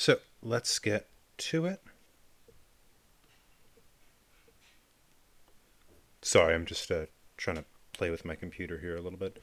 So 0.00 0.20
let's 0.44 0.78
get 0.78 1.08
to 1.38 1.66
it. 1.66 1.82
Sorry, 6.22 6.54
I'm 6.54 6.66
just 6.66 6.88
uh, 6.92 7.06
trying 7.36 7.56
to 7.56 7.64
play 7.94 8.08
with 8.08 8.24
my 8.24 8.36
computer 8.36 8.78
here 8.78 8.96
a 8.96 9.00
little 9.00 9.18
bit. 9.18 9.42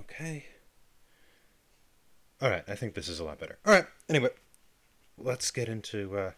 Okay. 0.00 0.46
All 2.40 2.48
right, 2.48 2.64
I 2.66 2.74
think 2.74 2.94
this 2.94 3.08
is 3.08 3.20
a 3.20 3.24
lot 3.24 3.38
better. 3.38 3.58
All 3.66 3.74
right. 3.74 3.84
Anyway, 4.08 4.30
let's 5.18 5.50
get 5.50 5.68
into 5.68 6.16
uh, 6.16 6.30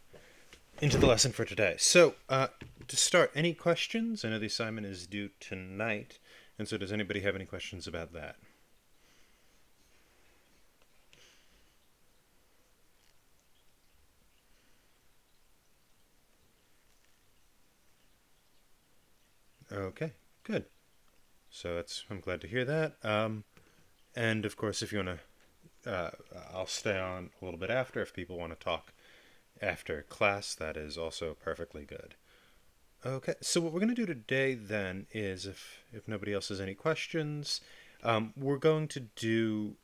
into 0.81 0.99
the 0.99 1.07
lesson 1.07 1.31
for 1.31 1.45
today. 1.45 1.77
So, 1.79 2.17
uh, 2.29 2.49
to 2.89 2.97
start, 2.97 3.31
any 3.37 3.55
questions? 3.55 4.25
I 4.25 4.31
know 4.31 4.41
the 4.41 4.47
assignment 4.47 4.89
is 4.89 5.07
due 5.07 5.31
tonight, 5.39 6.19
and 6.59 6.67
so 6.67 6.77
does 6.77 6.91
anybody 6.91 7.21
have 7.21 7.37
any 7.37 7.45
questions 7.45 7.87
about 7.87 8.13
that? 8.15 8.35
Okay, 19.75 20.13
good. 20.45 20.67
So 21.51 21.75
that's 21.75 22.05
I'm 22.09 22.21
glad 22.21 22.41
to 22.43 22.47
hear 22.47 22.65
that. 22.65 22.95
Um, 23.03 23.45
and 24.15 24.45
of 24.45 24.57
course, 24.57 24.83
if 24.83 24.93
you 24.93 25.03
want 25.05 25.19
to, 25.85 25.93
uh, 25.93 26.11
I'll 26.53 26.67
stay 26.67 26.99
on 26.99 27.31
a 27.41 27.45
little 27.45 27.59
bit 27.59 27.71
after 27.71 28.01
if 28.01 28.15
people 28.15 28.39
want 28.39 28.53
to 28.53 28.65
talk 28.65 28.93
after 29.61 30.03
class. 30.03 30.55
That 30.55 30.77
is 30.77 30.97
also 30.97 31.35
perfectly 31.35 31.85
good. 31.85 32.15
Okay, 33.05 33.35
so 33.41 33.61
what 33.61 33.73
we're 33.73 33.81
going 33.81 33.95
to 33.95 33.95
do 33.95 34.07
today 34.07 34.55
then 34.55 35.07
is, 35.13 35.45
if 35.45 35.83
if 35.93 36.07
nobody 36.07 36.33
else 36.33 36.49
has 36.49 36.61
any 36.61 36.75
questions, 36.75 37.61
um, 38.05 38.33
we're 38.37 38.59
going 38.59 38.87
to 38.89 39.01
do, 39.01 39.75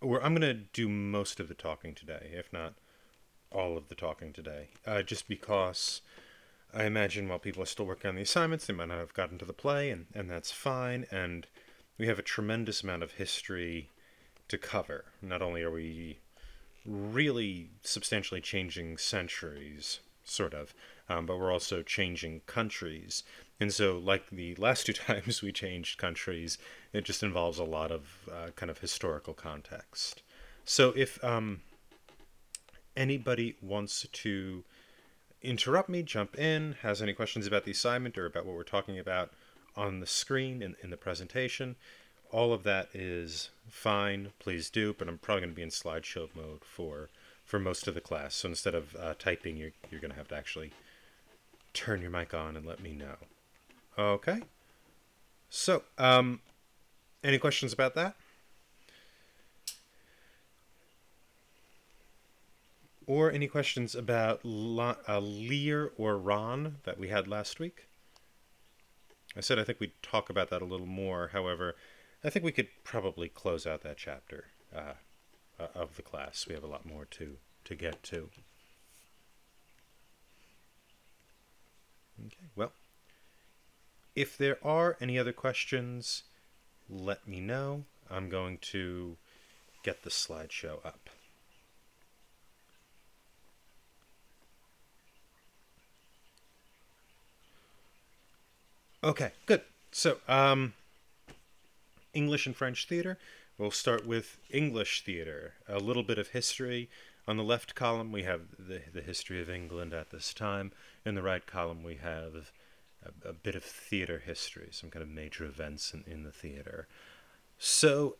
or 0.00 0.22
I'm 0.22 0.34
going 0.34 0.42
to 0.42 0.54
do 0.54 0.88
most 0.88 1.40
of 1.40 1.48
the 1.48 1.54
talking 1.54 1.94
today, 1.94 2.30
if 2.32 2.52
not 2.52 2.74
all 3.50 3.78
of 3.78 3.88
the 3.88 3.94
talking 3.94 4.32
today, 4.32 4.68
uh, 4.86 5.02
just 5.02 5.26
because 5.26 6.02
I 6.76 6.84
imagine 6.84 7.26
while 7.26 7.38
people 7.38 7.62
are 7.62 7.66
still 7.66 7.86
working 7.86 8.10
on 8.10 8.16
the 8.16 8.22
assignments, 8.22 8.66
they 8.66 8.74
might 8.74 8.88
not 8.88 8.98
have 8.98 9.14
gotten 9.14 9.38
to 9.38 9.46
the 9.46 9.54
play, 9.54 9.88
and, 9.88 10.06
and 10.14 10.30
that's 10.30 10.52
fine. 10.52 11.06
And 11.10 11.46
we 11.96 12.06
have 12.06 12.18
a 12.18 12.22
tremendous 12.22 12.82
amount 12.82 13.02
of 13.02 13.12
history 13.12 13.88
to 14.48 14.58
cover. 14.58 15.06
Not 15.22 15.40
only 15.40 15.62
are 15.62 15.70
we 15.70 16.18
really 16.84 17.70
substantially 17.82 18.42
changing 18.42 18.98
centuries, 18.98 20.00
sort 20.22 20.52
of, 20.52 20.74
um, 21.08 21.24
but 21.24 21.38
we're 21.38 21.50
also 21.50 21.82
changing 21.82 22.42
countries. 22.44 23.22
And 23.58 23.72
so, 23.72 23.96
like 23.96 24.28
the 24.30 24.54
last 24.58 24.84
two 24.84 24.92
times 24.92 25.40
we 25.40 25.52
changed 25.52 25.98
countries, 25.98 26.58
it 26.92 27.06
just 27.06 27.22
involves 27.22 27.58
a 27.58 27.64
lot 27.64 27.90
of 27.90 28.28
uh, 28.30 28.50
kind 28.54 28.68
of 28.68 28.80
historical 28.80 29.32
context. 29.32 30.22
So, 30.66 30.92
if 30.94 31.24
um, 31.24 31.62
anybody 32.94 33.56
wants 33.62 34.06
to 34.12 34.62
interrupt 35.46 35.88
me, 35.88 36.02
jump 36.02 36.38
in, 36.38 36.76
has 36.82 37.00
any 37.00 37.12
questions 37.12 37.46
about 37.46 37.64
the 37.64 37.70
assignment 37.70 38.18
or 38.18 38.26
about 38.26 38.44
what 38.44 38.56
we're 38.56 38.64
talking 38.64 38.98
about 38.98 39.30
on 39.76 40.00
the 40.00 40.06
screen 40.06 40.62
in, 40.62 40.74
in 40.82 40.90
the 40.90 40.96
presentation, 40.96 41.76
all 42.30 42.52
of 42.52 42.64
that 42.64 42.88
is 42.92 43.50
fine. 43.68 44.32
Please 44.38 44.70
do, 44.70 44.94
but 44.98 45.08
I'm 45.08 45.18
probably 45.18 45.42
going 45.42 45.52
to 45.52 45.56
be 45.56 45.62
in 45.62 45.68
slideshow 45.68 46.28
mode 46.34 46.64
for 46.64 47.08
for 47.44 47.60
most 47.60 47.86
of 47.86 47.94
the 47.94 48.00
class. 48.00 48.34
So 48.34 48.48
instead 48.48 48.74
of 48.74 48.96
uh, 48.96 49.14
typing, 49.20 49.56
you're, 49.56 49.70
you're 49.88 50.00
going 50.00 50.10
to 50.10 50.16
have 50.16 50.26
to 50.28 50.36
actually 50.36 50.72
turn 51.72 52.02
your 52.02 52.10
mic 52.10 52.34
on 52.34 52.56
and 52.56 52.66
let 52.66 52.80
me 52.80 52.92
know. 52.92 53.14
Okay. 53.96 54.42
So, 55.48 55.84
um, 55.96 56.40
any 57.22 57.38
questions 57.38 57.72
about 57.72 57.94
that? 57.94 58.16
Or 63.06 63.30
any 63.30 63.46
questions 63.46 63.94
about 63.94 64.40
La- 64.44 64.96
uh, 65.08 65.20
Lear 65.20 65.92
or 65.96 66.18
Ran 66.18 66.78
that 66.84 66.98
we 66.98 67.08
had 67.08 67.28
last 67.28 67.60
week? 67.60 67.86
I 69.36 69.40
said 69.40 69.58
I 69.58 69.64
think 69.64 69.80
we'd 69.80 70.02
talk 70.02 70.28
about 70.28 70.50
that 70.50 70.62
a 70.62 70.64
little 70.64 70.86
more. 70.86 71.28
However, 71.32 71.76
I 72.24 72.30
think 72.30 72.44
we 72.44 72.52
could 72.52 72.68
probably 72.82 73.28
close 73.28 73.66
out 73.66 73.82
that 73.82 73.96
chapter 73.96 74.46
uh, 74.74 74.94
uh, 75.60 75.68
of 75.74 75.96
the 75.96 76.02
class. 76.02 76.46
We 76.48 76.54
have 76.54 76.64
a 76.64 76.68
lot 76.68 76.86
more 76.86 77.04
to, 77.04 77.36
to 77.64 77.74
get 77.74 78.02
to. 78.04 78.30
Okay, 82.24 82.48
well, 82.56 82.72
if 84.14 84.38
there 84.38 84.58
are 84.64 84.96
any 85.00 85.18
other 85.18 85.32
questions, 85.32 86.22
let 86.88 87.28
me 87.28 87.40
know. 87.40 87.84
I'm 88.10 88.30
going 88.30 88.58
to 88.58 89.16
get 89.82 90.02
the 90.02 90.10
slideshow 90.10 90.84
up. 90.84 91.10
Okay, 99.06 99.30
good. 99.46 99.60
So, 99.92 100.18
um, 100.26 100.72
English 102.12 102.44
and 102.44 102.56
French 102.56 102.88
theater. 102.88 103.18
We'll 103.56 103.70
start 103.70 104.04
with 104.04 104.40
English 104.50 105.04
theater. 105.04 105.54
A 105.68 105.78
little 105.78 106.02
bit 106.02 106.18
of 106.18 106.30
history. 106.30 106.90
On 107.28 107.36
the 107.36 107.44
left 107.44 107.76
column, 107.76 108.10
we 108.10 108.24
have 108.24 108.40
the, 108.58 108.82
the 108.92 109.02
history 109.02 109.40
of 109.40 109.48
England 109.48 109.94
at 109.94 110.10
this 110.10 110.34
time. 110.34 110.72
In 111.04 111.14
the 111.14 111.22
right 111.22 111.46
column, 111.46 111.84
we 111.84 111.94
have 112.02 112.50
a, 113.04 113.28
a 113.28 113.32
bit 113.32 113.54
of 113.54 113.62
theater 113.62 114.18
history, 114.26 114.70
some 114.72 114.90
kind 114.90 115.04
of 115.04 115.08
major 115.08 115.44
events 115.44 115.94
in, 115.94 116.02
in 116.04 116.24
the 116.24 116.32
theater. 116.32 116.88
So, 117.60 118.16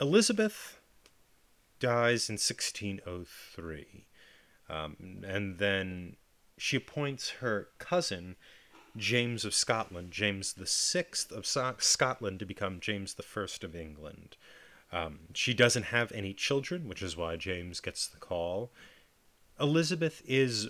Elizabeth 0.00 0.78
dies 1.78 2.30
in 2.30 2.38
1603. 2.38 4.06
Um, 4.70 4.96
and 5.28 5.58
then 5.58 6.16
she 6.56 6.78
appoints 6.78 7.28
her 7.40 7.68
cousin 7.78 8.36
James 8.96 9.44
of 9.44 9.54
Scotland, 9.54 10.10
James 10.10 10.54
the 10.54 10.66
Sixth 10.66 11.30
of 11.32 11.46
so- 11.46 11.76
Scotland, 11.78 12.38
to 12.40 12.46
become 12.46 12.80
James 12.80 13.14
the 13.14 13.22
First 13.22 13.62
of 13.64 13.74
England. 13.76 14.36
Um, 14.92 15.20
she 15.34 15.52
doesn't 15.52 15.84
have 15.84 16.12
any 16.12 16.32
children, 16.32 16.88
which 16.88 17.02
is 17.02 17.16
why 17.16 17.36
James 17.36 17.80
gets 17.80 18.06
the 18.06 18.18
call. 18.18 18.70
Elizabeth 19.60 20.22
is 20.26 20.68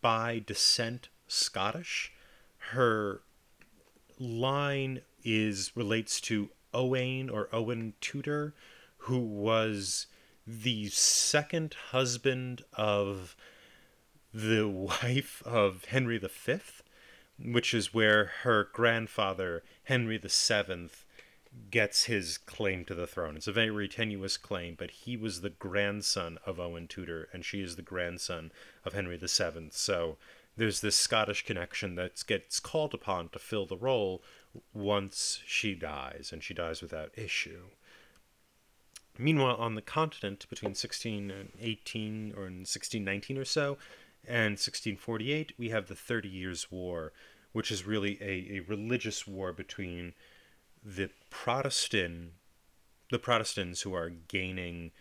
by 0.00 0.42
descent 0.44 1.08
Scottish. 1.28 2.12
Her 2.70 3.20
line 4.18 5.02
is 5.24 5.72
relates 5.74 6.20
to 6.22 6.50
Owain 6.74 7.28
or 7.28 7.48
Owen 7.52 7.94
Tudor, 8.00 8.54
who 8.98 9.18
was 9.18 10.06
the 10.46 10.88
second 10.88 11.74
husband 11.90 12.64
of 12.74 13.36
the 14.32 14.66
wife 15.02 15.42
of 15.44 15.84
Henry 15.86 16.18
V 16.18 16.28
which 17.38 17.74
is 17.74 17.94
where 17.94 18.30
her 18.42 18.68
grandfather, 18.72 19.62
Henry 19.84 20.18
VII, 20.18 20.88
gets 21.70 22.04
his 22.04 22.38
claim 22.38 22.84
to 22.84 22.94
the 22.94 23.06
throne. 23.06 23.36
It's 23.36 23.46
a 23.46 23.52
very 23.52 23.88
tenuous 23.88 24.36
claim, 24.36 24.74
but 24.78 24.90
he 24.90 25.16
was 25.16 25.40
the 25.40 25.50
grandson 25.50 26.38
of 26.46 26.58
Owen 26.58 26.88
Tudor, 26.88 27.28
and 27.32 27.44
she 27.44 27.60
is 27.60 27.76
the 27.76 27.82
grandson 27.82 28.52
of 28.84 28.94
Henry 28.94 29.16
VII. 29.18 29.68
So 29.70 30.16
there's 30.56 30.80
this 30.80 30.96
Scottish 30.96 31.44
connection 31.44 31.94
that 31.96 32.24
gets 32.26 32.60
called 32.60 32.94
upon 32.94 33.28
to 33.30 33.38
fill 33.38 33.66
the 33.66 33.76
role 33.76 34.22
once 34.72 35.40
she 35.46 35.74
dies, 35.74 36.30
and 36.32 36.42
she 36.42 36.54
dies 36.54 36.82
without 36.82 37.16
issue. 37.16 37.64
Meanwhile, 39.18 39.56
on 39.56 39.74
the 39.74 39.82
continent, 39.82 40.46
between 40.48 40.70
1618 40.70 42.32
or 42.32 42.44
1619 42.44 43.38
or 43.38 43.44
so, 43.44 43.76
and 44.26 44.52
1648, 44.52 45.52
we 45.58 45.70
have 45.70 45.88
the 45.88 45.96
Thirty 45.96 46.28
Years' 46.28 46.70
War, 46.70 47.12
which 47.52 47.70
is 47.70 47.86
really 47.86 48.18
a, 48.20 48.58
a 48.58 48.60
religious 48.60 49.26
war 49.26 49.52
between 49.52 50.14
the 50.84 51.10
Protestant, 51.30 52.32
the 53.10 53.18
Protestants 53.18 53.82
who 53.82 53.94
are 53.94 54.10
gaining 54.10 54.92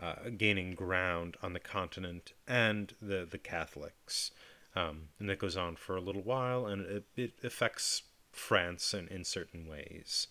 uh, 0.00 0.30
gaining 0.36 0.74
ground 0.74 1.36
on 1.42 1.52
the 1.52 1.60
continent, 1.60 2.32
and 2.48 2.94
the 3.02 3.26
the 3.30 3.38
Catholics, 3.38 4.30
um, 4.74 5.08
and 5.18 5.28
that 5.28 5.38
goes 5.38 5.58
on 5.58 5.76
for 5.76 5.94
a 5.96 6.00
little 6.00 6.22
while, 6.22 6.66
and 6.66 6.86
it, 6.86 7.04
it 7.16 7.32
affects 7.44 8.02
France 8.32 8.94
in, 8.94 9.08
in 9.08 9.24
certain 9.24 9.68
ways. 9.68 10.26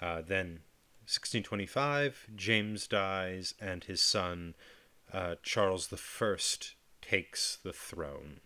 Uh, 0.00 0.22
then, 0.22 0.60
1625, 1.08 2.28
James 2.36 2.86
dies, 2.86 3.54
and 3.60 3.84
his 3.84 4.00
son 4.00 4.54
uh, 5.12 5.34
Charles 5.42 5.88
the 5.88 5.96
First 5.96 6.74
takes 7.08 7.58
the 7.62 7.72
throne. 7.72 8.40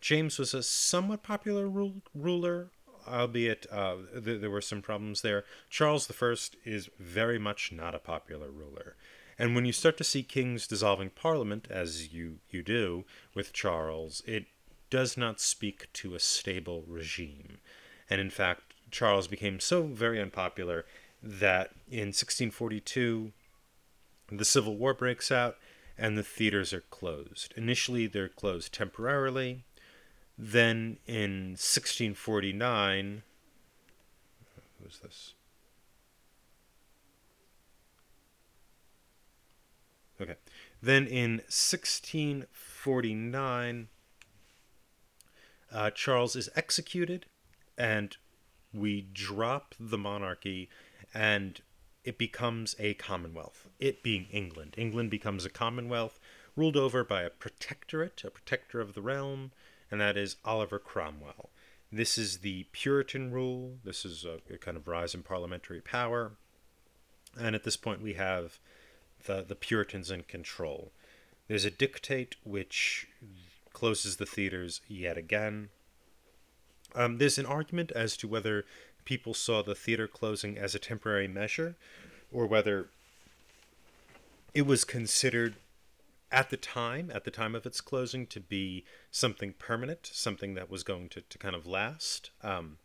James 0.00 0.38
was 0.38 0.52
a 0.54 0.62
somewhat 0.62 1.22
popular 1.22 1.68
ruler, 2.14 2.70
albeit 3.08 3.66
uh, 3.70 3.96
th- 4.12 4.40
there 4.40 4.50
were 4.50 4.60
some 4.60 4.82
problems 4.82 5.22
there. 5.22 5.44
Charles 5.70 6.10
I 6.10 6.34
is 6.64 6.90
very 6.98 7.38
much 7.38 7.72
not 7.72 7.94
a 7.94 7.98
popular 7.98 8.50
ruler. 8.50 8.96
And 9.38 9.54
when 9.54 9.64
you 9.64 9.72
start 9.72 9.96
to 9.96 10.04
see 10.04 10.22
kings 10.22 10.66
dissolving 10.66 11.10
parliament, 11.10 11.66
as 11.70 12.12
you, 12.12 12.38
you 12.50 12.62
do 12.62 13.04
with 13.34 13.52
Charles, 13.52 14.22
it 14.26 14.46
does 14.90 15.16
not 15.16 15.40
speak 15.40 15.92
to 15.94 16.14
a 16.14 16.20
stable 16.20 16.84
regime. 16.86 17.58
And 18.08 18.20
in 18.20 18.30
fact, 18.30 18.74
Charles 18.90 19.26
became 19.26 19.58
so 19.58 19.84
very 19.84 20.20
unpopular 20.20 20.84
that 21.22 21.70
in 21.88 22.12
1642 22.12 23.32
the 24.30 24.44
Civil 24.44 24.76
War 24.76 24.94
breaks 24.94 25.32
out 25.32 25.56
and 25.96 26.18
the 26.18 26.22
theaters 26.22 26.72
are 26.72 26.84
closed. 26.90 27.54
Initially, 27.56 28.06
they're 28.06 28.28
closed 28.28 28.72
temporarily. 28.72 29.64
Then 30.36 30.98
in 31.06 31.52
1649, 31.52 33.22
who's 34.82 34.98
this? 34.98 35.34
Okay. 40.20 40.34
Then 40.82 41.06
in 41.06 41.42
1649, 41.48 43.88
uh, 45.72 45.90
Charles 45.90 46.36
is 46.36 46.50
executed, 46.54 47.24
and 47.76 48.16
we 48.72 49.08
drop 49.12 49.74
the 49.78 49.98
monarchy, 49.98 50.70
and 51.12 51.60
it 52.04 52.18
becomes 52.18 52.76
a 52.78 52.94
commonwealth. 52.94 53.66
It 53.78 54.02
being 54.02 54.26
England. 54.30 54.74
England 54.76 55.10
becomes 55.10 55.44
a 55.44 55.50
commonwealth 55.50 56.18
ruled 56.56 56.76
over 56.76 57.02
by 57.02 57.22
a 57.22 57.30
protectorate, 57.30 58.22
a 58.24 58.30
protector 58.30 58.80
of 58.80 58.94
the 58.94 59.02
realm, 59.02 59.52
and 59.90 60.00
that 60.00 60.16
is 60.16 60.36
Oliver 60.44 60.78
Cromwell. 60.78 61.50
This 61.90 62.18
is 62.18 62.38
the 62.38 62.66
Puritan 62.72 63.30
rule. 63.30 63.78
This 63.84 64.04
is 64.04 64.24
a, 64.24 64.38
a 64.52 64.58
kind 64.58 64.76
of 64.76 64.88
rise 64.88 65.14
in 65.14 65.22
parliamentary 65.22 65.80
power. 65.80 66.32
And 67.38 67.54
at 67.54 67.64
this 67.64 67.76
point, 67.76 68.02
we 68.02 68.14
have 68.14 68.58
the, 69.26 69.44
the 69.46 69.54
Puritans 69.54 70.10
in 70.10 70.22
control. 70.22 70.92
There's 71.48 71.64
a 71.64 71.70
dictate 71.70 72.36
which 72.44 73.08
closes 73.72 74.16
the 74.16 74.26
theaters 74.26 74.80
yet 74.88 75.16
again. 75.16 75.68
Um, 76.94 77.18
there's 77.18 77.38
an 77.38 77.46
argument 77.46 77.90
as 77.92 78.16
to 78.18 78.28
whether 78.28 78.64
people 79.04 79.34
saw 79.34 79.62
the 79.62 79.74
theater 79.74 80.06
closing 80.06 80.58
as 80.58 80.74
a 80.74 80.78
temporary 80.78 81.28
measure 81.28 81.76
or 82.32 82.46
whether 82.46 82.88
it 84.54 84.66
was 84.66 84.84
considered 84.84 85.54
at 86.30 86.50
the 86.50 86.56
time, 86.56 87.10
at 87.14 87.24
the 87.24 87.30
time 87.30 87.54
of 87.54 87.64
its 87.64 87.80
closing, 87.80 88.26
to 88.26 88.40
be 88.40 88.84
something 89.10 89.54
permanent, 89.58 90.10
something 90.12 90.54
that 90.54 90.68
was 90.68 90.82
going 90.82 91.08
to, 91.10 91.20
to 91.20 91.38
kind 91.38 91.54
of 91.54 91.66
last. 91.66 92.30
Um, 92.42 92.78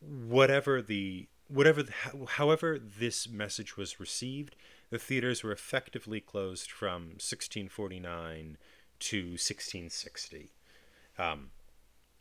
whatever 0.00 0.80
the 0.80 1.28
whatever 1.48 1.82
the, 1.82 1.92
however 2.36 2.78
this 2.78 3.28
message 3.28 3.76
was 3.76 4.00
received, 4.00 4.56
the 4.90 4.98
theaters 4.98 5.42
were 5.42 5.52
effectively 5.52 6.20
closed 6.20 6.70
from 6.70 7.02
1649 7.18 8.56
to 9.00 9.18
1660. 9.18 10.52
Um, 11.18 11.50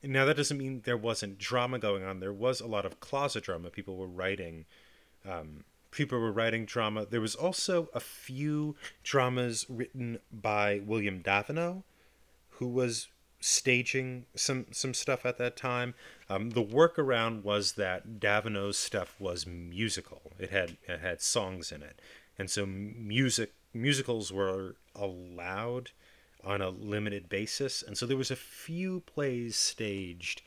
now 0.03 0.25
that 0.25 0.37
doesn't 0.37 0.57
mean 0.57 0.81
there 0.85 0.97
wasn't 0.97 1.37
drama 1.37 1.79
going 1.79 2.03
on. 2.03 2.19
There 2.19 2.33
was 2.33 2.61
a 2.61 2.67
lot 2.67 2.85
of 2.85 2.99
closet 2.99 3.43
drama. 3.43 3.69
People 3.69 3.97
were 3.97 4.07
writing, 4.07 4.65
um, 5.27 5.63
people 5.91 6.19
were 6.19 6.31
writing 6.31 6.65
drama. 6.65 7.05
There 7.05 7.21
was 7.21 7.35
also 7.35 7.89
a 7.93 7.99
few 7.99 8.75
dramas 9.03 9.65
written 9.69 10.19
by 10.31 10.81
William 10.85 11.19
Davenant, 11.19 11.83
who 12.51 12.67
was 12.67 13.07
staging 13.41 14.25
some 14.35 14.65
some 14.71 14.93
stuff 14.93 15.25
at 15.25 15.37
that 15.37 15.55
time. 15.55 15.93
Um, 16.29 16.51
the 16.51 16.63
workaround 16.63 17.43
was 17.43 17.73
that 17.73 18.19
Davenant's 18.19 18.77
stuff 18.77 19.15
was 19.19 19.45
musical. 19.47 20.33
It 20.37 20.51
had 20.51 20.77
it 20.87 20.99
had 20.99 21.21
songs 21.21 21.71
in 21.71 21.81
it, 21.81 21.99
and 22.37 22.49
so 22.49 22.65
music 22.65 23.53
musicals 23.73 24.31
were 24.31 24.75
allowed 24.95 25.91
on 26.43 26.61
a 26.61 26.69
limited 26.69 27.29
basis. 27.29 27.83
And 27.83 27.97
so 27.97 28.05
there 28.05 28.17
was 28.17 28.31
a 28.31 28.35
few 28.35 29.01
plays 29.01 29.55
staged 29.55 30.41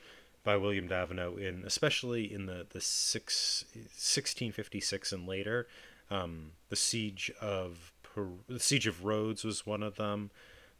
by 0.44 0.56
William 0.56 0.88
Davenant 0.88 1.38
in, 1.38 1.62
especially 1.64 2.32
in 2.32 2.46
the 2.46 2.66
the 2.70 2.80
six, 2.80 3.64
1656 3.74 5.12
and 5.12 5.26
later. 5.26 5.68
Um, 6.10 6.52
the 6.68 6.76
siege 6.76 7.30
of 7.40 7.92
the 8.48 8.60
siege 8.60 8.86
of 8.86 9.04
Rhodes 9.04 9.44
was 9.44 9.66
one 9.66 9.82
of 9.82 9.96
them. 9.96 10.30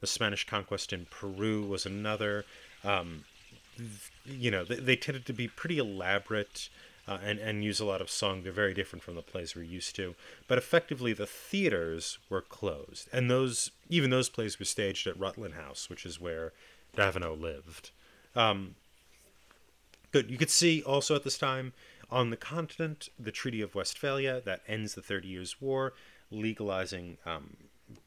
The 0.00 0.06
Spanish 0.06 0.46
conquest 0.46 0.92
in 0.92 1.06
Peru 1.10 1.62
was 1.62 1.86
another. 1.86 2.44
Um, 2.84 3.24
you 4.26 4.50
know, 4.50 4.64
they, 4.64 4.76
they 4.76 4.96
tended 4.96 5.24
to 5.26 5.32
be 5.32 5.48
pretty 5.48 5.78
elaborate 5.78 6.68
uh, 7.06 7.18
and 7.22 7.38
and 7.38 7.64
use 7.64 7.80
a 7.80 7.84
lot 7.84 8.00
of 8.00 8.10
song. 8.10 8.42
They're 8.42 8.52
very 8.52 8.74
different 8.74 9.02
from 9.02 9.14
the 9.14 9.22
plays 9.22 9.56
we're 9.56 9.62
used 9.62 9.96
to. 9.96 10.14
But 10.48 10.58
effectively, 10.58 11.12
the 11.12 11.26
theaters 11.26 12.18
were 12.28 12.42
closed, 12.42 13.08
and 13.12 13.30
those 13.30 13.70
even 13.88 14.10
those 14.10 14.28
plays 14.28 14.58
were 14.58 14.64
staged 14.64 15.06
at 15.06 15.18
Rutland 15.18 15.54
House, 15.54 15.90
which 15.90 16.06
is 16.06 16.20
where 16.20 16.52
Davenant 16.94 17.40
lived. 17.40 17.90
Um, 18.36 18.76
good. 20.12 20.30
You 20.30 20.38
could 20.38 20.50
see 20.50 20.82
also 20.82 21.14
at 21.16 21.24
this 21.24 21.38
time 21.38 21.72
on 22.10 22.30
the 22.30 22.36
continent 22.36 23.08
the 23.18 23.32
Treaty 23.32 23.62
of 23.62 23.74
Westphalia 23.74 24.40
that 24.44 24.62
ends 24.68 24.94
the 24.94 25.02
Thirty 25.02 25.28
Years' 25.28 25.60
War, 25.60 25.94
legalizing 26.30 27.18
um, 27.26 27.56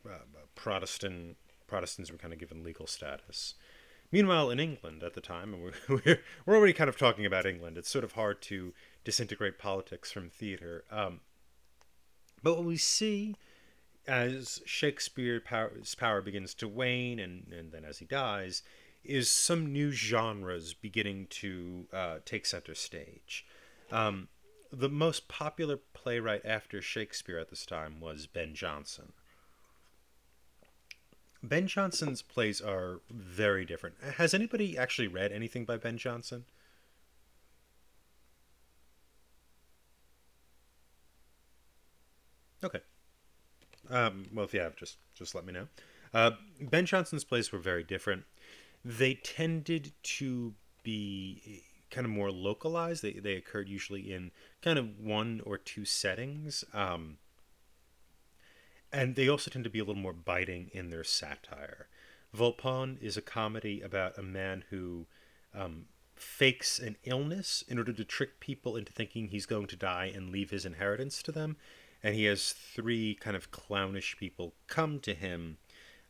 uh, 0.06 0.18
Protestant 0.56 1.38
Protestants 1.68 2.12
were 2.12 2.18
kind 2.18 2.34
of 2.34 2.40
given 2.40 2.64
legal 2.64 2.88
status. 2.88 3.56
Meanwhile, 4.12 4.52
in 4.52 4.60
England 4.60 5.04
at 5.04 5.14
the 5.14 5.22
time, 5.22 5.54
and 5.54 5.64
we're, 5.64 6.00
we're, 6.46 6.56
already 6.56 6.74
kind 6.74 6.90
of 6.90 6.98
talking 6.98 7.26
about 7.26 7.46
England, 7.46 7.78
it's 7.78 7.90
sort 7.90 8.04
of 8.04 8.14
hard 8.14 8.42
to 8.44 8.74
disintegrate 9.06 9.58
politics 9.58 10.12
from 10.12 10.30
theater. 10.30 10.84
Um, 10.92 11.22
but 12.44 12.58
what 12.58 12.66
we 12.66 12.78
see 12.78 13.36
as 14.08 14.62
Shakespeare's 14.66 15.96
power, 15.96 16.22
begins 16.22 16.54
to 16.56 16.68
wane, 16.68 17.20
and, 17.20 17.52
and 17.52 17.72
then 17.72 17.84
as 17.86 18.00
he 18.00 18.06
dies, 18.06 18.62
is 19.04 19.30
some 19.30 19.72
new 19.72 19.92
genres 19.92 20.74
beginning 20.74 21.28
to 21.30 21.86
uh, 21.94 22.18
take 22.26 22.46
center 22.46 22.76
stage. 22.76 23.46
Um, 23.92 24.28
the 24.72 24.90
most 24.90 25.28
popular 25.28 25.78
playwright 25.94 26.46
after 26.46 26.82
Shakespeare 26.82 27.40
at 27.40 27.50
this 27.50 27.66
time 27.66 28.00
was 28.00 28.28
Ben 28.28 28.54
Jonson. 28.54 29.12
Ben 31.42 31.68
Jonson's 31.68 32.24
plays 32.24 32.60
are 32.60 33.02
very 33.10 33.66
different. 33.66 33.96
Has 34.18 34.34
anybody 34.34 34.78
actually 34.78 35.08
read 35.08 35.32
anything 35.32 35.64
by 35.64 35.78
Ben 35.78 35.98
Jonson? 35.98 36.44
Okay. 42.64 42.82
Um, 43.90 44.28
well, 44.34 44.46
if 44.46 44.54
you 44.54 44.60
have, 44.62 44.76
just 44.76 44.98
just 45.14 45.36
let 45.36 45.46
me 45.46 45.54
know. 45.54 45.68
Uh, 46.14 46.32
ben 46.62 46.86
Jonson's 46.86 47.24
plays 47.24 47.52
were 47.52 47.60
very 47.60 47.84
different. 47.84 48.24
They 48.84 49.16
tended 49.16 49.92
to 50.04 50.54
be 50.84 51.64
kind 51.92 52.06
of 52.06 52.12
more 52.12 52.32
localized. 52.32 53.04
They 53.04 53.14
they 53.14 53.36
occurred 53.36 53.70
usually 53.70 54.12
in 54.12 54.32
kind 54.62 54.80
of 54.80 55.00
one 55.00 55.42
or 55.46 55.58
two 55.58 55.86
settings. 55.86 56.64
Um, 56.74 57.18
and 58.92 59.16
they 59.16 59.28
also 59.28 59.52
tend 59.52 59.66
to 59.66 59.70
be 59.70 59.80
a 59.80 59.84
little 59.84 60.02
more 60.02 60.14
biting 60.14 60.72
in 60.74 60.90
their 60.90 61.04
satire. 61.04 61.88
Volpone 62.36 63.02
is 63.02 63.18
a 63.18 63.22
comedy 63.22 63.82
about 63.82 64.18
a 64.18 64.24
man 64.24 64.64
who 64.70 65.06
um, 65.54 65.86
fakes 66.16 66.80
an 66.80 66.96
illness 67.04 67.64
in 67.68 67.78
order 67.78 67.92
to 67.94 68.04
trick 68.06 68.40
people 68.40 68.76
into 68.76 68.94
thinking 68.94 69.28
he's 69.28 69.46
going 69.46 69.68
to 69.68 69.76
die 69.76 70.12
and 70.14 70.32
leave 70.32 70.50
his 70.50 70.66
inheritance 70.66 71.22
to 71.24 71.32
them. 71.32 71.58
And 72.06 72.14
he 72.14 72.26
has 72.26 72.52
three 72.52 73.16
kind 73.16 73.36
of 73.36 73.50
clownish 73.50 74.16
people 74.20 74.54
come 74.68 75.00
to 75.00 75.16
him, 75.16 75.58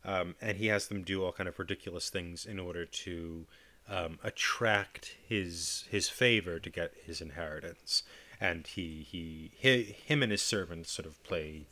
um, 0.04 0.34
and 0.42 0.58
he 0.58 0.66
has 0.66 0.88
them 0.88 1.02
do 1.02 1.24
all 1.24 1.32
kind 1.32 1.48
of 1.48 1.58
ridiculous 1.58 2.10
things 2.10 2.44
in 2.44 2.58
order 2.58 2.84
to 2.84 3.46
um, 3.88 4.18
attract 4.22 5.16
his 5.26 5.84
his 5.90 6.10
favor 6.10 6.58
to 6.58 6.68
get 6.68 6.92
his 7.02 7.22
inheritance. 7.22 8.02
And 8.38 8.66
he, 8.66 9.06
he 9.10 9.52
he 9.56 9.96
him 10.04 10.22
and 10.22 10.30
his 10.30 10.42
servants 10.42 10.92
sort 10.92 11.06
of 11.06 11.22
play 11.22 11.66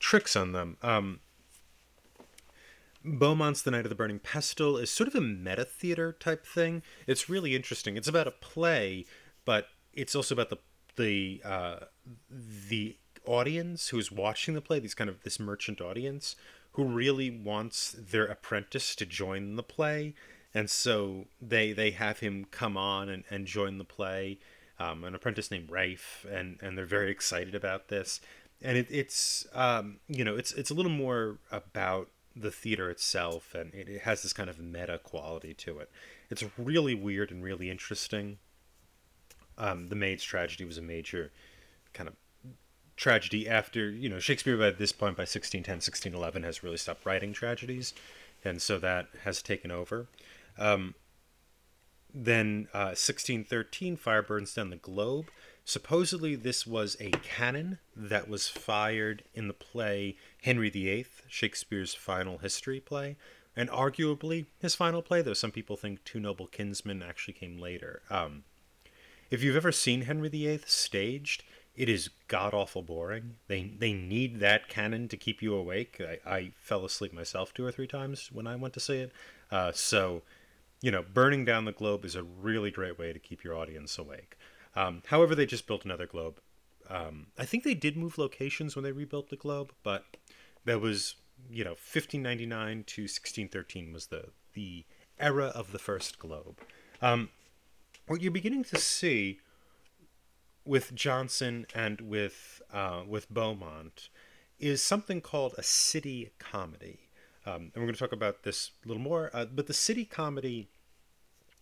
tricks 0.00 0.34
on 0.34 0.50
them. 0.50 0.76
Um, 0.82 1.20
Beaumont's 3.04 3.62
The 3.62 3.70
Knight 3.70 3.86
of 3.86 3.90
the 3.90 3.94
Burning 3.94 4.18
Pestle 4.18 4.78
is 4.78 4.90
sort 4.90 5.06
of 5.06 5.14
a 5.14 5.20
meta 5.20 5.64
theater 5.64 6.12
type 6.12 6.44
thing. 6.44 6.82
It's 7.06 7.30
really 7.30 7.54
interesting. 7.54 7.96
It's 7.96 8.08
about 8.08 8.26
a 8.26 8.32
play, 8.32 9.06
but 9.44 9.68
it's 9.94 10.16
also 10.16 10.34
about 10.34 10.50
the 10.50 10.58
the 10.96 11.40
uh, 11.44 11.76
the 12.68 12.96
audience 13.30 13.88
who 13.88 13.98
is 13.98 14.10
watching 14.10 14.54
the 14.54 14.60
play. 14.60 14.78
These 14.78 14.94
kind 14.94 15.10
of 15.10 15.22
this 15.22 15.38
merchant 15.38 15.80
audience 15.80 16.36
who 16.72 16.84
really 16.84 17.30
wants 17.30 17.92
their 17.92 18.26
apprentice 18.26 18.94
to 18.96 19.06
join 19.06 19.56
the 19.56 19.62
play, 19.62 20.14
and 20.54 20.68
so 20.68 21.26
they 21.40 21.72
they 21.72 21.90
have 21.92 22.20
him 22.20 22.46
come 22.50 22.76
on 22.76 23.08
and, 23.08 23.24
and 23.30 23.46
join 23.46 23.78
the 23.78 23.84
play. 23.84 24.38
Um, 24.78 25.04
an 25.04 25.14
apprentice 25.14 25.50
named 25.50 25.70
Rafe, 25.70 26.24
and 26.30 26.58
and 26.62 26.76
they're 26.76 26.86
very 26.86 27.10
excited 27.10 27.54
about 27.54 27.88
this 27.88 28.20
and 28.62 28.76
it, 28.76 28.86
it's 28.90 29.46
um, 29.52 29.98
you 30.08 30.24
know 30.24 30.36
it's 30.36 30.52
it's 30.52 30.70
a 30.70 30.74
little 30.74 30.92
more 30.92 31.38
about 31.50 32.08
the 32.36 32.50
theater 32.50 32.90
itself, 32.90 33.54
and 33.54 33.72
it, 33.74 33.88
it 33.88 34.02
has 34.02 34.22
this 34.22 34.32
kind 34.32 34.48
of 34.48 34.58
meta 34.58 34.98
quality 34.98 35.54
to 35.54 35.78
it. 35.78 35.90
It's 36.30 36.44
really 36.56 36.94
weird 36.94 37.30
and 37.30 37.42
really 37.42 37.70
interesting. 37.70 38.38
Um, 39.58 39.88
the 39.88 39.96
Maid's 39.96 40.22
Tragedy 40.22 40.64
was 40.64 40.78
a 40.78 40.82
major 40.82 41.32
kind 41.92 42.08
of 42.08 42.14
tragedy 43.00 43.48
after 43.48 43.90
you 43.90 44.08
know 44.08 44.18
Shakespeare 44.18 44.56
by 44.56 44.70
this 44.70 44.92
point 44.92 45.16
by 45.16 45.22
1610 45.22 45.76
1611 45.76 46.42
has 46.42 46.62
really 46.62 46.76
stopped 46.76 47.06
writing 47.06 47.32
tragedies 47.32 47.94
and 48.44 48.60
so 48.60 48.78
that 48.78 49.08
has 49.24 49.42
taken 49.42 49.70
over 49.70 50.06
um, 50.58 50.94
then 52.12 52.68
uh, 52.74 52.92
1613 52.92 53.96
fire 53.96 54.22
burns 54.22 54.54
down 54.54 54.70
the 54.70 54.76
globe 54.76 55.26
Supposedly, 55.70 56.34
this 56.34 56.66
was 56.66 56.96
a 56.98 57.10
cannon 57.22 57.78
that 57.94 58.28
was 58.28 58.48
fired 58.48 59.22
in 59.34 59.46
the 59.46 59.54
play 59.54 60.16
Henry 60.42 60.68
VIII, 60.68 61.06
Shakespeare's 61.28 61.94
final 61.94 62.38
history 62.38 62.80
play, 62.80 63.16
and 63.54 63.68
arguably 63.68 64.46
his 64.58 64.74
final 64.74 65.00
play, 65.00 65.22
though 65.22 65.32
some 65.32 65.52
people 65.52 65.76
think 65.76 66.02
Two 66.04 66.18
Noble 66.18 66.48
Kinsmen 66.48 67.04
actually 67.04 67.34
came 67.34 67.60
later. 67.60 68.02
Um, 68.10 68.42
if 69.30 69.44
you've 69.44 69.54
ever 69.54 69.70
seen 69.70 70.02
Henry 70.02 70.28
VIII 70.28 70.62
staged, 70.66 71.44
it 71.80 71.88
is 71.88 72.10
god 72.28 72.52
awful 72.52 72.82
boring. 72.82 73.36
They 73.48 73.72
they 73.78 73.94
need 73.94 74.38
that 74.40 74.68
cannon 74.68 75.08
to 75.08 75.16
keep 75.16 75.40
you 75.40 75.54
awake. 75.54 75.98
I, 75.98 76.30
I 76.30 76.52
fell 76.60 76.84
asleep 76.84 77.14
myself 77.14 77.54
two 77.54 77.64
or 77.64 77.72
three 77.72 77.86
times 77.86 78.28
when 78.30 78.46
I 78.46 78.54
went 78.54 78.74
to 78.74 78.80
see 78.80 78.98
it. 78.98 79.12
Uh, 79.50 79.72
so, 79.72 80.20
you 80.82 80.90
know, 80.90 81.02
burning 81.02 81.46
down 81.46 81.64
the 81.64 81.72
globe 81.72 82.04
is 82.04 82.14
a 82.14 82.22
really 82.22 82.70
great 82.70 82.98
way 82.98 83.14
to 83.14 83.18
keep 83.18 83.42
your 83.42 83.56
audience 83.56 83.96
awake. 83.96 84.36
Um, 84.76 85.02
however, 85.06 85.34
they 85.34 85.46
just 85.46 85.66
built 85.66 85.86
another 85.86 86.06
globe. 86.06 86.38
Um, 86.90 87.28
I 87.38 87.46
think 87.46 87.64
they 87.64 87.72
did 87.72 87.96
move 87.96 88.18
locations 88.18 88.76
when 88.76 88.84
they 88.84 88.92
rebuilt 88.92 89.30
the 89.30 89.36
globe, 89.36 89.72
but 89.82 90.18
that 90.66 90.82
was 90.82 91.14
you 91.50 91.64
know 91.64 91.70
1599 91.70 92.84
to 92.88 93.02
1613 93.04 93.90
was 93.90 94.08
the 94.08 94.26
the 94.52 94.84
era 95.18 95.46
of 95.46 95.72
the 95.72 95.78
first 95.78 96.18
globe. 96.18 96.58
Um, 97.00 97.30
what 98.06 98.20
you're 98.20 98.32
beginning 98.32 98.64
to 98.64 98.78
see 98.78 99.40
with 100.64 100.94
Jonson 100.94 101.66
and 101.74 102.00
with 102.00 102.62
uh, 102.72 103.02
with 103.06 103.32
Beaumont 103.32 104.08
is 104.58 104.82
something 104.82 105.20
called 105.20 105.54
a 105.56 105.62
city 105.62 106.32
comedy, 106.38 107.08
um, 107.46 107.54
and 107.54 107.76
we're 107.76 107.82
going 107.82 107.94
to 107.94 108.00
talk 108.00 108.12
about 108.12 108.42
this 108.42 108.72
a 108.84 108.88
little 108.88 109.02
more. 109.02 109.30
Uh, 109.32 109.46
but 109.46 109.66
the 109.66 109.74
city 109.74 110.04
comedy 110.04 110.68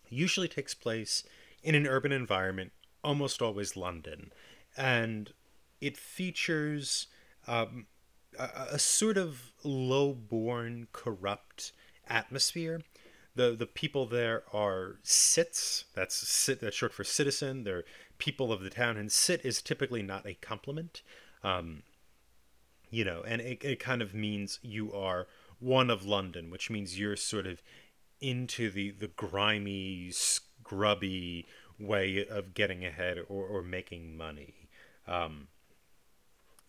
usually 0.09 0.49
takes 0.49 0.75
place 0.75 1.23
in 1.63 1.75
an 1.75 1.87
urban 1.87 2.13
environment, 2.13 2.73
almost 3.05 3.41
always 3.41 3.77
London, 3.77 4.33
and 4.77 5.33
it 5.81 5.97
features 5.97 7.07
um, 7.47 7.87
a, 8.39 8.49
a, 8.73 8.79
sort 8.79 9.17
of 9.17 9.53
low-born, 9.65 10.89
corrupt 10.93 11.73
atmosphere. 12.09 12.81
The, 13.35 13.55
the 13.55 13.67
people 13.67 14.07
there 14.07 14.43
are 14.53 14.99
cits. 15.05 15.85
That's 15.95 16.17
sit. 16.17 16.61
That's 16.61 16.77
short 16.77 16.93
for 16.93 17.05
citizen. 17.05 17.63
They're 17.63 17.85
people 18.19 18.53
of 18.53 18.61
the 18.63 18.71
town, 18.71 18.97
and 18.97 19.11
sit 19.11 19.45
is 19.45 19.63
typically 19.63 20.03
not 20.03 20.27
a 20.27 20.35
compliment. 20.35 21.03
Um, 21.43 21.83
you 22.91 23.05
know, 23.05 23.23
and 23.27 23.41
it, 23.41 23.65
it 23.65 23.81
kind 23.81 24.03
of 24.03 24.15
means 24.15 24.59
you 24.63 24.93
are 24.93 25.27
one 25.61 25.91
of 25.91 26.07
London, 26.07 26.51
which 26.51 26.71
means 26.71 26.99
you're 26.99 27.17
sort 27.17 27.47
of 27.47 27.63
into 28.21 28.71
the 28.71 28.91
the 28.91 29.09
grimy, 29.09 30.11
scrubby 30.11 31.47
way 31.79 32.27
of 32.27 32.55
getting 32.55 32.85
ahead 32.85 33.19
or, 33.29 33.47
or 33.47 33.63
making 33.63 34.17
money. 34.17 34.69
Um, 35.07 35.49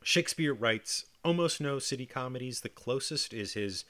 Shakespeare 0.03 0.53
writes 0.53 1.05
almost 1.23 1.59
no 1.59 1.79
city 1.79 2.05
comedies. 2.05 2.61
The 2.61 2.69
closest 2.69 3.33
is 3.33 3.53
his 3.53 3.85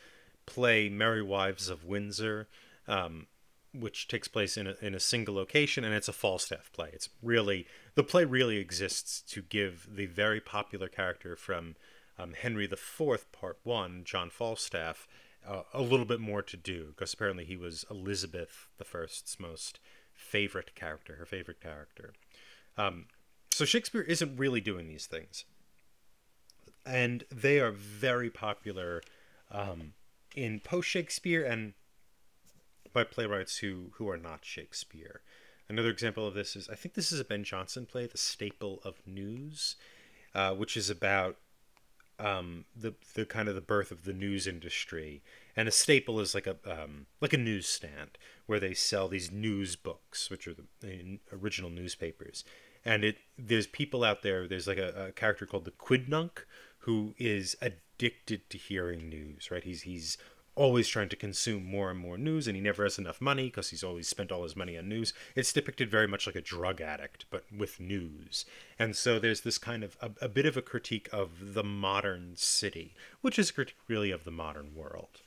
play 0.46 0.90
Merry 0.90 1.22
Wives 1.22 1.70
of 1.70 1.84
Windsor, 1.86 2.48
um, 2.88 3.28
which 3.74 4.08
takes 4.08 4.28
place 4.28 4.58
in 4.58 4.68
a, 4.68 4.76
in 4.82 4.96
a 4.96 5.00
single 5.00 5.36
location, 5.36 5.84
and 5.84 5.94
it's 5.94 6.08
a 6.08 6.14
Falstaff 6.14 6.72
play. 6.72 6.90
It's 6.94 7.10
really 7.22 7.68
the 7.96 8.04
play 8.04 8.26
really 8.26 8.58
exists 8.58 9.22
to 9.34 9.42
give 9.42 9.88
the 9.92 10.08
very 10.08 10.40
popular 10.40 10.88
character 10.88 11.36
from 11.36 11.76
um, 12.18 12.34
Henry 12.34 12.66
IV, 12.66 13.32
Part 13.32 13.60
One, 13.64 14.04
John 14.04 14.30
Falstaff, 14.30 15.08
uh, 15.48 15.62
a 15.74 15.82
little 15.82 16.06
bit 16.06 16.20
more 16.20 16.42
to 16.42 16.58
do 16.58 16.88
because 16.90 17.14
apparently 17.14 17.46
he 17.46 17.58
was 17.58 17.86
Elizabeth 17.90 18.68
I's 18.80 19.38
most 19.40 19.80
favorite 20.14 20.76
character, 20.76 21.16
her 21.16 21.26
favorite 21.26 21.62
character. 21.62 22.14
Um, 22.78 23.06
so 23.52 23.66
Shakespeare 23.66 24.02
isn't 24.02 24.38
really 24.38 24.62
doing 24.62 24.88
these 24.88 25.06
things, 25.06 25.46
and 26.86 27.24
they 27.32 27.60
are 27.60 27.72
very 27.72 28.30
popular 28.30 29.02
um, 29.52 29.94
in 30.36 30.60
post 30.60 30.90
Shakespeare 30.90 31.44
and 31.44 31.74
by 32.94 33.04
playwrights 33.04 33.58
who 33.58 33.92
who 33.94 34.10
are 34.10 34.18
not 34.18 34.46
Shakespeare. 34.46 35.22
Another 35.68 35.90
example 35.90 36.26
of 36.26 36.34
this 36.34 36.56
is 36.56 36.68
I 36.70 36.76
think 36.76 36.96
this 36.96 37.12
is 37.12 37.20
a 37.20 37.26
Ben 37.26 37.44
Jonson 37.44 37.88
play, 37.88 38.08
The 38.08 38.18
Staple 38.18 38.82
of 38.84 38.96
News, 39.06 39.76
uh, 40.34 40.54
which 40.54 40.76
is 40.76 40.90
about 40.90 41.38
um, 42.20 42.66
the 42.76 42.94
the 43.14 43.26
kind 43.26 43.48
of 43.48 43.56
the 43.56 43.62
birth 43.62 43.92
of 43.92 44.04
the 44.04 44.14
news 44.14 44.46
industry. 44.46 45.22
And 45.56 45.68
a 45.68 45.72
staple 45.72 46.20
is 46.20 46.34
like 46.34 46.48
a 46.48 46.58
um, 46.66 47.06
like 47.22 47.34
a 47.34 47.38
newsstand 47.38 48.18
where 48.46 48.60
they 48.60 48.74
sell 48.74 49.08
these 49.08 49.32
news 49.32 49.76
books, 49.76 50.30
which 50.30 50.48
are 50.48 50.56
the, 50.82 51.20
original 51.32 51.70
newspapers. 51.70 52.44
And 52.84 53.04
it 53.04 53.18
there's 53.38 53.68
people 53.68 54.04
out 54.04 54.22
there. 54.22 54.48
There's 54.48 54.68
like 54.68 54.78
a, 54.78 55.08
a 55.08 55.12
character 55.12 55.46
called 55.46 55.66
the 55.66 55.72
Quidnunc 55.72 56.44
who 56.80 57.14
is 57.18 57.56
addicted 57.62 58.50
to 58.50 58.58
hearing 58.58 59.10
news. 59.10 59.52
Right? 59.52 59.64
He's 59.64 59.84
he's 59.84 60.18
always 60.60 60.90
trying 60.90 61.08
to 61.08 61.16
consume 61.16 61.64
more 61.64 61.90
and 61.90 61.98
more 61.98 62.18
news 62.18 62.46
and 62.46 62.56
he 62.56 62.62
never 62.62 62.84
has 62.84 63.00
enough 63.00 63.22
money 63.22 63.46
because 63.46 63.70
he's 63.70 63.84
always 63.84 64.10
spent 64.10 64.30
all 64.30 64.44
his 64.44 64.58
money 64.58 64.78
on 64.78 64.90
news. 64.90 65.14
It's 65.34 65.54
depicted 65.54 65.90
very 65.90 66.06
much 66.06 66.28
like 66.28 66.36
a 66.36 66.42
drug 66.42 66.82
addict 66.82 67.26
but 67.32 67.46
with 67.56 67.80
news. 67.80 68.44
And 68.78 68.94
so 68.94 69.20
there's 69.20 69.42
this 69.42 69.58
kind 69.58 69.86
of 69.86 69.96
a, 70.02 70.12
a 70.22 70.28
bit 70.28 70.46
of 70.46 70.58
a 70.58 70.62
critique 70.62 71.08
of 71.14 71.54
the 71.54 71.64
modern 71.64 72.34
city 72.36 72.94
which 73.22 73.40
is 73.40 73.50
a 73.50 73.54
critique 73.54 73.78
really 73.88 74.12
of 74.12 74.26
the 74.26 74.32
modern 74.32 74.76
world. 74.76 75.22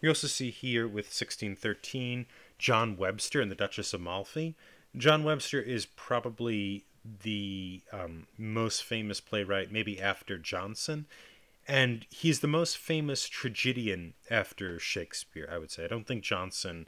You 0.00 0.10
also 0.10 0.28
see 0.28 0.50
here 0.50 0.86
with 0.86 1.06
1613 1.06 2.26
john 2.58 2.96
webster 2.96 3.40
and 3.40 3.50
the 3.50 3.56
duchess 3.56 3.92
of 3.92 4.00
malfi 4.00 4.54
john 4.96 5.24
webster 5.24 5.60
is 5.60 5.84
probably 5.84 6.84
the 7.22 7.82
um, 7.92 8.26
most 8.38 8.82
famous 8.82 9.20
playwright 9.20 9.70
maybe 9.70 10.00
after 10.00 10.38
jonson 10.38 11.04
and 11.68 12.06
he's 12.10 12.40
the 12.40 12.46
most 12.46 12.78
famous 12.78 13.28
tragedian 13.28 14.14
after 14.30 14.78
Shakespeare, 14.78 15.48
I 15.50 15.58
would 15.58 15.70
say. 15.70 15.84
I 15.84 15.88
don't 15.88 16.06
think 16.06 16.24
Jonson 16.24 16.86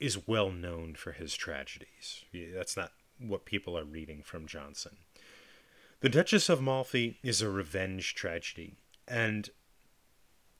is 0.00 0.26
well 0.26 0.50
known 0.50 0.94
for 0.94 1.12
his 1.12 1.34
tragedies. 1.34 2.24
That's 2.32 2.76
not 2.76 2.92
what 3.18 3.44
people 3.44 3.78
are 3.78 3.84
reading 3.84 4.22
from 4.22 4.46
Jonson. 4.46 4.96
The 6.00 6.08
Duchess 6.08 6.48
of 6.48 6.60
Malfi 6.60 7.18
is 7.22 7.40
a 7.40 7.48
revenge 7.48 8.16
tragedy, 8.16 8.74
and 9.06 9.50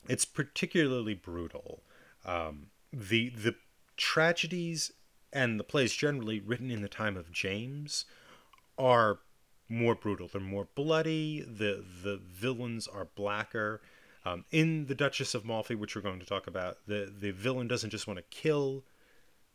it's 0.09 0.25
particularly 0.25 1.15
brutal. 1.15 1.83
Um, 2.25 2.69
the 2.93 3.31
the 3.31 3.57
tragedies 3.97 4.93
and 5.33 5.59
the 5.59 5.65
plays 5.65 5.93
generally 5.93 6.39
written 6.39 6.71
in 6.71 6.83
the 6.83 6.89
time 6.89 7.17
of 7.17 7.33
James 7.33 8.05
are 8.79 9.19
more 9.73 9.95
brutal. 9.95 10.29
They're 10.29 10.41
more 10.41 10.69
bloody. 10.75 11.41
The 11.41 11.85
the 12.03 12.19
villains 12.19 12.87
are 12.87 13.07
blacker. 13.15 13.81
Um, 14.25 14.45
in 14.53 14.87
the 14.87 14.95
Duchess 14.95 15.35
of 15.35 15.45
Malfi, 15.45 15.75
which 15.75 15.97
we're 15.97 16.03
going 16.03 16.21
to 16.21 16.27
talk 16.27 16.47
about, 16.47 16.79
the 16.87 17.13
the 17.17 17.33
villain 17.33 17.67
doesn't 17.69 17.91
just 17.91 18.07
want 18.07 18.19
to 18.19 18.25
kill 18.31 18.85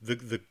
the 0.01 0.15
the 0.15 0.41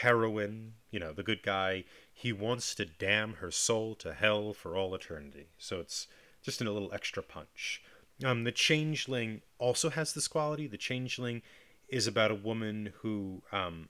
heroine, 0.00 0.74
you 0.90 0.98
know, 0.98 1.12
the 1.12 1.22
good 1.22 1.42
guy. 1.42 1.84
He 2.12 2.32
wants 2.32 2.74
to 2.74 2.84
damn 2.84 3.34
her 3.34 3.50
soul 3.50 3.94
to 3.96 4.12
hell 4.12 4.52
for 4.52 4.76
all 4.76 4.94
eternity. 4.94 5.46
So 5.58 5.80
it's 5.80 6.06
just 6.42 6.60
in 6.60 6.66
a 6.66 6.72
little 6.72 6.92
extra 6.92 7.22
punch. 7.22 7.82
Um, 8.24 8.44
the 8.44 8.52
Changeling 8.52 9.42
also 9.58 9.90
has 9.90 10.12
this 10.12 10.28
quality. 10.28 10.66
The 10.66 10.76
Changeling 10.76 11.42
is 11.88 12.06
about 12.06 12.30
a 12.30 12.36
woman 12.36 12.92
who 13.00 13.42
um, 13.52 13.88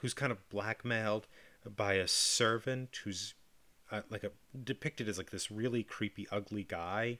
who's 0.00 0.14
kind 0.14 0.32
of 0.32 0.48
blackmailed 0.48 1.26
by 1.76 1.94
a 1.94 2.08
servant 2.08 3.00
who's 3.04 3.34
uh, 3.90 4.02
like 4.10 4.24
a 4.24 4.30
depicted 4.64 5.08
as 5.08 5.18
like 5.18 5.30
this 5.30 5.50
really 5.50 5.82
creepy, 5.82 6.26
ugly 6.30 6.64
guy, 6.64 7.18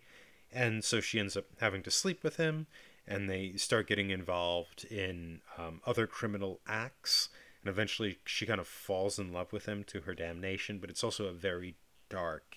and 0.53 0.85
so 0.85 1.01
she 1.01 1.19
ends 1.19 1.37
up 1.37 1.47
having 1.61 1.83
to 1.83 1.91
sleep 1.91 2.23
with 2.23 2.37
him, 2.37 2.67
and 3.07 3.29
they 3.29 3.53
start 3.57 3.89
getting 3.89 4.11
involved 4.11 4.85
in 4.85 5.41
um, 5.59 5.81
other 5.87 6.07
criminal 6.07 6.61
acts, 6.67 7.29
and 7.63 7.71
eventually 7.71 8.19
she 8.25 8.47
kind 8.47 8.61
of 8.61 8.69
falls 8.69 9.19
in 9.19 9.33
love 9.33 9.53
with 9.53 9.67
him 9.67 9.85
to 9.85 10.03
her 10.03 10.15
damnation. 10.15 10.79
But 10.79 10.91
it's 10.91 11.05
also 11.05 11.27
a 11.27 11.33
very 11.33 11.77
dark, 12.09 12.57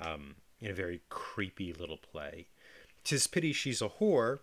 um, 0.00 0.36
a 0.62 0.72
very 0.72 1.02
creepy 1.08 1.72
little 1.72 1.98
play. 1.98 2.48
Tis 3.04 3.26
pity 3.26 3.52
she's 3.52 3.82
a 3.82 3.88
whore. 3.88 4.40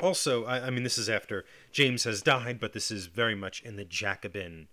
Also, 0.00 0.44
I, 0.44 0.66
I 0.66 0.70
mean, 0.70 0.82
this 0.82 0.98
is 0.98 1.08
after 1.08 1.44
James 1.70 2.04
has 2.04 2.20
died, 2.20 2.58
but 2.58 2.72
this 2.72 2.90
is 2.90 3.06
very 3.06 3.34
much 3.36 3.62
in 3.62 3.76
the 3.76 3.84
Jacobin 3.84 4.68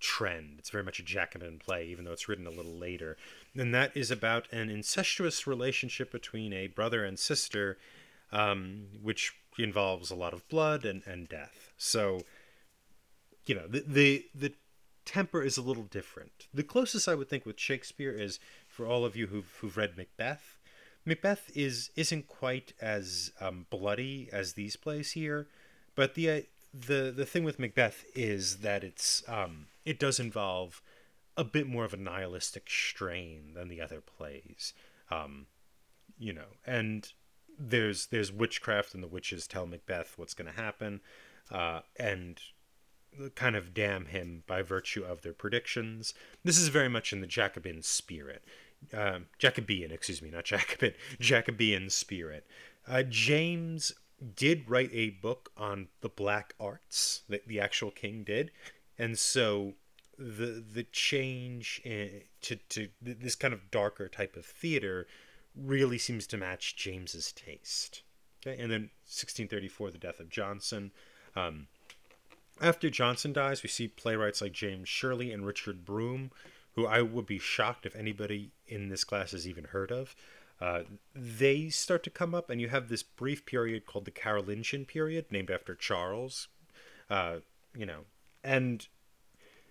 trend. 0.00 0.56
It's 0.58 0.70
very 0.70 0.84
much 0.84 0.98
a 0.98 1.02
Jacobin 1.02 1.58
play, 1.58 1.86
even 1.86 2.04
though 2.04 2.12
it's 2.12 2.28
written 2.28 2.46
a 2.46 2.50
little 2.50 2.76
later. 2.76 3.16
And 3.56 3.74
that 3.74 3.96
is 3.96 4.10
about 4.10 4.46
an 4.52 4.70
incestuous 4.70 5.46
relationship 5.46 6.12
between 6.12 6.52
a 6.52 6.68
brother 6.68 7.04
and 7.04 7.18
sister, 7.18 7.78
um, 8.32 8.86
which 9.02 9.34
involves 9.58 10.10
a 10.10 10.14
lot 10.14 10.32
of 10.32 10.48
blood 10.48 10.84
and, 10.84 11.02
and 11.06 11.28
death. 11.28 11.72
So, 11.76 12.20
you 13.46 13.54
know, 13.54 13.66
the, 13.66 13.84
the, 13.86 14.26
the 14.34 14.52
temper 15.04 15.42
is 15.42 15.56
a 15.56 15.62
little 15.62 15.84
different. 15.84 16.46
The 16.52 16.62
closest 16.62 17.08
I 17.08 17.14
would 17.14 17.28
think 17.28 17.46
with 17.46 17.58
Shakespeare 17.58 18.12
is 18.12 18.38
for 18.68 18.86
all 18.86 19.04
of 19.04 19.16
you 19.16 19.28
who've, 19.28 19.50
who've 19.60 19.76
read 19.76 19.96
Macbeth. 19.96 20.58
Macbeth 21.04 21.50
is 21.54 21.90
isn't 21.96 22.28
quite 22.28 22.74
as 22.82 23.32
um, 23.40 23.66
bloody 23.70 24.28
as 24.30 24.52
these 24.52 24.76
plays 24.76 25.12
here, 25.12 25.46
but 25.94 26.14
the 26.14 26.44
the 26.72 27.12
the 27.14 27.26
thing 27.26 27.44
with 27.44 27.58
Macbeth 27.58 28.04
is 28.14 28.58
that 28.58 28.84
it's 28.84 29.22
um, 29.28 29.66
it 29.84 29.98
does 29.98 30.20
involve 30.20 30.82
a 31.36 31.44
bit 31.44 31.66
more 31.66 31.84
of 31.84 31.94
a 31.94 31.98
nihilistic 31.98 32.68
strain 32.68 33.52
than 33.54 33.68
the 33.68 33.80
other 33.80 34.00
plays. 34.00 34.74
Um, 35.10 35.46
you 36.18 36.32
know, 36.32 36.56
and 36.66 37.10
there's 37.58 38.06
there's 38.06 38.32
witchcraft 38.32 38.94
and 38.94 39.02
the 39.02 39.08
witches 39.08 39.46
tell 39.46 39.66
Macbeth 39.66 40.14
what's 40.16 40.34
going 40.34 40.52
to 40.52 40.60
happen, 40.60 41.00
uh, 41.50 41.80
and 41.96 42.40
kind 43.34 43.56
of 43.56 43.74
damn 43.74 44.06
him 44.06 44.42
by 44.46 44.62
virtue 44.62 45.04
of 45.04 45.22
their 45.22 45.32
predictions. 45.32 46.14
This 46.44 46.58
is 46.58 46.68
very 46.68 46.88
much 46.88 47.12
in 47.12 47.20
the 47.20 47.26
Jacobin 47.26 47.82
spirit. 47.82 48.44
Uh, 48.96 49.20
Jacobean, 49.38 49.90
excuse 49.90 50.22
me, 50.22 50.30
not 50.30 50.44
Jacobin, 50.44 50.94
Jacobean 51.20 51.90
spirit. 51.90 52.46
Uh, 52.86 53.02
James 53.02 53.92
did 54.34 54.68
write 54.68 54.90
a 54.92 55.10
book 55.10 55.50
on 55.56 55.88
the 56.00 56.08
black 56.08 56.54
arts 56.58 57.22
that 57.28 57.46
the 57.46 57.60
actual 57.60 57.90
king 57.90 58.24
did, 58.24 58.50
and 58.98 59.18
so 59.18 59.74
the 60.18 60.64
the 60.72 60.84
change 60.84 61.80
in, 61.84 62.22
to 62.42 62.56
to 62.68 62.88
this 63.00 63.34
kind 63.34 63.54
of 63.54 63.70
darker 63.70 64.08
type 64.08 64.36
of 64.36 64.44
theater 64.44 65.06
really 65.56 65.98
seems 65.98 66.26
to 66.26 66.36
match 66.36 66.76
James's 66.76 67.32
taste. 67.32 68.02
Okay, 68.46 68.60
and 68.60 68.70
then 68.70 68.90
1634, 69.06 69.90
the 69.90 69.98
death 69.98 70.20
of 70.20 70.28
Jonson. 70.28 70.90
Um, 71.34 71.66
after 72.60 72.88
Jonson 72.90 73.32
dies, 73.32 73.62
we 73.62 73.68
see 73.68 73.88
playwrights 73.88 74.40
like 74.40 74.52
James 74.52 74.88
Shirley 74.88 75.32
and 75.32 75.46
Richard 75.46 75.84
Brome, 75.84 76.30
who 76.74 76.86
I 76.86 77.02
would 77.02 77.26
be 77.26 77.38
shocked 77.38 77.86
if 77.86 77.96
anybody 77.96 78.50
in 78.66 78.88
this 78.88 79.04
class 79.04 79.32
has 79.32 79.46
even 79.46 79.64
heard 79.64 79.90
of. 79.90 80.14
Uh, 80.60 80.80
they 81.14 81.68
start 81.68 82.02
to 82.02 82.10
come 82.10 82.34
up, 82.34 82.50
and 82.50 82.60
you 82.60 82.68
have 82.68 82.88
this 82.88 83.02
brief 83.02 83.46
period 83.46 83.86
called 83.86 84.04
the 84.04 84.10
Carolingian 84.10 84.84
period, 84.84 85.26
named 85.30 85.50
after 85.50 85.74
Charles. 85.74 86.48
Uh, 87.08 87.36
you 87.76 87.86
know, 87.86 88.00
and 88.42 88.88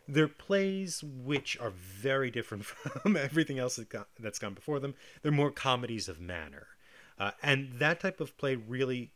they're 0.07 0.27
plays 0.27 1.03
which 1.03 1.57
are 1.59 1.69
very 1.71 2.31
different 2.31 2.65
from 2.65 3.17
everything 3.17 3.59
else 3.59 3.79
that's 4.19 4.39
gone 4.39 4.53
before 4.53 4.79
them. 4.79 4.95
They're 5.21 5.31
more 5.31 5.51
comedies 5.51 6.07
of 6.07 6.19
manner. 6.19 6.67
Uh, 7.19 7.31
and 7.43 7.73
that 7.79 7.99
type 7.99 8.21
of 8.21 8.37
play 8.37 8.55
really 8.55 9.11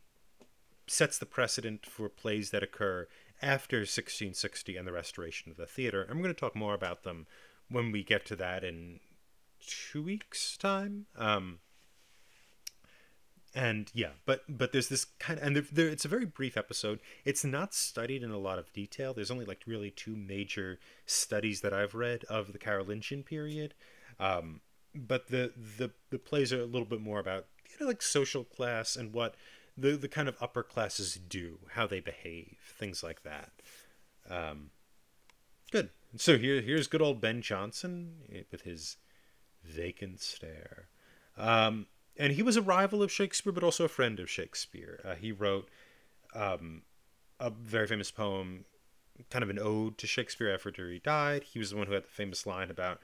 sets 0.86 1.18
the 1.18 1.26
precedent 1.26 1.86
for 1.86 2.08
plays 2.08 2.50
that 2.50 2.62
occur 2.62 3.06
after 3.40 3.78
1660 3.78 4.76
and 4.76 4.86
the 4.86 4.92
restoration 4.92 5.50
of 5.50 5.56
the 5.56 5.66
theater. 5.66 6.06
I'm 6.08 6.18
going 6.20 6.34
to 6.34 6.40
talk 6.40 6.54
more 6.54 6.74
about 6.74 7.04
them 7.04 7.26
when 7.68 7.92
we 7.92 8.02
get 8.02 8.26
to 8.26 8.36
that 8.36 8.62
in 8.62 9.00
two 9.66 10.02
weeks' 10.02 10.56
time. 10.56 11.06
Um, 11.16 11.58
and 13.54 13.90
yeah 13.92 14.12
but 14.24 14.44
but 14.48 14.72
there's 14.72 14.88
this 14.88 15.04
kind 15.18 15.38
of 15.38 15.46
and 15.46 15.54
there, 15.54 15.64
there, 15.70 15.88
it's 15.88 16.06
a 16.06 16.08
very 16.08 16.24
brief 16.24 16.56
episode. 16.56 17.00
It's 17.26 17.44
not 17.44 17.74
studied 17.74 18.22
in 18.22 18.30
a 18.30 18.38
lot 18.38 18.58
of 18.58 18.72
detail. 18.72 19.12
There's 19.12 19.30
only 19.30 19.44
like 19.44 19.64
really 19.66 19.90
two 19.90 20.16
major 20.16 20.78
studies 21.04 21.60
that 21.60 21.74
i've 21.74 21.94
read 21.94 22.24
of 22.30 22.54
the 22.54 22.58
carolingian 22.58 23.22
period 23.24 23.74
um, 24.18 24.60
but 24.94 25.28
the 25.28 25.52
the 25.78 25.90
the 26.10 26.18
plays 26.18 26.52
are 26.52 26.60
a 26.60 26.66
little 26.66 26.86
bit 26.86 27.00
more 27.00 27.18
about 27.18 27.46
you 27.68 27.76
know 27.80 27.86
like 27.86 28.02
social 28.02 28.44
class 28.44 28.96
and 28.96 29.12
what 29.12 29.34
the 29.76 29.92
the 29.96 30.08
kind 30.08 30.28
of 30.28 30.36
upper 30.40 30.62
classes 30.62 31.18
do 31.28 31.58
how 31.72 31.86
they 31.86 32.00
behave 32.00 32.56
things 32.78 33.02
like 33.02 33.22
that. 33.22 33.50
Um, 34.28 34.70
good. 35.70 35.90
So 36.16 36.38
here 36.38 36.60
here's 36.60 36.86
good 36.86 37.02
old 37.02 37.20
ben 37.20 37.42
Jonson 37.42 38.44
with 38.50 38.62
his 38.62 38.96
vacant 39.64 40.20
stare 40.20 40.88
um, 41.36 41.86
and 42.16 42.34
he 42.34 42.42
was 42.42 42.56
a 42.56 42.62
rival 42.62 43.02
of 43.02 43.10
Shakespeare, 43.10 43.52
but 43.52 43.64
also 43.64 43.84
a 43.84 43.88
friend 43.88 44.20
of 44.20 44.30
Shakespeare. 44.30 45.00
Uh, 45.04 45.14
he 45.14 45.32
wrote 45.32 45.68
um, 46.34 46.82
a 47.40 47.50
very 47.50 47.86
famous 47.86 48.10
poem, 48.10 48.64
kind 49.30 49.42
of 49.42 49.50
an 49.50 49.58
ode 49.58 49.98
to 49.98 50.06
Shakespeare 50.06 50.52
after 50.52 50.90
he 50.90 50.98
died. 50.98 51.44
He 51.44 51.58
was 51.58 51.70
the 51.70 51.76
one 51.76 51.86
who 51.86 51.94
had 51.94 52.04
the 52.04 52.08
famous 52.08 52.46
line 52.46 52.70
about 52.70 53.00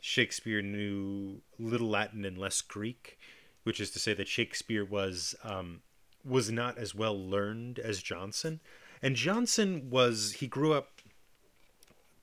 Shakespeare 0.00 0.62
knew 0.62 1.40
little 1.58 1.88
Latin 1.88 2.24
and 2.24 2.36
less 2.36 2.60
Greek, 2.60 3.18
which 3.64 3.80
is 3.80 3.90
to 3.92 3.98
say 3.98 4.14
that 4.14 4.28
Shakespeare 4.28 4.84
was 4.84 5.34
um, 5.42 5.80
was 6.24 6.50
not 6.50 6.76
as 6.76 6.94
well 6.94 7.18
learned 7.18 7.78
as 7.78 8.02
Jonson. 8.02 8.60
And 9.02 9.16
Jonson 9.16 9.88
was 9.88 10.32
he 10.40 10.46
grew 10.46 10.74
up 10.74 11.00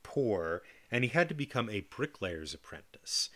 poor, 0.03 0.61
and 0.91 1.03
he 1.03 1.09
had 1.09 1.27
to 1.29 1.35
become 1.35 1.69
a 1.69 1.81
bricklayer's 1.81 2.53
apprentice 2.53 3.29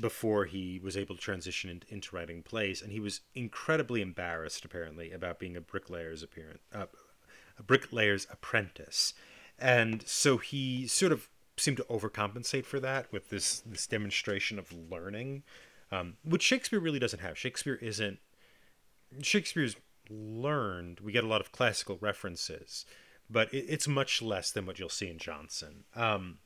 before 0.00 0.44
he 0.44 0.80
was 0.82 0.96
able 0.96 1.14
to 1.14 1.20
transition 1.20 1.70
into, 1.70 1.86
into 1.92 2.14
writing 2.14 2.42
plays, 2.42 2.82
and 2.82 2.92
he 2.92 3.00
was 3.00 3.20
incredibly 3.34 4.00
embarrassed, 4.00 4.64
apparently, 4.64 5.12
about 5.12 5.38
being 5.38 5.56
a 5.56 5.60
bricklayer's 5.60 6.22
appearance, 6.22 6.60
uh, 6.74 6.86
a 7.58 7.62
bricklayer's 7.62 8.26
apprentice, 8.30 9.14
and 9.58 10.06
so 10.06 10.36
he 10.38 10.86
sort 10.86 11.12
of 11.12 11.28
seemed 11.56 11.76
to 11.76 11.84
overcompensate 11.84 12.64
for 12.64 12.78
that 12.80 13.10
with 13.12 13.30
this 13.30 13.60
this 13.60 13.86
demonstration 13.86 14.58
of 14.58 14.72
learning, 14.72 15.42
um, 15.90 16.16
which 16.24 16.42
Shakespeare 16.42 16.80
really 16.80 17.00
doesn't 17.00 17.20
have. 17.20 17.36
Shakespeare 17.36 17.78
isn't 17.82 18.18
Shakespeare's 19.22 19.76
learned. 20.10 21.00
We 21.00 21.12
get 21.12 21.24
a 21.24 21.28
lot 21.28 21.40
of 21.40 21.52
classical 21.52 21.98
references, 22.00 22.84
but 23.28 23.52
it, 23.52 23.66
it's 23.68 23.88
much 23.88 24.22
less 24.22 24.50
than 24.50 24.66
what 24.66 24.78
you'll 24.78 24.88
see 24.88 25.08
in 25.08 25.18
Jonson. 25.18 25.84
Um, 25.94 26.38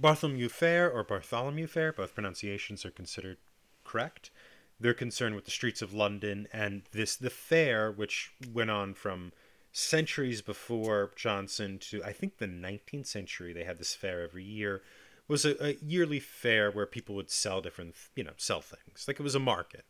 Bartholomew 0.00 0.48
Fair 0.48 0.90
or 0.90 1.04
Bartholomew 1.04 1.66
Fair, 1.66 1.92
both 1.92 2.14
pronunciations 2.14 2.86
are 2.86 2.90
considered 2.90 3.36
correct. 3.84 4.30
They're 4.78 4.94
concerned 4.94 5.34
with 5.34 5.44
the 5.44 5.50
streets 5.50 5.82
of 5.82 5.92
London 5.92 6.48
and 6.52 6.82
this 6.92 7.16
the 7.16 7.28
fair, 7.28 7.92
which 7.92 8.32
went 8.50 8.70
on 8.70 8.94
from 8.94 9.32
centuries 9.72 10.40
before 10.40 11.12
Jonson 11.16 11.78
to 11.90 12.02
I 12.02 12.12
think 12.12 12.38
the 12.38 12.46
19th 12.46 13.06
century. 13.06 13.52
They 13.52 13.64
had 13.64 13.78
this 13.78 13.94
fair 13.94 14.22
every 14.22 14.44
year. 14.44 14.82
Was 15.28 15.44
a, 15.44 15.62
a 15.64 15.76
yearly 15.84 16.18
fair 16.18 16.70
where 16.70 16.86
people 16.86 17.14
would 17.14 17.30
sell 17.30 17.60
different, 17.60 17.94
you 18.16 18.24
know, 18.24 18.32
sell 18.36 18.60
things. 18.60 19.04
Like 19.06 19.20
it 19.20 19.22
was 19.22 19.36
a 19.36 19.38
market, 19.38 19.84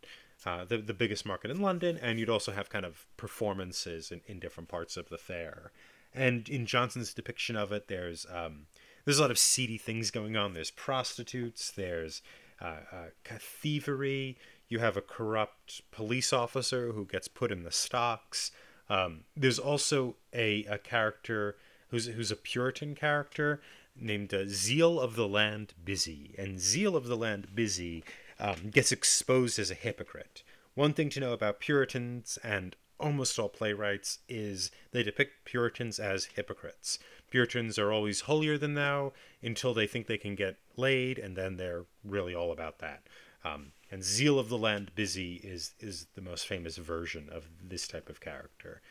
uh, 0.44 0.64
the 0.64 0.78
the 0.78 0.92
biggest 0.92 1.24
market 1.24 1.50
in 1.50 1.62
London, 1.62 1.96
and 2.02 2.18
you'd 2.18 2.28
also 2.28 2.52
have 2.52 2.68
kind 2.68 2.84
of 2.84 3.06
performances 3.16 4.10
in, 4.10 4.20
in 4.26 4.40
different 4.40 4.68
parts 4.68 4.96
of 4.96 5.08
the 5.08 5.18
fair. 5.18 5.70
And 6.12 6.48
in 6.48 6.66
Jonson's 6.66 7.14
depiction 7.14 7.54
of 7.56 7.70
it, 7.70 7.86
there's 7.86 8.26
um, 8.28 8.66
there's 9.04 9.18
a 9.18 9.22
lot 9.22 9.30
of 9.30 9.38
seedy 9.38 9.78
things 9.78 10.10
going 10.10 10.36
on. 10.36 10.54
There's 10.54 10.70
prostitutes. 10.70 11.70
There's 11.70 12.22
uh, 12.60 12.76
uh, 12.92 13.36
thievery. 13.38 14.36
You 14.68 14.78
have 14.78 14.96
a 14.96 15.02
corrupt 15.02 15.82
police 15.90 16.32
officer 16.32 16.92
who 16.92 17.04
gets 17.04 17.28
put 17.28 17.50
in 17.50 17.64
the 17.64 17.72
stocks. 17.72 18.52
Um, 18.88 19.24
there's 19.36 19.58
also 19.58 20.16
a, 20.32 20.64
a 20.64 20.78
character 20.78 21.56
who's 21.88 22.06
who's 22.06 22.30
a 22.30 22.36
Puritan 22.36 22.94
character 22.94 23.60
named 23.96 24.32
uh, 24.32 24.44
Zeal 24.46 25.00
of 25.00 25.16
the 25.16 25.28
Land 25.28 25.74
Busy, 25.84 26.34
and 26.38 26.60
Zeal 26.60 26.96
of 26.96 27.06
the 27.06 27.16
Land 27.16 27.54
Busy 27.54 28.04
um, 28.38 28.70
gets 28.70 28.92
exposed 28.92 29.58
as 29.58 29.70
a 29.70 29.74
hypocrite. 29.74 30.42
One 30.74 30.92
thing 30.92 31.10
to 31.10 31.20
know 31.20 31.32
about 31.32 31.60
Puritans 31.60 32.38
and 32.42 32.76
almost 32.98 33.38
all 33.38 33.48
playwrights 33.48 34.20
is 34.28 34.70
they 34.92 35.02
depict 35.02 35.44
Puritans 35.44 35.98
as 35.98 36.26
hypocrites. 36.36 36.98
Puritans 37.30 37.78
are 37.78 37.92
always 37.92 38.22
holier 38.22 38.58
than 38.58 38.74
thou 38.74 39.12
until 39.42 39.72
they 39.72 39.86
think 39.86 40.06
they 40.06 40.18
can 40.18 40.34
get 40.34 40.56
laid, 40.76 41.18
and 41.18 41.36
then 41.36 41.56
they're 41.56 41.84
really 42.04 42.34
all 42.34 42.52
about 42.52 42.78
that. 42.80 43.04
Um, 43.44 43.72
and 43.90 44.02
Zeal 44.04 44.38
of 44.38 44.48
the 44.48 44.58
Land 44.58 44.92
Busy 44.94 45.36
is 45.36 45.74
is 45.80 46.06
the 46.14 46.20
most 46.20 46.46
famous 46.46 46.76
version 46.76 47.28
of 47.30 47.44
this 47.62 47.88
type 47.88 48.08
of 48.08 48.20
character. 48.20 48.82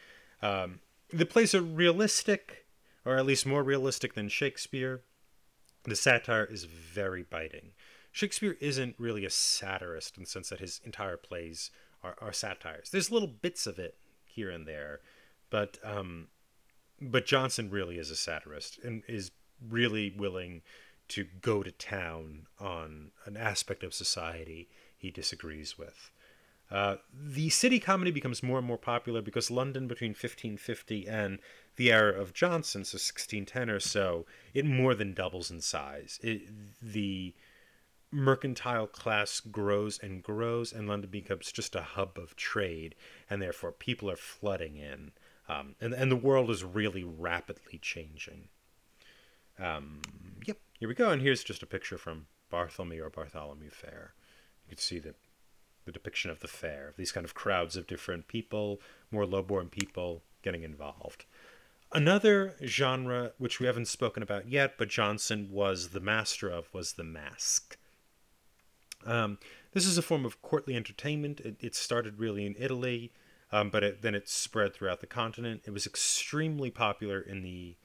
Um, 0.41 0.80
the 1.12 1.25
plays 1.25 1.54
are 1.54 1.62
realistic, 1.62 2.65
or 3.06 3.17
at 3.17 3.25
least 3.25 3.45
more 3.45 3.63
realistic 3.63 4.13
than 4.13 4.30
Shakespeare. 4.30 5.02
The 5.84 5.95
satire 5.95 6.45
is 6.45 6.63
very 6.65 7.23
biting. 7.23 7.71
Shakespeare 8.12 8.58
isn't 8.60 8.95
really 8.97 9.25
a 9.25 9.30
satirist 9.30 10.17
in 10.17 10.23
the 10.23 10.30
sense 10.30 10.49
that 10.49 10.60
his 10.60 10.82
entire 10.84 11.17
plays 11.17 11.71
are, 12.04 12.15
are 12.19 12.34
satires. 12.34 12.89
There's 12.89 13.12
little 13.12 13.28
bits 13.28 13.67
of 13.67 13.80
it 13.80 13.97
here 14.25 14.49
and 14.49 14.67
there, 14.67 15.02
but 15.49 15.78
um, 15.84 16.28
but 17.01 17.25
Jonson 17.25 17.71
really 17.71 17.97
is 17.97 18.12
a 18.12 18.15
satirist 18.15 18.79
and 18.83 19.03
is 19.07 19.31
really 19.67 20.13
willing 20.15 20.62
to 21.09 21.25
go 21.41 21.63
to 21.63 21.71
town 21.71 22.47
on 22.59 23.12
an 23.25 23.35
aspect 23.35 23.83
of 23.83 23.93
society 23.93 24.69
he 24.97 25.12
disagrees 25.12 25.77
with. 25.77 26.12
Uh, 26.71 26.97
the 27.12 27.49
city 27.49 27.79
comedy 27.79 28.12
becomes 28.12 28.43
more 28.43 28.59
and 28.59 28.67
more 28.67 28.77
popular 28.77 29.21
because 29.21 29.49
London, 29.49 29.88
between 29.88 30.12
1550 30.12 31.07
and 31.07 31.39
the 31.77 31.91
era 31.91 32.13
of 32.13 32.33
Jonson, 32.33 32.85
so 32.85 32.95
1610 32.95 33.69
or 33.69 33.79
so, 33.79 34.25
it 34.53 34.65
more 34.65 34.93
than 34.93 35.13
doubles 35.13 35.49
in 35.49 35.62
size. 35.62 36.19
It, 36.21 36.43
the 36.81 37.33
mercantile 38.12 38.88
class 38.88 39.39
grows 39.39 39.99
and 39.99 40.21
grows, 40.21 40.71
and 40.71 40.88
London 40.88 41.09
becomes 41.09 41.51
just 41.51 41.75
a 41.75 41.81
hub 41.81 42.19
of 42.19 42.35
trade, 42.35 42.93
and 43.29 43.41
therefore 43.41 43.71
people 43.71 44.09
are 44.12 44.15
flooding 44.15 44.75
in. 44.77 45.12
Um, 45.49 45.75
and, 45.81 45.93
and 45.93 46.12
the 46.12 46.15
world 46.15 46.51
is 46.51 46.63
really 46.63 47.03
rapidly 47.03 47.79
changing. 47.81 48.49
Um, 49.57 50.01
yep, 50.45 50.57
here 50.79 50.88
we 50.88 50.93
go. 50.93 51.09
And 51.09 51.21
here's 51.21 51.43
just 51.43 51.63
a 51.63 51.65
picture 51.65 51.97
from 51.97 52.27
Bartholomew 52.51 53.03
or 53.03 53.09
Bartholomew 53.09 53.71
Fair. 53.71 54.13
You 54.67 54.75
can 54.75 54.77
see 54.77 54.99
the, 54.99 55.15
the 55.85 55.91
depiction 55.91 56.29
of 56.29 56.39
the 56.39 56.47
fair, 56.47 56.93
these 56.97 57.12
kind 57.12 57.25
of 57.25 57.33
crowds 57.33 57.75
of 57.75 57.88
different 57.88 58.27
people, 58.27 58.79
more 59.12 59.25
low-born 59.25 59.69
people 59.69 60.21
getting 60.43 60.62
involved. 60.62 61.25
Another 61.91 62.55
genre 62.63 63.31
which 63.39 63.59
we 63.59 63.65
haven't 63.65 63.88
spoken 63.88 64.21
about 64.21 64.47
yet, 64.47 64.75
but 64.77 64.89
Jonson 64.89 65.49
was 65.49 65.89
the 65.89 65.99
master 65.99 66.47
of, 66.47 66.71
was 66.71 66.93
the 66.93 67.03
mask. 67.03 67.77
Um, 69.03 69.39
this 69.73 69.88
is 69.88 69.97
a 69.97 70.03
form 70.03 70.25
of 70.25 70.41
courtly 70.43 70.75
entertainment. 70.75 71.39
It, 71.39 71.55
it 71.59 71.75
started 71.75 72.19
really 72.19 72.45
in 72.45 72.55
Italy, 72.59 73.12
um, 73.51 73.69
but 73.69 73.83
it, 73.83 74.01
then 74.01 74.15
it 74.15 74.29
spread 74.29 74.73
throughout 74.73 75.01
the 75.01 75.07
continent. 75.07 75.62
It 75.65 75.71
was 75.71 75.85
extremely 75.85 76.69
popular 76.69 77.19
in 77.19 77.41
the 77.41 77.75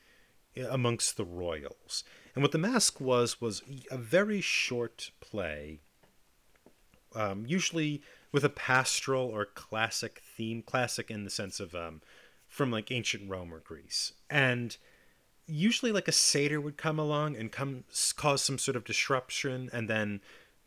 amongst 0.71 1.17
the 1.17 1.25
royals. 1.25 2.05
And 2.35 2.43
what 2.43 2.53
the 2.53 2.59
mask 2.59 3.01
was 3.01 3.41
was 3.41 3.63
a 3.91 3.99
very 3.99 4.41
short 4.41 5.11
play, 5.21 5.81
um, 7.15 7.45
usually 7.47 8.03
with 8.33 8.45
a 8.45 8.49
pastoral 8.49 9.27
or 9.27 9.45
classic 9.45 10.21
theme, 10.37 10.63
classic 10.63 11.11
in 11.11 11.25
the 11.25 11.31
sense 11.31 11.61
of 11.61 11.75
um, 11.75 12.03
from 12.49 12.71
like 12.71 12.91
ancient 12.91 13.29
Rome 13.29 13.53
or 13.53 13.61
Greece. 13.61 14.13
And 14.29 14.77
usually 15.47 15.93
like 15.93 16.09
a 16.09 16.13
satyr 16.13 16.61
would 16.61 16.77
come 16.77 16.99
along 16.99 17.37
and 17.37 17.53
come 17.53 17.85
cause 18.17 18.43
some 18.43 18.59
sort 18.59 18.77
of 18.77 18.85
disruption 18.85 19.71
and 19.73 19.89
then 19.89 20.21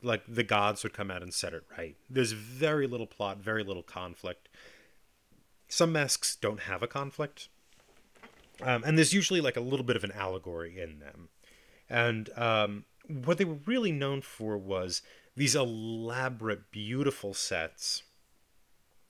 like 0.04 0.24
the 0.28 0.44
gods 0.44 0.84
would 0.84 0.94
come 0.94 1.10
out 1.10 1.24
and 1.24 1.34
set 1.34 1.54
it 1.54 1.64
right. 1.78 1.96
There's 2.10 2.32
very 2.32 2.88
little 2.88 3.08
plot, 3.08 3.40
very 3.40 3.64
little 3.64 3.84
conflict. 3.84 4.48
Some 5.68 5.92
masks 5.92 6.36
don't 6.36 6.62
have 6.62 6.82
a 6.82 6.88
conflict. 6.88 7.50
Um, 8.62 8.84
and 8.84 8.98
there's 8.98 9.14
usually 9.14 9.42
like 9.42 9.58
a 9.58 9.62
little 9.62 9.86
bit 9.86 9.96
of 9.96 10.04
an 10.04 10.12
allegory 10.14 10.80
in 10.80 11.00
them. 11.00 11.30
And 11.90 12.30
um, 12.36 12.86
what 13.08 13.38
they 13.38 13.46
were 13.46 13.60
really 13.66 13.92
known 13.92 14.22
for 14.22 14.58
was 14.58 15.02
these 15.36 15.56
elaborate, 15.56 16.72
beautiful 16.72 17.34
sets 17.34 18.04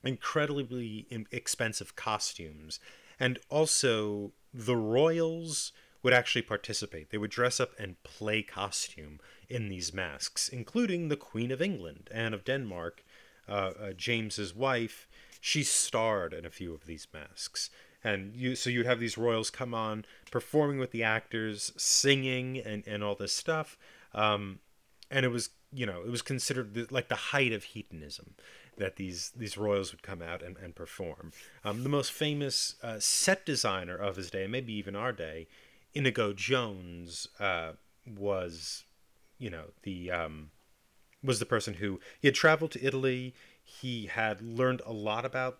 incredibly 0.04 1.06
expensive 1.30 1.96
costumes, 1.96 2.80
and 3.18 3.38
also 3.48 4.32
the 4.52 4.76
royals 4.76 5.72
would 6.02 6.12
actually 6.12 6.42
participate. 6.42 7.10
They 7.10 7.18
would 7.18 7.30
dress 7.30 7.58
up 7.58 7.72
and 7.78 8.02
play 8.04 8.42
costume 8.42 9.18
in 9.48 9.68
these 9.68 9.92
masks, 9.92 10.48
including 10.48 11.08
the 11.08 11.16
Queen 11.16 11.50
of 11.50 11.60
England, 11.60 12.08
Anne 12.12 12.34
of 12.34 12.44
Denmark, 12.44 13.04
uh, 13.48 13.72
uh, 13.80 13.92
James's 13.92 14.54
wife. 14.54 15.08
She 15.40 15.62
starred 15.62 16.32
in 16.32 16.44
a 16.44 16.50
few 16.50 16.74
of 16.74 16.86
these 16.86 17.06
masks, 17.12 17.70
and 18.02 18.34
you 18.34 18.54
so 18.54 18.70
you'd 18.70 18.86
have 18.86 19.00
these 19.00 19.18
royals 19.18 19.50
come 19.50 19.74
on 19.74 20.04
performing 20.30 20.78
with 20.78 20.90
the 20.90 21.02
actors, 21.02 21.72
singing 21.76 22.58
and 22.58 22.86
and 22.86 23.02
all 23.02 23.14
this 23.14 23.32
stuff, 23.32 23.78
um, 24.14 24.60
and 25.10 25.24
it 25.24 25.30
was 25.30 25.50
you 25.72 25.86
know 25.86 26.02
it 26.02 26.10
was 26.10 26.22
considered 26.22 26.74
the, 26.74 26.86
like 26.90 27.08
the 27.08 27.14
height 27.14 27.52
of 27.52 27.64
hedonism 27.64 28.34
that 28.78 28.96
these 28.96 29.32
these 29.36 29.58
royals 29.58 29.92
would 29.92 30.02
come 30.02 30.22
out 30.22 30.42
and, 30.42 30.56
and 30.56 30.74
perform. 30.74 31.32
Um, 31.64 31.82
the 31.82 31.88
most 31.88 32.12
famous 32.12 32.76
uh, 32.82 32.98
set 32.98 33.44
designer 33.44 33.96
of 33.96 34.16
his 34.16 34.30
day, 34.30 34.46
maybe 34.46 34.72
even 34.72 34.96
our 34.96 35.12
day, 35.12 35.46
Inigo 35.94 36.32
Jones, 36.32 37.28
uh, 37.38 37.72
was 38.06 38.84
you 39.38 39.50
know 39.50 39.64
the 39.82 40.10
um, 40.10 40.50
was 41.22 41.38
the 41.38 41.46
person 41.46 41.74
who 41.74 42.00
he 42.20 42.28
had 42.28 42.34
traveled 42.34 42.72
to 42.72 42.84
Italy. 42.84 43.34
He 43.68 44.06
had 44.06 44.40
learned 44.40 44.80
a 44.86 44.92
lot 44.92 45.24
about 45.24 45.58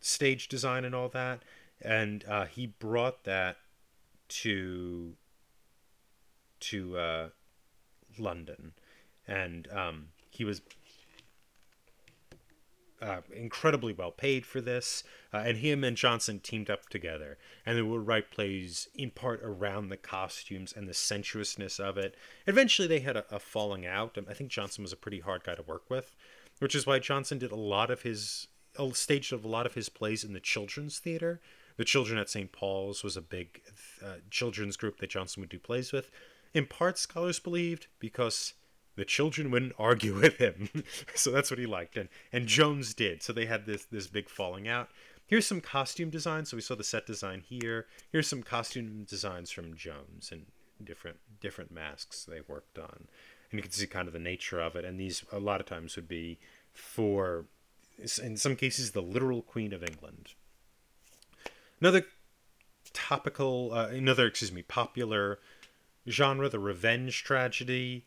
stage 0.00 0.48
design 0.48 0.84
and 0.84 0.94
all 0.94 1.08
that, 1.08 1.42
and 1.80 2.24
uh, 2.28 2.44
he 2.44 2.66
brought 2.66 3.24
that 3.24 3.56
to 4.28 5.14
to 6.60 6.98
uh, 6.98 7.28
London, 8.18 8.72
and 9.26 9.66
um, 9.72 10.08
he 10.30 10.44
was 10.44 10.60
uh, 13.00 13.20
incredibly 13.32 13.92
well 13.92 14.10
paid 14.10 14.44
for 14.44 14.60
this, 14.60 15.04
uh, 15.32 15.38
and 15.38 15.58
him 15.58 15.84
and 15.84 15.96
Jonson 15.96 16.42
teamed 16.42 16.68
up 16.68 16.88
together, 16.88 17.38
and 17.64 17.78
they 17.78 17.82
would 17.82 18.06
write 18.06 18.30
plays 18.30 18.88
in 18.94 19.10
part 19.10 19.40
around 19.42 19.88
the 19.88 19.96
costumes 19.96 20.72
and 20.76 20.88
the 20.88 20.94
sensuousness 20.94 21.78
of 21.80 21.96
it. 21.96 22.14
Eventually, 22.46 22.88
they 22.88 23.00
had 23.00 23.16
a, 23.16 23.24
a 23.30 23.38
falling 23.38 23.86
out. 23.86 24.18
I 24.28 24.34
think 24.34 24.50
Jonson 24.50 24.80
was 24.80 24.92
a 24.92 24.96
pretty 24.96 25.20
hard 25.20 25.44
guy 25.44 25.54
to 25.54 25.62
work 25.62 25.88
with, 25.88 26.14
which 26.58 26.74
is 26.74 26.86
why 26.86 26.98
Jonson 26.98 27.38
did 27.38 27.52
a 27.52 27.56
lot 27.56 27.90
of 27.90 28.02
his 28.02 28.48
staged 28.92 29.32
a 29.32 29.36
lot 29.36 29.66
of 29.66 29.74
his 29.74 29.88
plays 29.88 30.24
in 30.24 30.32
the 30.32 30.40
children's 30.40 30.98
theater. 30.98 31.40
The 31.76 31.84
Children 31.84 32.18
at 32.18 32.28
St. 32.28 32.50
Paul's 32.50 33.04
was 33.04 33.16
a 33.16 33.22
big 33.22 33.62
uh, 34.04 34.16
children's 34.30 34.76
group 34.76 34.98
that 34.98 35.10
Jonson 35.10 35.38
would 35.38 35.48
do 35.48 35.58
plays 35.60 35.92
with. 35.92 36.10
In 36.52 36.66
part, 36.66 36.98
scholars 36.98 37.38
believed 37.38 37.86
because 38.00 38.54
the 38.96 39.04
children 39.04 39.50
wouldn't 39.50 39.74
argue 39.78 40.14
with 40.14 40.38
him. 40.38 40.68
so 41.14 41.30
that's 41.30 41.50
what 41.50 41.58
he 41.58 41.66
liked. 41.66 41.96
And 41.96 42.08
and 42.32 42.46
Jones 42.46 42.94
did. 42.94 43.22
So 43.22 43.32
they 43.32 43.46
had 43.46 43.66
this 43.66 43.84
this 43.84 44.06
big 44.06 44.28
falling 44.28 44.68
out. 44.68 44.88
Here's 45.26 45.46
some 45.46 45.60
costume 45.60 46.10
design. 46.10 46.46
So 46.46 46.56
we 46.56 46.62
saw 46.62 46.74
the 46.74 46.84
set 46.84 47.06
design 47.06 47.42
here. 47.46 47.86
Here's 48.10 48.26
some 48.26 48.42
costume 48.42 49.04
designs 49.04 49.50
from 49.50 49.76
Jones 49.76 50.30
and 50.32 50.46
different 50.82 51.18
different 51.40 51.70
masks 51.70 52.24
they 52.24 52.40
worked 52.48 52.78
on. 52.78 53.06
And 53.50 53.58
you 53.58 53.62
can 53.62 53.70
see 53.70 53.86
kind 53.86 54.06
of 54.06 54.12
the 54.12 54.18
nature 54.18 54.60
of 54.60 54.76
it. 54.76 54.84
And 54.84 54.98
these 54.98 55.24
a 55.32 55.38
lot 55.38 55.60
of 55.60 55.66
times 55.66 55.96
would 55.96 56.08
be 56.08 56.38
for 56.72 57.46
in 58.22 58.36
some 58.36 58.56
cases 58.56 58.92
the 58.92 59.02
literal 59.02 59.42
Queen 59.42 59.72
of 59.72 59.82
England. 59.82 60.34
Another 61.80 62.06
topical, 62.92 63.72
uh, 63.72 63.88
another 63.88 64.26
excuse 64.26 64.52
me, 64.52 64.62
popular 64.62 65.38
genre, 66.08 66.48
the 66.48 66.58
revenge 66.58 67.24
tragedy 67.24 68.04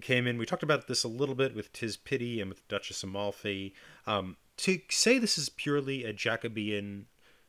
came 0.00 0.26
in. 0.26 0.38
We 0.38 0.46
talked 0.46 0.62
about 0.62 0.86
this 0.86 1.04
a 1.04 1.08
little 1.08 1.34
bit 1.34 1.54
with 1.54 1.72
Tis 1.72 1.96
Pity 1.96 2.40
and 2.40 2.48
with 2.48 2.66
Duchess 2.68 3.02
Amalfi. 3.02 3.74
Um, 4.06 4.36
to 4.58 4.80
say 4.88 5.18
this 5.18 5.38
is 5.38 5.48
purely 5.48 6.04
a 6.04 6.12
Jacobean 6.12 7.06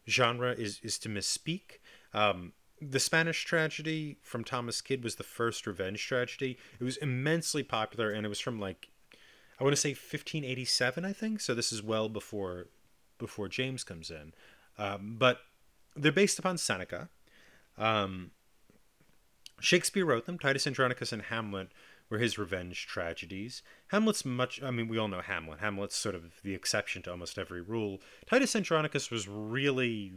genre 0.07 0.53
is 0.53 0.79
is 0.81 0.97
to 0.99 1.09
misspeak. 1.09 1.79
Um, 2.13 2.53
the 2.81 2.99
Spanish 2.99 3.45
tragedy 3.45 4.17
from 4.23 4.43
Thomas 4.43 4.81
Kyd 4.81 5.03
was 5.03 5.15
the 5.15 5.23
first 5.23 5.67
revenge 5.67 6.05
tragedy. 6.05 6.57
It 6.79 6.83
was 6.83 6.97
immensely 6.97 7.63
popular, 7.63 8.11
and 8.11 8.25
it 8.25 8.29
was 8.29 8.39
from 8.39 8.59
like 8.59 8.89
I 9.59 9.63
want 9.63 9.75
to 9.75 9.81
say 9.81 9.89
1587, 9.89 11.05
I 11.05 11.13
think. 11.13 11.39
So 11.39 11.53
this 11.53 11.71
is 11.71 11.83
well 11.83 12.09
before 12.09 12.67
before 13.19 13.47
James 13.47 13.83
comes 13.83 14.09
in. 14.09 14.33
Um, 14.79 15.17
but 15.19 15.41
they're 15.95 16.11
based 16.11 16.39
upon 16.39 16.57
Seneca. 16.57 17.09
Um, 17.77 18.31
Shakespeare 19.59 20.05
wrote 20.05 20.25
them. 20.25 20.39
Titus 20.39 20.65
Andronicus 20.65 21.13
and 21.13 21.21
Hamlet 21.23 21.69
were 22.09 22.17
his 22.17 22.39
revenge 22.39 22.87
tragedies. 22.87 23.61
Hamlet's 23.89 24.25
much, 24.25 24.61
I 24.63 24.71
mean, 24.71 24.87
we 24.87 24.97
all 24.97 25.07
know 25.07 25.21
Hamlet. 25.21 25.59
Hamlet's 25.59 25.95
sort 25.95 26.15
of 26.15 26.41
the 26.43 26.55
exception 26.55 27.03
to 27.03 27.11
almost 27.11 27.37
every 27.37 27.61
rule. 27.61 28.01
Titus 28.25 28.55
Andronicus 28.55 29.11
was 29.11 29.27
really 29.27 30.13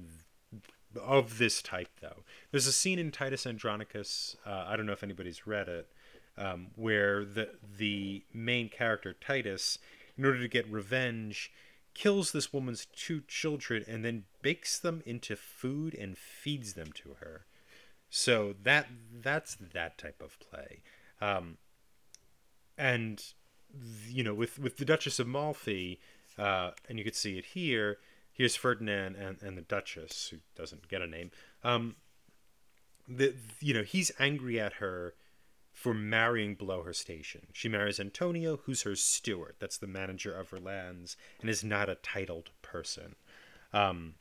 of 0.99 1.39
this 1.39 1.63
type, 1.63 1.89
though. 2.01 2.25
There's 2.51 2.67
a 2.67 2.73
scene 2.73 2.99
in 2.99 3.11
Titus 3.11 3.47
Andronicus, 3.47 4.37
uh, 4.47 4.65
I 4.69 4.77
don't 4.77 4.87
know 4.87 4.93
if 4.93 5.03
anybody's 5.03 5.47
read 5.47 5.69
it, 5.69 5.89
um, 6.37 6.69
where 6.77 7.25
the, 7.25 7.51
the 7.79 8.25
main 8.33 8.69
character, 8.69 9.15
Titus, 9.15 9.79
in 10.17 10.25
order 10.25 10.41
to 10.41 10.49
get 10.49 10.71
revenge, 10.71 11.53
kills 11.95 12.33
this 12.33 12.53
woman's 12.53 12.87
two 12.87 13.23
children 13.27 13.85
and 13.87 14.05
then 14.05 14.25
bakes 14.43 14.79
them 14.79 15.03
into 15.07 15.37
food 15.37 15.95
and 15.95 16.19
feeds 16.19 16.75
them 16.75 16.93
to 16.93 17.17
her. 17.21 17.47
So 18.11 18.55
that 18.63 18.87
that's 19.13 19.57
that 19.73 19.99
type 19.99 20.23
of 20.23 20.39
play. 20.39 20.83
Um, 21.21 21.59
and 22.77 23.23
you 24.09 24.23
know 24.23 24.35
with 24.35 24.59
with 24.59 24.77
the 24.77 24.85
Duchess 24.85 25.19
of 25.19 25.27
Malfi, 25.27 25.99
uh, 26.39 26.71
and 26.89 26.99
you 26.99 27.05
could 27.05 27.17
see 27.17 27.39
it 27.39 27.47
here. 27.47 27.99
Here's 28.35 28.57
Ferdinand 28.57 29.15
and, 29.15 29.41
and 29.41 29.57
the 29.57 29.63
Duchess, 29.63 30.29
who 30.29 30.39
doesn't 30.57 30.89
get 30.89 31.01
a 31.01 31.07
name. 31.07 31.31
Um, 31.63 31.97
the 33.07 33.35
you 33.61 33.75
know 33.75 33.83
he's 33.83 34.11
angry 34.19 34.59
at 34.59 34.75
her 34.75 35.15
for 35.73 35.95
marrying 35.95 36.55
below 36.55 36.83
her 36.83 36.93
station. 36.93 37.49
She 37.53 37.69
marries 37.69 37.99
Antonio, 37.99 38.61
who's 38.65 38.83
her 38.83 38.97
steward. 38.97 39.57
That's 39.59 39.79
the 39.79 39.87
manager 39.87 40.37
of 40.37 40.51
her 40.51 40.61
lands, 40.61 41.17
and 41.41 41.49
is 41.49 41.65
not 41.65 41.89
a 41.89 41.97
titled 41.97 42.51
person. 42.63 43.17
Um, 43.73 44.15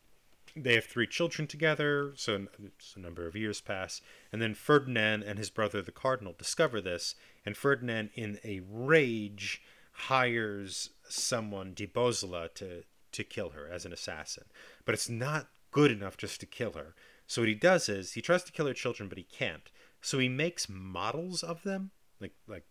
they 0.56 0.76
have 0.76 0.86
three 0.86 1.08
children 1.08 1.48
together, 1.48 2.14
so 2.16 2.48
a 2.96 3.00
number 3.00 3.26
of 3.26 3.36
years 3.36 3.62
pass, 3.62 4.02
and 4.32 4.42
then 4.42 4.54
Ferdinand 4.54 5.24
and 5.24 5.40
his 5.40 5.50
brother 5.50 5.82
the 5.82 5.92
cardinal 5.92 6.36
discover 6.38 6.82
this, 6.82 7.16
and 7.46 7.58
Ferdinand, 7.58 8.12
in 8.14 8.40
a 8.44 8.62
rage, 8.70 9.62
hires 9.94 10.90
someone, 11.08 11.74
de 11.74 11.88
Bosola, 11.88 12.54
to 12.56 12.84
to 13.14 13.24
kill 13.24 13.50
her 13.50 13.70
as 13.70 13.86
an 13.86 13.94
assassin. 13.94 14.46
But 14.86 14.94
it's 14.94 15.10
not 15.10 15.48
good 15.72 15.92
enough 15.92 16.18
just 16.18 16.40
to 16.42 16.46
kill 16.46 16.74
her. 16.74 16.96
So 17.28 17.42
what 17.42 17.50
he 17.50 17.56
does 17.56 17.90
is 17.90 18.14
he 18.14 18.22
tries 18.22 18.44
to 18.44 18.52
kill 18.52 18.68
her 18.68 18.74
children, 18.74 19.10
but 19.10 19.18
he 19.18 19.24
can't. 19.24 19.70
So 20.02 20.20
he 20.20 20.30
makes 20.30 20.68
models 20.70 21.44
of 21.44 21.64
them, 21.64 21.92
like 22.20 22.34
like 22.48 22.66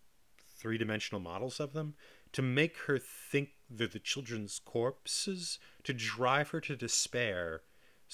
three 0.58 0.78
dimensional 0.78 1.20
models 1.20 1.58
of 1.58 1.72
them, 1.72 1.94
to 2.32 2.42
make 2.42 2.76
her 2.86 2.98
think 2.98 3.50
they're 3.68 3.86
the 3.86 3.98
children's 3.98 4.60
corpses, 4.64 5.58
to 5.84 5.92
drive 5.92 6.50
her 6.50 6.60
to 6.60 6.76
despair 6.76 7.62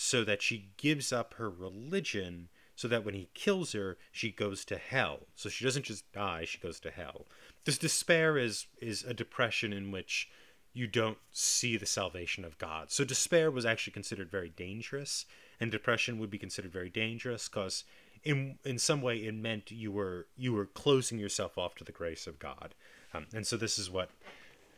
so 0.01 0.23
that 0.23 0.41
she 0.41 0.71
gives 0.77 1.13
up 1.13 1.35
her 1.35 1.51
religion 1.51 2.49
so 2.77 2.87
that 2.87 3.05
when 3.05 3.15
he 3.15 3.29
kills 3.35 3.73
her 3.73 3.99
she 4.13 4.31
goes 4.31 4.65
to 4.65 4.77
hell 4.77 5.27
so 5.35 5.49
she 5.49 5.65
doesn't 5.65 5.85
just 5.85 6.11
die 6.13 6.45
she 6.45 6.59
goes 6.59 6.79
to 6.79 6.89
hell 6.89 7.27
this 7.65 7.79
despair 7.79 8.39
is 8.39 8.69
is 8.81 9.03
a 9.03 9.13
depression 9.13 9.73
in 9.73 9.91
which 9.91 10.31
you 10.79 10.87
don't 10.87 11.19
see 11.33 11.77
the 11.77 11.87
salvation 11.87 12.45
of 12.45 12.59
god. 12.59 12.91
So 12.91 13.05
despair 13.05 13.51
was 13.51 13.67
actually 13.67 13.93
considered 13.93 14.31
very 14.31 14.51
dangerous 14.51 15.27
and 15.61 15.71
depression 15.71 16.19
would 16.19 16.31
be 16.31 16.39
considered 16.39 16.73
very 16.73 16.91
dangerous 16.91 17.49
because 17.49 17.85
in 18.25 18.59
in 18.65 18.79
some 18.79 19.03
way 19.03 19.17
it 19.19 19.35
meant 19.35 19.71
you 19.71 19.91
were 19.91 20.27
you 20.37 20.53
were 20.53 20.67
closing 20.67 21.19
yourself 21.19 21.59
off 21.59 21.75
to 21.77 21.85
the 21.85 21.93
grace 21.93 22.27
of 22.27 22.39
God, 22.39 22.75
um, 23.15 23.27
and 23.35 23.47
so 23.47 23.57
this 23.57 23.79
is 23.79 23.91
what 23.91 24.11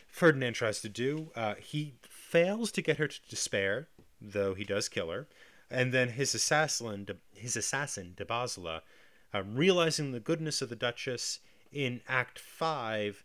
Ferdinand 0.09 0.55
tries 0.55 0.81
to 0.81 0.89
do. 0.89 1.31
Uh, 1.35 1.55
he 1.59 1.95
fails 2.03 2.73
to 2.73 2.83
get 2.83 2.99
her 2.99 3.09
to 3.09 3.19
despair, 3.29 3.89
though 4.21 4.55
he 4.55 4.65
does 4.65 4.89
kill 4.89 5.11
her, 5.11 5.27
and 5.71 5.93
then 5.93 6.11
his 6.11 6.35
assassin, 6.35 7.07
his 7.35 7.57
assassin 7.57 8.15
de 8.17 8.25
Bosola, 8.25 8.83
um, 9.33 9.55
realizing 9.55 10.13
the 10.13 10.21
goodness 10.21 10.61
of 10.61 10.69
the 10.69 10.77
Duchess 10.77 11.41
in 11.73 12.01
Act 12.09 12.39
Five, 12.39 13.25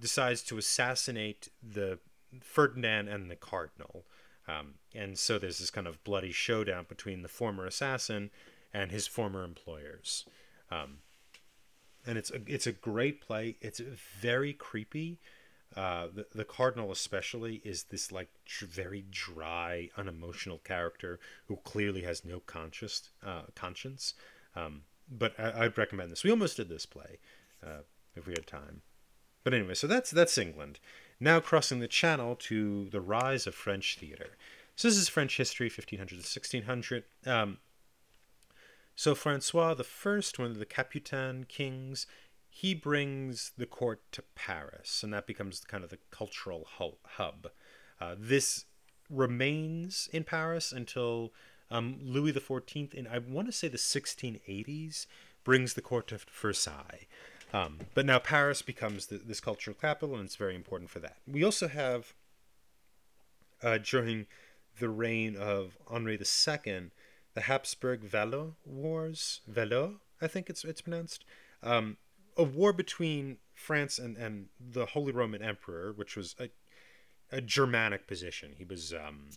decides 0.00 0.42
to 0.42 0.58
assassinate 0.58 1.48
the 1.62 1.98
Ferdinand 2.42 3.08
and 3.08 3.30
the 3.30 3.36
Cardinal. 3.36 4.04
Um, 4.48 4.74
and 4.94 5.18
so 5.18 5.38
there's 5.38 5.58
this 5.58 5.70
kind 5.70 5.86
of 5.86 6.02
bloody 6.04 6.32
showdown 6.32 6.86
between 6.88 7.22
the 7.22 7.28
former 7.28 7.66
assassin 7.66 8.30
and 8.72 8.90
his 8.90 9.06
former 9.06 9.42
employers. 9.42 10.24
Um, 10.70 10.98
and 12.06 12.16
it's 12.16 12.30
a, 12.30 12.40
it's 12.46 12.66
a 12.66 12.72
great 12.72 13.20
play. 13.20 13.56
It's 13.60 13.80
very 13.80 14.52
creepy. 14.52 15.18
Uh, 15.76 16.06
the, 16.14 16.26
the 16.34 16.44
cardinal 16.44 16.92
especially 16.92 17.60
is 17.64 17.84
this 17.84 18.12
like 18.12 18.28
very 18.60 19.04
dry, 19.10 19.90
unemotional 19.96 20.58
character 20.58 21.18
who 21.46 21.56
clearly 21.56 22.02
has 22.02 22.24
no 22.24 22.40
conscious 22.40 23.10
uh, 23.24 23.42
conscience. 23.54 24.14
Um, 24.54 24.82
but 25.10 25.38
I, 25.38 25.62
would 25.62 25.78
recommend 25.78 26.10
this. 26.10 26.24
We 26.24 26.30
almost 26.30 26.56
did 26.56 26.68
this 26.68 26.86
play 26.86 27.18
uh, 27.64 27.82
if 28.14 28.26
we 28.26 28.32
had 28.32 28.46
time. 28.46 28.82
But 29.46 29.54
anyway, 29.54 29.74
so 29.74 29.86
that's 29.86 30.10
that's 30.10 30.38
England. 30.38 30.80
Now 31.20 31.38
crossing 31.38 31.78
the 31.78 31.86
channel 31.86 32.34
to 32.34 32.88
the 32.90 33.00
rise 33.00 33.46
of 33.46 33.54
French 33.54 33.96
theater. 33.96 34.30
So 34.74 34.88
this 34.88 34.96
is 34.96 35.08
French 35.08 35.36
history, 35.36 35.66
1500 35.66 36.08
to 36.08 36.16
1600. 36.16 37.04
Um, 37.24 37.58
so 38.96 39.14
Francois 39.14 39.74
the 39.74 39.84
First, 39.84 40.40
one 40.40 40.50
of 40.50 40.58
the 40.58 40.66
Capetian 40.66 41.46
kings, 41.46 42.08
he 42.48 42.74
brings 42.74 43.52
the 43.56 43.66
court 43.66 44.02
to 44.10 44.24
Paris, 44.34 45.04
and 45.04 45.12
that 45.12 45.28
becomes 45.28 45.60
kind 45.60 45.84
of 45.84 45.90
the 45.90 46.00
cultural 46.10 46.66
hub. 47.04 47.46
Uh, 48.00 48.16
this 48.18 48.64
remains 49.08 50.08
in 50.12 50.24
Paris 50.24 50.72
until 50.72 51.32
um, 51.70 52.00
Louis 52.02 52.32
XIV, 52.32 52.92
in 52.92 53.06
I 53.06 53.18
want 53.18 53.46
to 53.46 53.52
say 53.52 53.68
the 53.68 53.78
1680s, 53.78 55.06
brings 55.44 55.74
the 55.74 55.82
court 55.82 56.08
to 56.08 56.18
Versailles. 56.18 57.06
Um, 57.52 57.78
but 57.94 58.04
now 58.04 58.18
Paris 58.18 58.62
becomes 58.62 59.06
the, 59.06 59.18
this 59.18 59.40
cultural 59.40 59.76
capital, 59.80 60.16
and 60.16 60.24
it's 60.24 60.36
very 60.36 60.54
important 60.54 60.90
for 60.90 60.98
that. 60.98 61.16
We 61.26 61.44
also 61.44 61.68
have, 61.68 62.12
uh, 63.62 63.78
during 63.78 64.26
the 64.78 64.88
reign 64.88 65.36
of 65.36 65.78
Henri 65.88 66.14
II, 66.14 66.90
the 67.34 67.40
Habsburg 67.42 68.02
Valo 68.02 68.54
Wars, 68.64 69.40
Valo, 69.50 69.96
I 70.20 70.26
think 70.26 70.48
it's 70.48 70.64
it's 70.64 70.80
pronounced, 70.80 71.24
um, 71.62 71.98
a 72.36 72.42
war 72.42 72.72
between 72.72 73.38
France 73.54 73.98
and, 73.98 74.16
and 74.16 74.46
the 74.58 74.86
Holy 74.86 75.12
Roman 75.12 75.42
Emperor, 75.42 75.92
which 75.92 76.16
was 76.16 76.34
a, 76.38 76.50
a 77.30 77.40
Germanic 77.40 78.06
position. 78.06 78.54
He 78.56 78.64
was 78.64 78.92
um, 78.92 79.30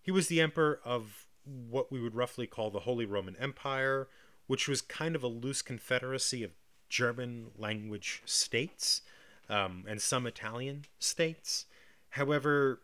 he 0.00 0.10
was 0.10 0.28
the 0.28 0.40
emperor 0.40 0.80
of 0.84 1.26
what 1.44 1.92
we 1.92 2.00
would 2.00 2.14
roughly 2.14 2.46
call 2.46 2.70
the 2.70 2.80
Holy 2.80 3.04
Roman 3.04 3.36
Empire, 3.36 4.08
which 4.46 4.68
was 4.68 4.80
kind 4.80 5.14
of 5.16 5.22
a 5.22 5.28
loose 5.28 5.62
confederacy 5.62 6.42
of 6.42 6.52
German 6.88 7.48
language 7.58 8.22
states 8.24 9.02
um, 9.48 9.84
and 9.88 10.00
some 10.00 10.26
Italian 10.26 10.84
states. 10.98 11.66
However, 12.10 12.80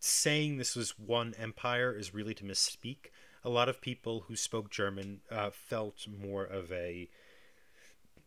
saying 0.00 0.56
this 0.56 0.76
was 0.76 0.98
one 0.98 1.34
empire 1.38 1.92
is 1.96 2.14
really 2.14 2.34
to 2.34 2.44
misspeak. 2.44 3.10
A 3.44 3.50
lot 3.50 3.68
of 3.68 3.80
people 3.80 4.24
who 4.28 4.36
spoke 4.36 4.70
German 4.70 5.20
uh, 5.30 5.50
felt 5.50 6.06
more 6.08 6.44
of 6.44 6.72
a 6.72 7.08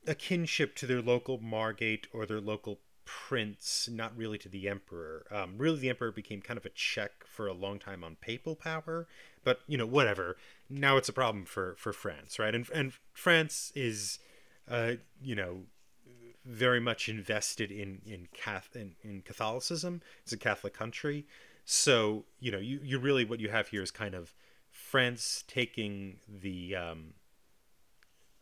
a 0.07 0.15
kinship 0.15 0.75
to 0.77 0.87
their 0.87 1.01
local 1.01 1.39
Margrave 1.39 2.03
or 2.13 2.25
their 2.25 2.39
local 2.39 2.79
prince, 3.05 3.89
not 3.91 4.15
really 4.15 4.37
to 4.37 4.49
the 4.49 4.67
emperor. 4.67 5.25
Um, 5.31 5.55
really, 5.57 5.79
the 5.79 5.89
emperor 5.89 6.11
became 6.11 6.41
kind 6.41 6.57
of 6.57 6.65
a 6.65 6.69
check 6.69 7.25
for 7.25 7.47
a 7.47 7.53
long 7.53 7.79
time 7.79 8.03
on 8.03 8.15
papal 8.21 8.55
power. 8.55 9.07
But 9.43 9.61
you 9.67 9.77
know, 9.77 9.85
whatever. 9.85 10.37
Now 10.69 10.97
it's 10.97 11.09
a 11.09 11.13
problem 11.13 11.45
for 11.45 11.75
for 11.77 11.93
France, 11.93 12.39
right? 12.39 12.53
And 12.53 12.69
and 12.73 12.93
France 13.13 13.71
is, 13.75 14.19
uh, 14.69 14.93
you 15.21 15.35
know, 15.35 15.61
very 16.45 16.79
much 16.79 17.09
invested 17.09 17.71
in 17.71 18.01
in, 18.05 18.27
Cath- 18.33 18.75
in 18.75 18.95
in 19.01 19.21
Catholicism. 19.21 20.01
It's 20.23 20.33
a 20.33 20.37
Catholic 20.37 20.73
country, 20.73 21.25
so 21.65 22.25
you 22.39 22.51
know, 22.51 22.59
you 22.59 22.79
you 22.83 22.99
really 22.99 23.25
what 23.25 23.39
you 23.39 23.49
have 23.49 23.69
here 23.69 23.81
is 23.81 23.91
kind 23.91 24.15
of 24.15 24.33
France 24.71 25.43
taking 25.47 26.17
the 26.27 26.75
um, 26.75 27.13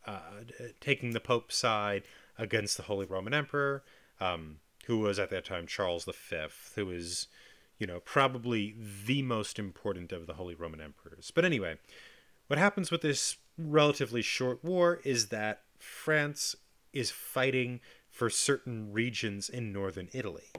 uh, 0.06 0.44
taking 0.80 1.10
the 1.10 1.20
Pope's 1.20 1.56
side 1.56 2.02
against 2.38 2.76
the 2.76 2.84
Holy 2.84 3.04
Roman 3.04 3.34
Emperor, 3.34 3.82
um, 4.20 4.60
who 4.86 4.98
was 4.98 5.18
at 5.18 5.30
that 5.30 5.44
time 5.44 5.66
Charles 5.66 6.04
V, 6.04 6.36
who 6.74 6.86
was, 6.86 7.26
you 7.78 7.86
know, 7.86 8.00
probably 8.00 8.74
the 9.06 9.22
most 9.22 9.58
important 9.58 10.12
of 10.12 10.26
the 10.26 10.34
Holy 10.34 10.54
Roman 10.54 10.80
Emperors. 10.80 11.30
But 11.34 11.44
anyway, 11.44 11.76
what 12.48 12.58
happens 12.58 12.90
with 12.90 13.02
this 13.02 13.36
relatively 13.56 14.22
short 14.22 14.62
war 14.64 15.00
is 15.04 15.28
that 15.28 15.62
France 15.78 16.56
is 16.92 17.10
fighting 17.10 17.80
for 18.10 18.30
certain 18.30 18.92
regions 18.92 19.48
in 19.48 19.72
northern 19.72 20.08
Italy. 20.12 20.50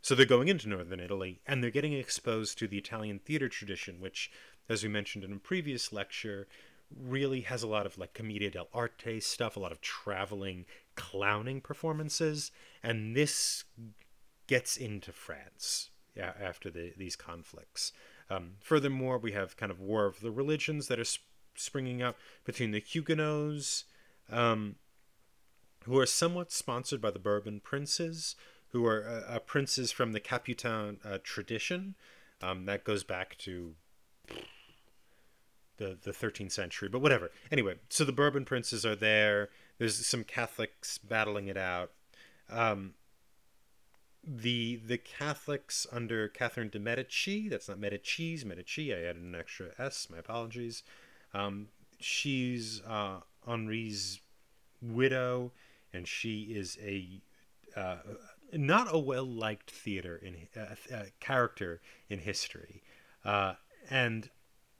So 0.00 0.14
they're 0.14 0.26
going 0.26 0.48
into 0.48 0.68
northern 0.68 1.00
Italy 1.00 1.40
and 1.46 1.62
they're 1.62 1.70
getting 1.70 1.92
exposed 1.92 2.58
to 2.58 2.68
the 2.68 2.78
Italian 2.78 3.20
theater 3.20 3.48
tradition, 3.48 4.00
which, 4.00 4.30
as 4.68 4.82
we 4.82 4.88
mentioned 4.88 5.24
in 5.24 5.32
a 5.32 5.38
previous 5.38 5.92
lecture, 5.92 6.48
really 6.96 7.40
has 7.42 7.62
a 7.62 7.66
lot 7.68 7.86
of 7.86 7.98
like 7.98 8.14
commedia 8.14 8.50
dell'arte 8.50 9.22
stuff, 9.22 9.56
a 9.56 9.60
lot 9.60 9.72
of 9.72 9.80
traveling 9.80 10.64
clowning 10.94 11.60
performances, 11.60 12.50
and 12.82 13.16
this 13.16 13.64
gets 14.46 14.76
into 14.76 15.12
France 15.12 15.90
after 16.18 16.70
the, 16.70 16.92
these 16.96 17.16
conflicts. 17.16 17.92
Um, 18.28 18.54
furthermore, 18.60 19.18
we 19.18 19.32
have 19.32 19.56
kind 19.56 19.70
of 19.70 19.80
war 19.80 20.06
of 20.06 20.20
the 20.20 20.30
religions 20.30 20.88
that 20.88 20.98
are 20.98 21.04
sp- 21.04 21.24
springing 21.54 22.02
up 22.02 22.16
between 22.44 22.70
the 22.70 22.80
Huguenots, 22.80 23.84
um, 24.30 24.76
who 25.84 25.98
are 25.98 26.06
somewhat 26.06 26.50
sponsored 26.50 27.00
by 27.00 27.10
the 27.10 27.18
Bourbon 27.18 27.60
princes, 27.60 28.34
who 28.70 28.84
are 28.86 29.06
uh, 29.06 29.34
uh, 29.34 29.38
princes 29.38 29.92
from 29.92 30.12
the 30.12 30.20
Capetian 30.20 30.98
uh, 31.04 31.18
tradition. 31.22 31.94
Um, 32.42 32.66
that 32.66 32.84
goes 32.84 33.04
back 33.04 33.38
to 33.38 33.74
the 35.78 35.96
the 36.02 36.10
13th 36.10 36.52
century, 36.52 36.88
but 36.88 37.00
whatever. 37.00 37.30
Anyway, 37.50 37.76
so 37.88 38.04
the 38.04 38.12
Bourbon 38.12 38.44
princes 38.44 38.84
are 38.84 38.96
there. 38.96 39.48
There's 39.78 40.04
some 40.06 40.24
Catholics 40.24 40.98
battling 40.98 41.48
it 41.48 41.56
out. 41.56 41.92
Um, 42.50 42.94
the 44.26 44.80
the 44.84 44.98
Catholics 44.98 45.86
under 45.92 46.28
Catherine 46.28 46.68
de 46.68 46.80
Medici, 46.80 47.48
that's 47.48 47.68
not 47.68 47.78
Medici's, 47.78 48.44
Medici. 48.44 48.92
I 48.92 48.98
added 48.98 49.22
an 49.22 49.34
extra 49.34 49.68
S. 49.78 50.08
My 50.10 50.18
apologies. 50.18 50.82
Um, 51.32 51.68
she's 52.00 52.82
uh, 52.86 53.20
Henri's 53.46 54.20
widow, 54.82 55.52
and 55.92 56.08
she 56.08 56.42
is 56.42 56.76
a 56.82 57.20
uh, 57.76 57.98
not 58.52 58.88
a 58.90 58.98
well 58.98 59.26
liked 59.26 59.70
theater 59.70 60.16
in 60.16 60.48
uh, 60.60 60.74
uh, 60.94 61.02
character 61.20 61.80
in 62.08 62.18
history, 62.18 62.82
uh, 63.24 63.54
and 63.88 64.30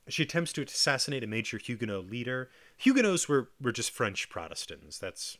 she 0.09 0.23
attempts 0.25 0.53
to 0.55 0.63
assassinate 0.63 1.23
a 1.23 1.27
major 1.27 1.59
Huguenot 1.59 2.11
leader. 2.11 2.51
Huguenots 2.77 3.29
were 3.29 3.51
were 3.61 3.73
just 3.73 3.91
French 3.91 4.29
Protestants. 4.29 4.99
That's 4.99 5.39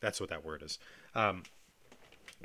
that's 0.00 0.20
what 0.20 0.30
that 0.30 0.44
word 0.44 0.62
is. 0.62 0.78
Um, 1.14 1.44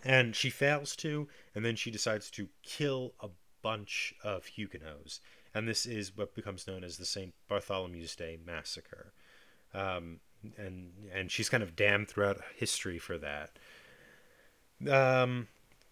and 0.04 0.36
she 0.36 0.50
fails 0.50 0.96
to, 0.98 1.28
and 1.56 1.66
then 1.66 1.76
she 1.76 1.92
decides 1.92 2.30
to 2.32 2.50
kill 2.64 3.14
a 3.20 3.30
bunch 3.62 4.14
of 4.24 4.46
Huguenots, 4.46 5.20
and 5.54 5.68
this 5.68 5.86
is 5.86 6.16
what 6.16 6.36
becomes 6.36 6.68
known 6.68 6.84
as 6.84 6.98
the 6.98 7.06
Saint 7.06 7.34
Bartholomew's 7.50 8.16
Day 8.16 8.38
massacre. 8.46 9.14
Um, 9.74 10.20
and 10.58 10.92
and 11.14 11.32
she's 11.32 11.50
kind 11.50 11.64
of 11.64 11.76
damned 11.76 12.08
throughout 12.08 12.40
history 12.56 13.00
for 13.00 13.18
that. 13.18 13.58
Um, 14.82 15.48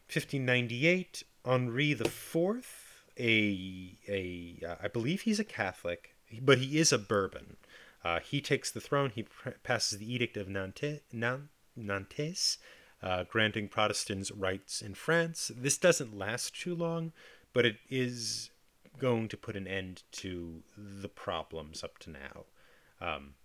1598, 0.07 1.23
Henri 1.43 1.93
the 1.93 2.09
Fourth, 2.09 3.05
a 3.17 3.97
a 4.07 4.59
uh, 4.65 4.75
I 4.83 4.87
believe 4.87 5.21
he's 5.21 5.39
a 5.39 5.43
Catholic, 5.43 6.15
but 6.41 6.59
he 6.59 6.79
is 6.79 6.93
a 6.93 6.97
Bourbon. 6.97 7.57
Uh, 8.03 8.19
he 8.19 8.39
takes 8.39 8.69
the 8.69 8.79
throne. 8.79 9.11
He 9.15 9.23
pr- 9.23 9.49
passes 9.63 9.97
the 9.97 10.13
Edict 10.13 10.37
of 10.37 10.47
Nantes, 10.47 11.01
Nantes 11.11 12.57
uh, 13.05 13.23
granting 13.23 13.67
Protestants 13.67 14.31
rights 14.31 14.81
in 14.81 14.95
France. 14.95 15.51
This 15.55 15.77
doesn't 15.77 16.17
last 16.17 16.59
too 16.59 16.73
long, 16.73 17.13
but 17.53 17.65
it 17.65 17.77
is 17.87 18.49
going 18.97 19.27
to 19.27 19.37
put 19.37 19.55
an 19.55 19.67
end 19.67 20.01
to 20.11 20.63
the 20.75 21.07
problems 21.07 21.83
up 21.83 21.99
to 21.99 22.09
now. 22.09 22.45
Um, 22.99 23.35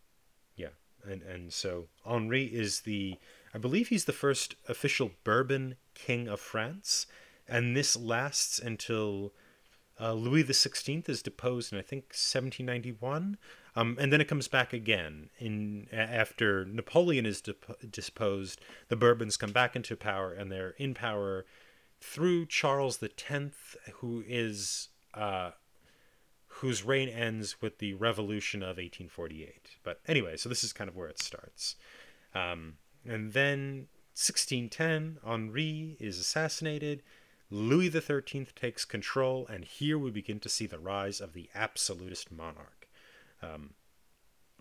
yeah, 0.56 0.68
and 1.04 1.22
and 1.22 1.52
so 1.52 1.88
Henri 2.06 2.44
is 2.44 2.80
the 2.80 3.18
I 3.52 3.58
believe 3.58 3.88
he's 3.88 4.06
the 4.06 4.12
first 4.12 4.54
official 4.66 5.10
Bourbon 5.24 5.76
king 5.94 6.26
of 6.26 6.40
France, 6.40 7.06
and 7.46 7.76
this 7.76 7.96
lasts 7.96 8.58
until 8.58 9.34
Uh, 10.00 10.14
Louis 10.14 10.44
XVI 10.44 11.08
is 11.08 11.22
deposed 11.22 11.72
in 11.72 11.78
I 11.78 11.82
think 11.82 12.04
1791, 12.04 13.36
um, 13.76 13.96
and 14.00 14.12
then 14.12 14.20
it 14.20 14.28
comes 14.28 14.48
back 14.48 14.72
again. 14.72 15.28
In 15.38 15.88
after 15.92 16.64
Napoleon 16.64 17.26
is 17.26 17.40
dep- 17.40 17.90
disposed, 17.90 18.60
the 18.88 18.96
Bourbons 18.96 19.36
come 19.36 19.52
back 19.52 19.76
into 19.76 19.96
power, 19.96 20.32
and 20.32 20.50
they're 20.50 20.74
in 20.78 20.94
power 20.94 21.44
through 22.00 22.46
Charles 22.46 23.02
X, 23.02 23.76
who 23.94 24.24
is 24.26 24.88
uh, 25.12 25.50
whose 26.46 26.82
reign 26.82 27.08
ends 27.08 27.60
with 27.60 27.78
the 27.78 27.94
Revolution 27.94 28.62
of 28.62 28.76
1848. 28.78 29.78
But 29.82 30.00
anyway, 30.06 30.36
so 30.36 30.48
this 30.48 30.64
is 30.64 30.72
kind 30.72 30.88
of 30.88 30.96
where 30.96 31.08
it 31.08 31.22
starts. 31.22 31.76
Um, 32.34 32.74
and 33.04 33.32
then 33.32 33.88
1610, 34.14 35.18
Henri 35.24 35.96
is 36.00 36.18
assassinated. 36.18 37.02
Louis 37.50 37.90
XIII 37.90 38.46
takes 38.54 38.84
control, 38.84 39.46
and 39.48 39.64
here 39.64 39.98
we 39.98 40.10
begin 40.10 40.38
to 40.40 40.48
see 40.48 40.66
the 40.66 40.78
rise 40.78 41.20
of 41.20 41.32
the 41.32 41.50
absolutist 41.54 42.30
monarch. 42.30 42.88
Um, 43.42 43.70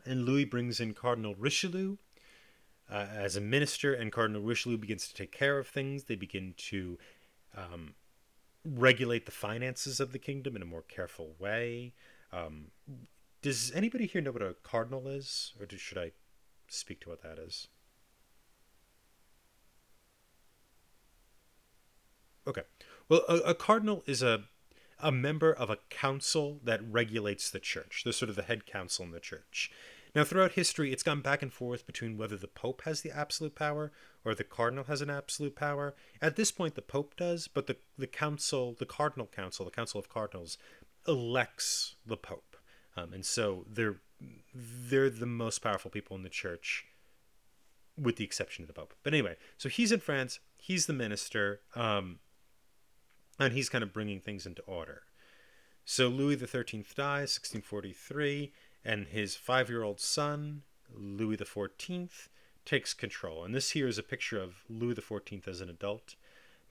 and 0.06 0.26
Louis 0.26 0.46
brings 0.46 0.80
in 0.80 0.94
Cardinal 0.94 1.36
Richelieu 1.36 1.98
uh, 2.90 3.06
as 3.14 3.36
a 3.36 3.42
minister, 3.42 3.94
and 3.94 4.12
Cardinal 4.12 4.42
Richelieu 4.42 4.78
begins 4.78 5.08
to 5.08 5.14
take 5.14 5.32
care 5.32 5.60
of 5.60 5.68
things. 5.68 6.06
They 6.06 6.16
begin 6.16 6.56
to 6.58 6.98
um, 7.56 7.94
regulate 8.66 9.26
the 9.26 9.32
finances 9.32 10.00
of 10.00 10.12
the 10.12 10.20
kingdom 10.20 10.56
in 10.56 10.62
a 10.62 10.66
more 10.66 10.82
careful 10.82 11.36
way. 11.38 11.94
Um, 12.34 12.72
does 13.42 13.72
anybody 13.74 14.08
here 14.08 14.22
know 14.22 14.32
what 14.32 14.42
a 14.42 14.56
cardinal 14.64 15.08
is, 15.08 15.54
or 15.60 15.68
should 15.78 15.98
I 15.98 16.12
speak 16.68 17.02
to 17.02 17.10
what 17.10 17.22
that 17.22 17.38
is? 17.38 17.68
Okay. 22.50 22.64
Well, 23.08 23.22
a, 23.30 23.36
a, 23.38 23.56
cardinal 23.56 24.04
is 24.08 24.24
a 24.24 24.46
a 25.02 25.12
member 25.12 25.54
of 25.54 25.70
a 25.70 25.78
council 25.90 26.60
that 26.64 26.82
regulates 26.84 27.50
the 27.50 27.60
church. 27.60 28.02
They're 28.04 28.14
sort 28.14 28.30
of 28.30 28.36
the 28.36 28.44
head 28.44 28.66
council 28.66 29.06
in 29.06 29.12
the 29.12 29.20
church. 29.20 29.72
Now, 30.16 30.24
throughout 30.24 30.54
history, 30.54 30.92
it's 30.92 31.04
gone 31.04 31.22
back 31.22 31.42
and 31.42 31.54
forth 31.54 31.86
between 31.86 32.18
whether 32.18 32.36
the 32.36 32.48
Pope 32.48 32.82
has 32.86 33.02
the 33.02 33.12
absolute 33.12 33.56
power 33.56 33.92
or 34.26 34.34
the 34.34 34.44
Cardinal 34.44 34.86
has 34.86 35.02
an 35.02 35.10
absolute 35.10 35.56
power. 35.56 35.94
At 36.22 36.36
this 36.36 36.52
point, 36.52 36.76
the 36.76 36.82
Pope 36.82 37.16
does, 37.16 37.48
but 37.48 37.68
the, 37.68 37.78
the 37.98 38.08
Council, 38.08 38.76
the 38.78 38.88
Cardinal 38.88 39.28
Council, 39.28 39.66
the 39.66 39.72
Council 39.72 40.00
of 40.00 40.10
Cardinals, 40.10 40.58
elects 41.08 41.96
the 42.06 42.18
Pope. 42.18 42.58
Um, 42.98 43.14
and 43.14 43.26
so 43.26 43.66
they're, 43.72 44.02
they're 44.54 45.12
the 45.12 45.28
most 45.28 45.60
powerful 45.60 45.92
people 45.92 46.18
in 46.18 46.24
the 46.24 46.30
church, 46.30 46.86
with 47.96 48.16
the 48.16 48.26
exception 48.26 48.64
of 48.64 48.68
the 48.68 48.74
Pope. 48.74 48.96
But 49.04 49.14
anyway, 49.14 49.36
so 49.58 49.70
he's 49.70 49.92
in 49.92 50.00
France, 50.00 50.40
he's 50.58 50.88
the 50.88 50.94
minister, 50.94 51.62
um, 51.76 52.18
and 53.40 53.54
he's 53.54 53.70
kind 53.70 53.84
of 53.84 53.94
bringing 53.94 54.20
things 54.20 54.46
into 54.46 54.62
order. 54.64 55.04
So 55.86 56.08
Louis 56.08 56.38
XIII 56.38 56.86
dies, 56.96 57.40
1643 57.40 58.52
and 58.86 59.08
his 59.08 59.36
five 59.36 59.70
year 59.70 59.84
old 59.84 60.00
son, 60.00 60.64
Louis 60.94 61.38
XIV, 61.38 62.10
takes 62.66 62.94
control. 62.94 63.44
And 63.44 63.54
this 63.54 63.72
here 63.72 63.88
is 63.88 63.98
a 63.98 64.04
picture 64.04 64.42
of 64.42 64.64
Louis 64.70 64.96
XIV 64.96 65.48
as 65.48 65.62
an 65.62 65.70
adult. 65.70 66.16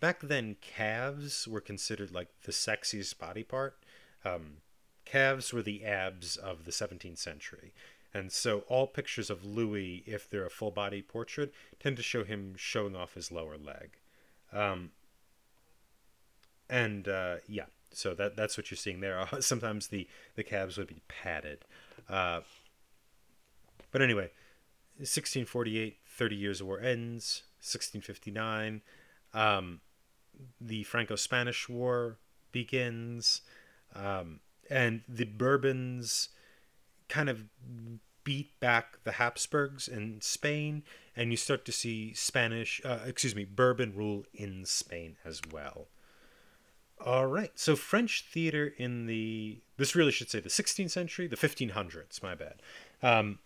Back 0.00 0.20
then, 0.20 0.56
calves 0.60 1.48
were 1.48 1.60
considered 1.60 2.12
like 2.12 2.28
the 2.42 2.52
sexiest 2.52 3.18
body 3.18 3.42
part. 3.42 3.76
Um, 4.24 4.58
calves 5.04 5.52
were 5.52 5.62
the 5.62 5.84
abs 5.84 6.36
of 6.36 6.64
the 6.64 6.70
17th 6.70 7.18
century. 7.18 7.72
And 8.14 8.32
so 8.32 8.60
all 8.68 8.86
pictures 8.86 9.28
of 9.28 9.44
Louis, 9.44 10.02
if 10.06 10.30
they're 10.30 10.46
a 10.46 10.50
full 10.50 10.70
body 10.70 11.02
portrait, 11.02 11.52
tend 11.78 11.96
to 11.96 12.02
show 12.02 12.24
him 12.24 12.54
showing 12.56 12.96
off 12.96 13.14
his 13.14 13.30
lower 13.30 13.58
leg. 13.58 13.98
Um, 14.52 14.92
and 16.68 17.08
uh, 17.08 17.36
yeah, 17.46 17.66
so 17.92 18.14
that 18.14 18.36
that's 18.36 18.56
what 18.56 18.70
you're 18.70 18.76
seeing 18.76 19.00
there. 19.00 19.26
Sometimes 19.40 19.88
the, 19.88 20.06
the 20.36 20.44
calves 20.44 20.78
would 20.78 20.88
be 20.88 21.02
padded. 21.08 21.64
Uh, 22.08 22.40
but 23.90 24.02
anyway, 24.02 24.30
1648, 24.98 25.98
30 26.06 26.36
Years 26.36 26.60
of 26.60 26.66
War 26.66 26.80
ends. 26.80 27.42
1659, 27.60 28.82
um, 29.34 29.80
the 30.60 30.84
Franco 30.84 31.16
Spanish 31.16 31.68
War 31.68 32.18
begins. 32.52 33.42
Um, 33.94 34.40
and 34.70 35.02
the 35.08 35.24
Bourbons 35.24 36.28
kind 37.08 37.28
of 37.28 37.44
beat 38.22 38.60
back 38.60 38.98
the 39.04 39.12
Habsburgs 39.12 39.88
in 39.88 40.20
Spain, 40.20 40.82
and 41.16 41.30
you 41.30 41.36
start 41.36 41.64
to 41.64 41.72
see 41.72 42.12
Spanish, 42.12 42.80
uh, 42.84 42.98
excuse 43.06 43.34
me, 43.34 43.44
Bourbon 43.44 43.94
rule 43.96 44.24
in 44.34 44.64
Spain 44.66 45.16
as 45.24 45.40
well. 45.50 45.88
All 47.04 47.26
right. 47.26 47.52
So 47.54 47.76
French 47.76 48.24
theater 48.28 48.72
in 48.76 49.06
the 49.06 49.58
this 49.76 49.94
really 49.94 50.12
should 50.12 50.30
say 50.30 50.40
the 50.40 50.48
16th 50.48 50.90
century, 50.90 51.26
the 51.28 51.36
1500s. 51.36 52.22
My 52.22 52.34
bad. 52.34 52.54
Um, 53.02 53.38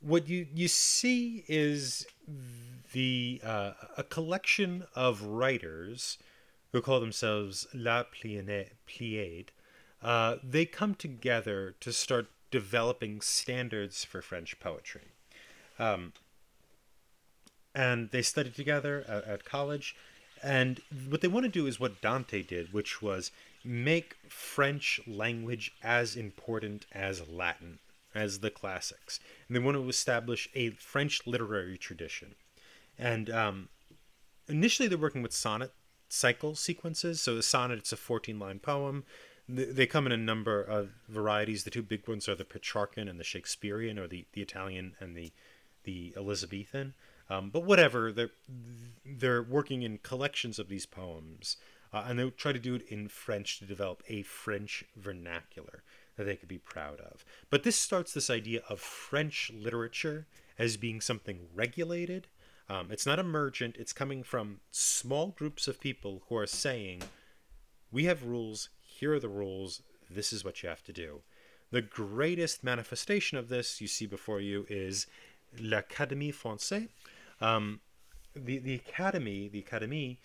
what 0.00 0.28
you 0.28 0.46
you 0.52 0.68
see 0.68 1.44
is 1.48 2.06
the 2.92 3.40
uh, 3.44 3.72
a 3.96 4.02
collection 4.02 4.84
of 4.94 5.22
writers 5.22 6.18
who 6.72 6.82
call 6.82 6.98
themselves 6.98 7.66
La 7.72 8.02
Pléiade. 8.02 9.48
Uh, 10.02 10.36
they 10.42 10.66
come 10.66 10.94
together 10.94 11.74
to 11.80 11.92
start 11.92 12.26
developing 12.50 13.20
standards 13.20 14.04
for 14.04 14.20
French 14.20 14.58
poetry. 14.60 15.12
Um, 15.78 16.12
and 17.74 18.10
they 18.10 18.22
studied 18.22 18.54
together 18.54 19.04
at, 19.08 19.24
at 19.24 19.44
college 19.44 19.96
and 20.44 20.82
what 21.08 21.22
they 21.22 21.28
want 21.28 21.44
to 21.44 21.50
do 21.50 21.66
is 21.66 21.80
what 21.80 22.02
Dante 22.02 22.42
did, 22.42 22.74
which 22.74 23.00
was 23.00 23.32
make 23.64 24.16
French 24.28 25.00
language 25.06 25.72
as 25.82 26.16
important 26.16 26.84
as 26.92 27.26
Latin, 27.26 27.78
as 28.14 28.40
the 28.40 28.50
classics. 28.50 29.20
And 29.48 29.56
they 29.56 29.60
want 29.60 29.78
to 29.78 29.88
establish 29.88 30.50
a 30.54 30.70
French 30.70 31.26
literary 31.26 31.78
tradition. 31.78 32.34
And 32.98 33.30
um, 33.30 33.68
initially, 34.46 34.86
they're 34.86 34.98
working 34.98 35.22
with 35.22 35.32
sonnet 35.32 35.72
cycle 36.10 36.54
sequences. 36.54 37.22
So, 37.22 37.38
a 37.38 37.42
sonnet, 37.42 37.78
it's 37.78 37.92
a 37.92 37.96
14 37.96 38.38
line 38.38 38.58
poem. 38.58 39.04
They 39.48 39.86
come 39.86 40.04
in 40.04 40.12
a 40.12 40.16
number 40.18 40.62
of 40.62 40.90
varieties. 41.08 41.64
The 41.64 41.70
two 41.70 41.82
big 41.82 42.06
ones 42.06 42.28
are 42.28 42.34
the 42.34 42.44
Petrarchan 42.44 43.08
and 43.08 43.18
the 43.18 43.24
Shakespearean, 43.24 43.98
or 43.98 44.06
the, 44.06 44.26
the 44.34 44.42
Italian 44.42 44.94
and 45.00 45.16
the, 45.16 45.32
the 45.84 46.12
Elizabethan. 46.16 46.92
Um, 47.30 47.50
but 47.50 47.64
whatever, 47.64 48.12
they're 48.12 48.30
they're 49.04 49.42
working 49.42 49.82
in 49.82 49.98
collections 49.98 50.58
of 50.58 50.68
these 50.68 50.86
poems, 50.86 51.56
uh, 51.92 52.04
and 52.06 52.18
they 52.18 52.28
try 52.30 52.52
to 52.52 52.58
do 52.58 52.74
it 52.74 52.82
in 52.88 53.08
French 53.08 53.58
to 53.58 53.64
develop 53.64 54.02
a 54.08 54.22
French 54.22 54.84
vernacular 54.96 55.82
that 56.16 56.24
they 56.24 56.36
could 56.36 56.48
be 56.48 56.58
proud 56.58 57.00
of. 57.00 57.24
But 57.50 57.62
this 57.62 57.76
starts 57.76 58.12
this 58.12 58.30
idea 58.30 58.62
of 58.68 58.80
French 58.80 59.50
literature 59.54 60.26
as 60.58 60.76
being 60.76 61.00
something 61.00 61.48
regulated. 61.54 62.28
Um, 62.68 62.88
it's 62.90 63.06
not 63.06 63.18
emergent. 63.18 63.76
It's 63.78 63.92
coming 63.92 64.22
from 64.22 64.60
small 64.70 65.28
groups 65.28 65.66
of 65.66 65.80
people 65.80 66.22
who 66.28 66.36
are 66.36 66.46
saying, 66.46 67.02
"We 67.90 68.04
have 68.04 68.22
rules. 68.22 68.68
Here 68.80 69.14
are 69.14 69.20
the 69.20 69.28
rules. 69.28 69.82
This 70.10 70.32
is 70.32 70.44
what 70.44 70.62
you 70.62 70.68
have 70.68 70.84
to 70.84 70.92
do." 70.92 71.22
The 71.70 71.82
greatest 71.82 72.62
manifestation 72.62 73.36
of 73.36 73.48
this 73.48 73.80
you 73.80 73.88
see 73.88 74.06
before 74.06 74.40
you 74.40 74.66
is 74.68 75.06
l'Académie 75.58 76.34
Française, 76.34 76.88
um, 77.44 77.80
the 78.34 78.58
the 78.58 78.74
academy, 78.74 79.48
the 79.48 79.58
academy, 79.58 80.20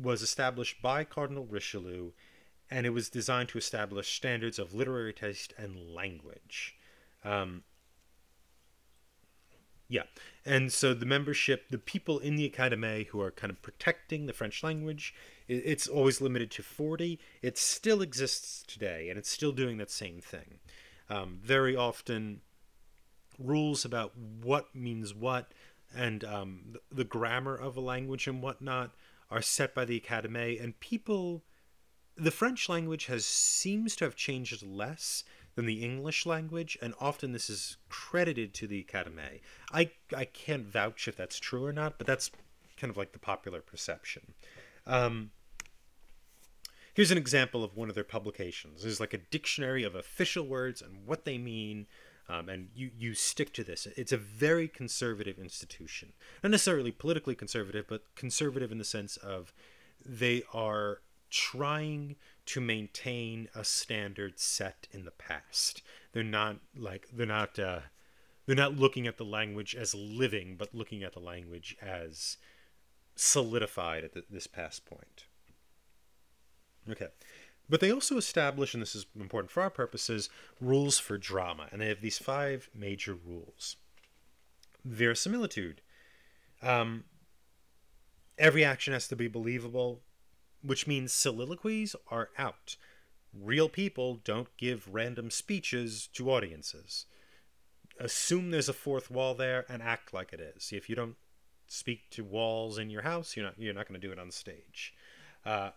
was 0.00 0.22
established 0.22 0.80
by 0.80 1.04
Cardinal 1.04 1.46
Richelieu, 1.46 2.12
and 2.70 2.86
it 2.86 2.90
was 2.90 3.10
designed 3.10 3.48
to 3.50 3.58
establish 3.58 4.14
standards 4.14 4.58
of 4.58 4.72
literary 4.72 5.12
taste 5.12 5.52
and 5.58 5.76
language. 5.94 6.76
Um, 7.24 7.62
yeah, 9.88 10.04
and 10.46 10.72
so 10.72 10.94
the 10.94 11.04
membership, 11.04 11.68
the 11.68 11.78
people 11.78 12.18
in 12.18 12.36
the 12.36 12.46
academy 12.46 13.08
who 13.10 13.20
are 13.20 13.30
kind 13.30 13.50
of 13.50 13.60
protecting 13.60 14.26
the 14.26 14.32
French 14.32 14.62
language, 14.62 15.14
it's 15.48 15.86
always 15.86 16.20
limited 16.20 16.50
to 16.52 16.62
forty. 16.62 17.18
It 17.42 17.58
still 17.58 18.00
exists 18.00 18.62
today, 18.66 19.08
and 19.10 19.18
it's 19.18 19.30
still 19.30 19.52
doing 19.52 19.78
that 19.78 19.90
same 19.90 20.20
thing. 20.20 20.60
Um, 21.10 21.40
very 21.42 21.76
often, 21.76 22.40
rules 23.38 23.84
about 23.84 24.12
what 24.16 24.74
means 24.74 25.14
what 25.14 25.52
and 25.94 26.24
um, 26.24 26.76
the, 26.90 27.04
grammar 27.04 27.54
of 27.54 27.76
a 27.76 27.80
language 27.80 28.26
and 28.26 28.42
whatnot 28.42 28.92
are 29.30 29.42
set 29.42 29.74
by 29.74 29.84
the 29.84 29.96
Academy, 29.96 30.58
and 30.58 30.78
people. 30.80 31.42
The 32.14 32.30
French 32.30 32.68
language 32.68 33.06
has 33.06 33.24
seems 33.24 33.96
to 33.96 34.04
have 34.04 34.14
changed 34.14 34.62
less 34.62 35.24
than 35.54 35.64
the 35.64 35.82
English 35.82 36.26
language, 36.26 36.76
and 36.82 36.92
often 37.00 37.32
this 37.32 37.48
is 37.48 37.78
credited 37.88 38.52
to 38.54 38.66
the 38.66 38.80
Academy. 38.80 39.40
I 39.72 39.90
I 40.14 40.26
can't 40.26 40.66
vouch 40.66 41.08
if 41.08 41.16
that's 41.16 41.38
true 41.38 41.64
or 41.64 41.72
not, 41.72 41.96
but 41.96 42.06
that's 42.06 42.30
kind 42.76 42.90
of 42.90 42.96
like 42.96 43.12
the 43.12 43.18
popular 43.18 43.60
perception. 43.60 44.34
Um, 44.86 45.30
here's 46.94 47.10
an 47.10 47.18
example 47.18 47.64
of 47.64 47.76
one 47.76 47.88
of 47.88 47.94
their 47.94 48.04
publications. 48.04 48.82
There's 48.82 49.00
like 49.00 49.14
a 49.14 49.18
dictionary 49.18 49.84
of 49.84 49.94
official 49.94 50.46
words 50.46 50.82
and 50.82 51.06
what 51.06 51.24
they 51.24 51.38
mean, 51.38 51.86
um, 52.28 52.48
and 52.48 52.68
you 52.74 52.90
you 52.96 53.14
stick 53.14 53.52
to 53.54 53.64
this. 53.64 53.86
It's 53.96 54.12
a 54.12 54.16
very 54.16 54.68
conservative 54.68 55.38
institution, 55.38 56.12
not 56.42 56.50
necessarily 56.50 56.92
politically 56.92 57.34
conservative, 57.34 57.86
but 57.88 58.14
conservative 58.14 58.72
in 58.72 58.78
the 58.78 58.84
sense 58.84 59.16
of 59.16 59.52
they 60.04 60.42
are 60.52 61.00
trying 61.30 62.16
to 62.44 62.60
maintain 62.60 63.48
a 63.54 63.64
standard 63.64 64.38
set 64.38 64.86
in 64.92 65.04
the 65.04 65.10
past. 65.10 65.82
They're 66.12 66.22
not 66.22 66.56
like 66.76 67.08
they're 67.12 67.26
not 67.26 67.58
uh, 67.58 67.80
they're 68.46 68.56
not 68.56 68.76
looking 68.76 69.06
at 69.06 69.16
the 69.16 69.24
language 69.24 69.74
as 69.74 69.94
living, 69.94 70.56
but 70.58 70.74
looking 70.74 71.02
at 71.02 71.12
the 71.12 71.20
language 71.20 71.76
as 71.80 72.36
solidified 73.14 74.04
at 74.04 74.14
the, 74.14 74.24
this 74.30 74.46
past 74.46 74.84
point. 74.84 75.26
Okay. 76.90 77.08
But 77.68 77.80
they 77.80 77.90
also 77.90 78.16
establish, 78.16 78.74
and 78.74 78.82
this 78.82 78.94
is 78.94 79.06
important 79.18 79.50
for 79.50 79.62
our 79.62 79.70
purposes, 79.70 80.28
rules 80.60 80.98
for 80.98 81.16
drama. 81.16 81.68
And 81.72 81.80
they 81.80 81.88
have 81.88 82.00
these 82.00 82.18
five 82.18 82.68
major 82.74 83.14
rules 83.14 83.76
verisimilitude. 84.84 85.80
Um, 86.60 87.04
every 88.38 88.64
action 88.64 88.92
has 88.92 89.08
to 89.08 89.16
be 89.16 89.28
believable, 89.28 90.00
which 90.62 90.86
means 90.86 91.12
soliloquies 91.12 91.96
are 92.10 92.30
out. 92.38 92.76
Real 93.32 93.68
people 93.68 94.20
don't 94.24 94.54
give 94.56 94.92
random 94.92 95.30
speeches 95.30 96.08
to 96.14 96.30
audiences. 96.30 97.06
Assume 97.98 98.50
there's 98.50 98.68
a 98.68 98.74
fourth 98.74 99.10
wall 99.10 99.34
there 99.34 99.64
and 99.68 99.82
act 99.82 100.12
like 100.12 100.32
it 100.32 100.40
is. 100.40 100.72
If 100.72 100.88
you 100.88 100.96
don't 100.96 101.16
speak 101.66 102.10
to 102.10 102.24
walls 102.24 102.78
in 102.78 102.90
your 102.90 103.02
house, 103.02 103.36
you're 103.36 103.46
not 103.46 103.54
you're 103.58 103.74
not 103.74 103.88
going 103.88 104.00
to 104.00 104.06
do 104.06 104.12
it 104.12 104.18
on 104.18 104.30
stage. 104.30 104.94
Uh, 105.44 105.70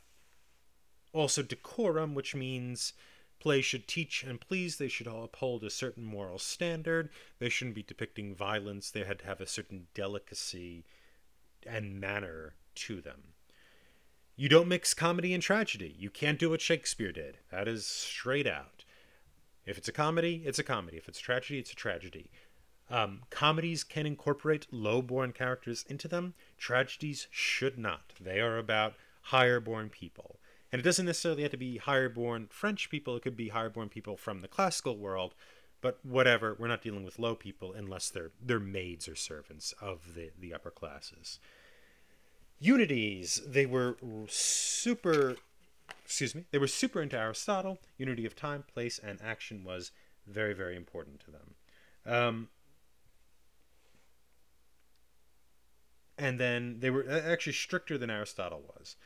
also, 1.16 1.42
decorum, 1.42 2.14
which 2.14 2.36
means 2.36 2.94
plays 3.40 3.64
should 3.64 3.88
teach 3.88 4.24
and 4.24 4.42
please. 4.42 4.78
They 4.78 4.90
should 4.90 5.08
uphold 5.08 5.64
a 5.64 5.70
certain 5.70 6.04
moral 6.04 6.40
standard. 6.40 7.10
They 7.40 7.50
shouldn't 7.50 7.76
be 7.76 7.84
depicting 7.84 8.36
violence. 8.36 8.92
They 8.92 9.04
had 9.04 9.20
to 9.20 9.26
have 9.26 9.40
a 9.40 9.48
certain 9.48 9.88
delicacy 9.94 10.84
and 11.66 12.00
manner 12.00 12.56
to 12.76 13.00
them. 13.00 13.34
You 14.36 14.50
don't 14.50 14.68
mix 14.68 14.94
comedy 14.94 15.34
and 15.34 15.42
tragedy. 15.42 15.96
You 15.98 16.10
can't 16.10 16.38
do 16.38 16.50
what 16.50 16.60
Shakespeare 16.60 17.14
did. 17.14 17.38
That 17.52 17.70
is 17.70 17.86
straight 17.86 18.48
out. 18.48 18.84
If 19.66 19.78
it's 19.78 19.88
a 19.88 19.94
comedy, 19.94 20.44
it's 20.46 20.60
a 20.60 20.64
comedy. 20.64 20.98
If 20.98 21.08
it's 21.08 21.20
a 21.20 21.24
tragedy, 21.24 21.60
it's 21.60 21.72
a 21.72 21.76
tragedy. 21.76 22.30
Um, 22.90 23.22
comedies 23.30 23.84
can 23.86 24.06
incorporate 24.06 24.68
low 24.70 25.02
born 25.02 25.32
characters 25.32 25.86
into 25.88 26.10
them. 26.10 26.34
Tragedies 26.58 27.28
should 27.32 27.78
not. 27.78 28.14
They 28.20 28.42
are 28.42 28.58
about 28.58 28.96
higher 29.22 29.60
born 29.60 29.90
people. 29.90 30.40
And 30.76 30.82
it 30.82 30.84
doesn't 30.84 31.06
necessarily 31.06 31.44
have 31.44 31.52
to 31.52 31.58
be 31.58 31.78
higher 31.78 32.10
born 32.10 32.48
French 32.52 32.90
people, 32.90 33.16
it 33.16 33.22
could 33.22 33.38
be 33.38 33.48
higher 33.48 33.70
born 33.70 33.88
people 33.88 34.18
from 34.18 34.42
the 34.42 34.50
classical 34.50 34.98
world. 34.98 35.34
But 35.80 36.00
whatever, 36.04 36.54
we're 36.60 36.68
not 36.68 36.82
dealing 36.82 37.06
with 37.06 37.18
low 37.18 37.34
people 37.34 37.72
unless 37.72 38.10
they're 38.10 38.32
they're 38.46 38.60
maids 38.60 39.08
or 39.08 39.16
servants 39.16 39.74
of 39.82 40.16
the, 40.16 40.32
the 40.38 40.54
upper 40.54 40.72
classes. 40.72 41.40
Unities, 42.60 43.42
they 43.48 43.66
were 43.66 43.96
super 44.28 45.38
excuse 46.04 46.36
me, 46.36 46.44
they 46.52 46.58
were 46.58 46.68
super 46.68 47.02
into 47.02 47.18
Aristotle. 47.18 47.80
Unity 47.98 48.26
of 48.26 48.36
time, 48.36 48.66
place, 48.74 49.00
and 49.00 49.22
action 49.24 49.64
was 49.64 49.92
very, 50.28 50.54
very 50.54 50.76
important 50.76 51.22
to 51.22 51.32
them. 51.32 51.56
Um, 52.06 52.50
and 56.18 56.38
then 56.38 56.82
they 56.82 56.90
were 56.90 57.10
actually 57.10 57.54
stricter 57.54 57.98
than 57.98 58.10
Aristotle 58.10 58.62
was. 58.78 58.98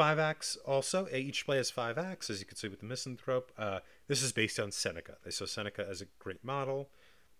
Five 0.00 0.18
acts 0.18 0.56
also. 0.64 1.06
Each 1.12 1.44
play 1.44 1.58
has 1.58 1.70
five 1.70 1.98
acts, 1.98 2.30
as 2.30 2.40
you 2.40 2.46
can 2.46 2.56
see 2.56 2.68
with 2.68 2.80
the 2.80 2.86
Misanthrope. 2.86 3.52
Uh, 3.58 3.80
this 4.08 4.22
is 4.22 4.32
based 4.32 4.58
on 4.58 4.72
Seneca. 4.72 5.18
They 5.26 5.30
saw 5.30 5.44
Seneca 5.44 5.86
as 5.86 6.00
a 6.00 6.06
great 6.18 6.42
model, 6.42 6.88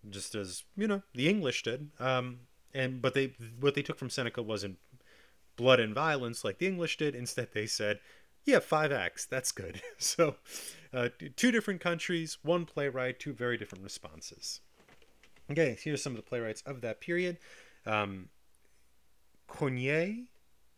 just 0.07 0.35
as 0.35 0.63
you 0.77 0.87
know 0.87 1.01
the 1.15 1.27
English 1.27 1.63
did. 1.63 1.89
Um, 1.99 2.41
and 2.71 3.01
but 3.01 3.15
they 3.15 3.33
what 3.59 3.73
they 3.73 3.81
took 3.81 3.97
from 3.97 4.11
Seneca 4.11 4.43
wasn't 4.43 4.77
blood 5.55 5.79
and 5.79 5.95
violence 5.95 6.43
like 6.43 6.59
the 6.59 6.67
English 6.67 6.97
did. 6.97 7.15
Instead, 7.15 7.47
they 7.51 7.65
said, 7.65 7.99
"Yeah, 8.45 8.59
five 8.59 8.91
acts. 8.91 9.25
That's 9.25 9.51
good." 9.51 9.81
so, 9.97 10.35
uh, 10.93 11.09
two 11.35 11.51
different 11.51 11.81
countries, 11.81 12.37
one 12.43 12.65
playwright, 12.67 13.19
two 13.19 13.33
very 13.33 13.57
different 13.57 13.83
responses. 13.83 14.59
Okay, 15.49 15.79
here's 15.81 16.03
some 16.03 16.13
of 16.13 16.17
the 16.17 16.29
playwrights 16.29 16.61
of 16.67 16.81
that 16.81 17.01
period. 17.01 17.39
Um, 17.87 18.29
Corneille, 19.47 20.25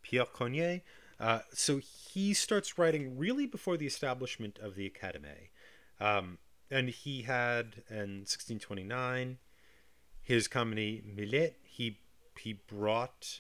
Pierre 0.02 0.28
Corneille. 0.28 0.80
Uh, 1.24 1.40
so 1.54 1.80
he 2.12 2.34
starts 2.34 2.78
writing 2.78 3.18
really 3.18 3.46
before 3.46 3.78
the 3.78 3.88
establishment 3.88 4.60
of 4.62 4.76
the 4.76 4.86
Academy. 4.86 5.52
Um, 5.98 6.38
and 6.70 6.90
he 6.90 7.22
had 7.22 7.84
in 7.90 8.26
1629 8.26 9.38
his 10.22 10.50
comedy 10.50 11.02
Mélite. 11.08 11.54
He 11.64 12.00
he 12.38 12.54
brought 12.68 13.40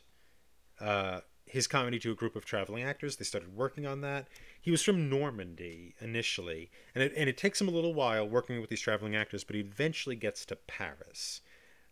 uh, 0.80 1.22
his 1.46 1.68
comedy 1.68 2.00
to 2.00 2.12
a 2.12 2.16
group 2.16 2.38
of 2.38 2.46
traveling 2.46 2.84
actors. 2.84 3.18
They 3.18 3.26
started 3.26 3.54
working 3.54 3.86
on 3.86 4.00
that. 4.00 4.30
He 4.62 4.72
was 4.72 4.82
from 4.82 5.10
Normandy 5.10 5.96
initially, 6.00 6.72
and 6.96 7.04
it, 7.04 7.14
and 7.18 7.28
it 7.28 7.38
takes 7.38 7.60
him 7.60 7.68
a 7.68 7.72
little 7.72 7.94
while 7.94 8.26
working 8.26 8.62
with 8.62 8.70
these 8.70 8.80
traveling 8.80 9.14
actors, 9.14 9.44
but 9.44 9.58
he 9.58 9.62
eventually 9.62 10.16
gets 10.16 10.46
to 10.46 10.56
Paris. 10.56 11.42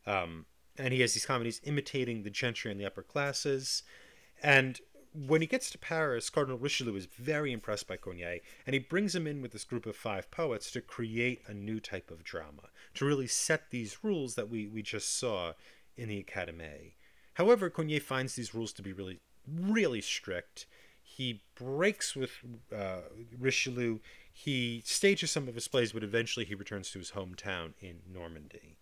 Um, 0.07 0.45
and 0.77 0.93
he 0.93 1.01
has 1.01 1.15
these 1.15 1.25
comedies 1.25 1.59
imitating 1.65 2.23
the 2.23 2.29
gentry 2.29 2.71
and 2.71 2.79
the 2.79 2.85
upper 2.85 3.03
classes. 3.03 3.83
And 4.41 4.79
when 5.13 5.41
he 5.41 5.47
gets 5.47 5.69
to 5.71 5.77
Paris, 5.77 6.29
Cardinal 6.29 6.57
Richelieu 6.57 6.95
is 6.95 7.05
very 7.05 7.51
impressed 7.51 7.87
by 7.87 7.97
Corneille, 7.97 8.39
and 8.65 8.73
he 8.73 8.79
brings 8.79 9.13
him 9.13 9.27
in 9.27 9.41
with 9.41 9.51
this 9.51 9.65
group 9.65 9.85
of 9.85 9.95
five 9.95 10.31
poets 10.31 10.71
to 10.71 10.81
create 10.81 11.41
a 11.47 11.53
new 11.53 11.79
type 11.79 12.11
of 12.11 12.23
drama, 12.23 12.69
to 12.95 13.05
really 13.05 13.27
set 13.27 13.71
these 13.71 14.03
rules 14.03 14.35
that 14.35 14.49
we, 14.49 14.67
we 14.67 14.81
just 14.81 15.17
saw 15.17 15.53
in 15.97 16.09
the 16.09 16.23
Académie. 16.23 16.93
However, 17.35 17.69
Corneille 17.69 18.01
finds 18.01 18.35
these 18.35 18.55
rules 18.55 18.71
to 18.73 18.81
be 18.81 18.93
really, 18.93 19.19
really 19.47 20.01
strict. 20.01 20.65
He 21.03 21.41
breaks 21.55 22.15
with 22.15 22.31
uh, 22.75 23.01
Richelieu. 23.37 23.99
He 24.31 24.81
stages 24.85 25.31
some 25.31 25.47
of 25.47 25.55
his 25.55 25.67
plays, 25.67 25.91
but 25.91 26.03
eventually 26.03 26.45
he 26.45 26.55
returns 26.55 26.89
to 26.91 26.99
his 26.99 27.11
hometown 27.11 27.73
in 27.81 27.99
Normandy. 28.11 28.77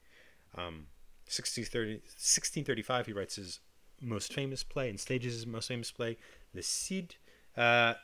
Um, 0.55 0.87
1630, 1.25 1.93
1635, 1.93 3.05
he 3.05 3.13
writes 3.13 3.35
his 3.35 3.59
most 4.01 4.33
famous 4.33 4.63
play 4.63 4.89
and 4.89 4.99
stages 4.99 5.45
most 5.45 5.67
famous 5.67 5.91
play, 5.91 6.17
The 6.53 6.63
Cid. 6.63 7.15
Uh, 7.55 7.95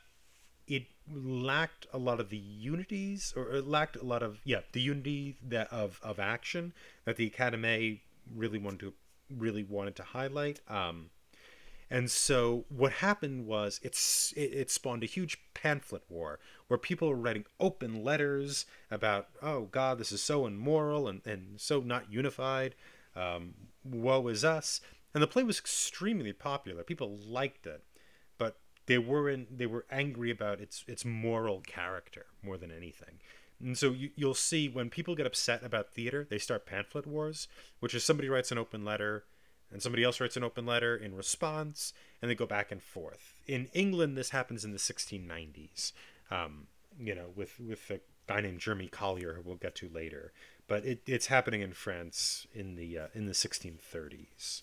it 0.67 0.85
lacked 1.13 1.87
a 1.93 1.97
lot 1.97 2.19
of 2.19 2.29
the 2.29 2.37
unities, 2.37 3.33
or 3.35 3.51
it 3.51 3.67
lacked 3.67 3.95
a 3.95 4.03
lot 4.03 4.23
of 4.23 4.39
yeah 4.43 4.61
the 4.71 4.81
unity 4.81 5.37
that 5.47 5.71
of 5.71 5.99
of 6.03 6.19
action 6.19 6.73
that 7.05 7.17
the 7.17 7.27
Academy 7.27 8.01
really 8.35 8.57
wanted 8.57 8.79
to 8.79 8.93
really 9.29 9.63
wanted 9.63 9.95
to 9.95 10.03
highlight. 10.03 10.61
Um, 10.67 11.09
and 11.89 12.09
so 12.09 12.65
what 12.69 12.93
happened 12.93 13.45
was 13.45 13.79
it's 13.83 14.33
it, 14.35 14.53
it, 14.53 14.71
spawned 14.71 15.03
a 15.03 15.07
huge 15.07 15.37
pamphlet 15.53 16.01
war 16.09 16.39
where 16.67 16.79
people 16.79 17.09
were 17.09 17.15
writing 17.15 17.45
open 17.59 18.03
letters 18.03 18.65
about 18.89 19.27
oh 19.43 19.65
God 19.65 19.99
this 19.99 20.11
is 20.11 20.21
so 20.21 20.47
immoral 20.47 21.07
and 21.07 21.21
and 21.25 21.61
so 21.61 21.81
not 21.81 22.11
unified 22.11 22.73
um, 23.15 23.53
Woe 23.83 24.27
is 24.27 24.43
Us. 24.43 24.81
And 25.15 25.23
the 25.23 25.27
play 25.27 25.41
was 25.41 25.57
extremely 25.57 26.33
popular. 26.33 26.83
People 26.83 27.17
liked 27.27 27.65
it, 27.65 27.83
but 28.37 28.57
they 28.85 28.99
weren't. 28.99 29.57
They 29.57 29.65
were 29.65 29.85
angry 29.89 30.29
about 30.29 30.59
its 30.59 30.83
its 30.87 31.03
moral 31.03 31.61
character 31.61 32.27
more 32.43 32.57
than 32.57 32.69
anything. 32.69 33.19
And 33.59 33.77
so 33.77 33.91
you, 33.91 34.11
you'll 34.15 34.33
see 34.33 34.67
when 34.67 34.89
people 34.89 35.15
get 35.15 35.25
upset 35.25 35.63
about 35.63 35.93
theater, 35.93 36.27
they 36.29 36.37
start 36.37 36.65
pamphlet 36.67 37.07
wars, 37.07 37.47
which 37.79 37.95
is 37.95 38.03
somebody 38.03 38.29
writes 38.29 38.51
an 38.51 38.57
open 38.57 38.83
letter 38.83 39.23
and 39.71 39.81
somebody 39.81 40.03
else 40.03 40.19
writes 40.19 40.37
an 40.37 40.43
open 40.43 40.65
letter 40.65 40.95
in 40.95 41.15
response, 41.15 41.91
and 42.21 42.29
they 42.29 42.35
go 42.35 42.45
back 42.45 42.71
and 42.71 42.83
forth. 42.83 43.41
In 43.47 43.67
England, 43.73 44.15
this 44.15 44.29
happens 44.29 44.63
in 44.63 44.71
the 44.71 44.77
1690s. 44.77 45.91
Um, 46.29 46.67
you 46.99 47.15
know, 47.15 47.27
with 47.35 47.59
with 47.59 47.89
a 47.89 48.01
guy 48.27 48.41
named 48.41 48.59
Jeremy 48.59 48.89
Collier, 48.89 49.33
who 49.33 49.41
we'll 49.41 49.55
get 49.55 49.75
to 49.75 49.89
later 49.89 50.33
but 50.67 50.85
it, 50.85 51.01
it's 51.05 51.27
happening 51.27 51.61
in 51.61 51.73
France 51.73 52.47
in 52.53 52.75
the 52.75 52.97
uh, 52.97 53.07
in 53.13 53.25
the 53.25 53.33
1630s. 53.33 54.61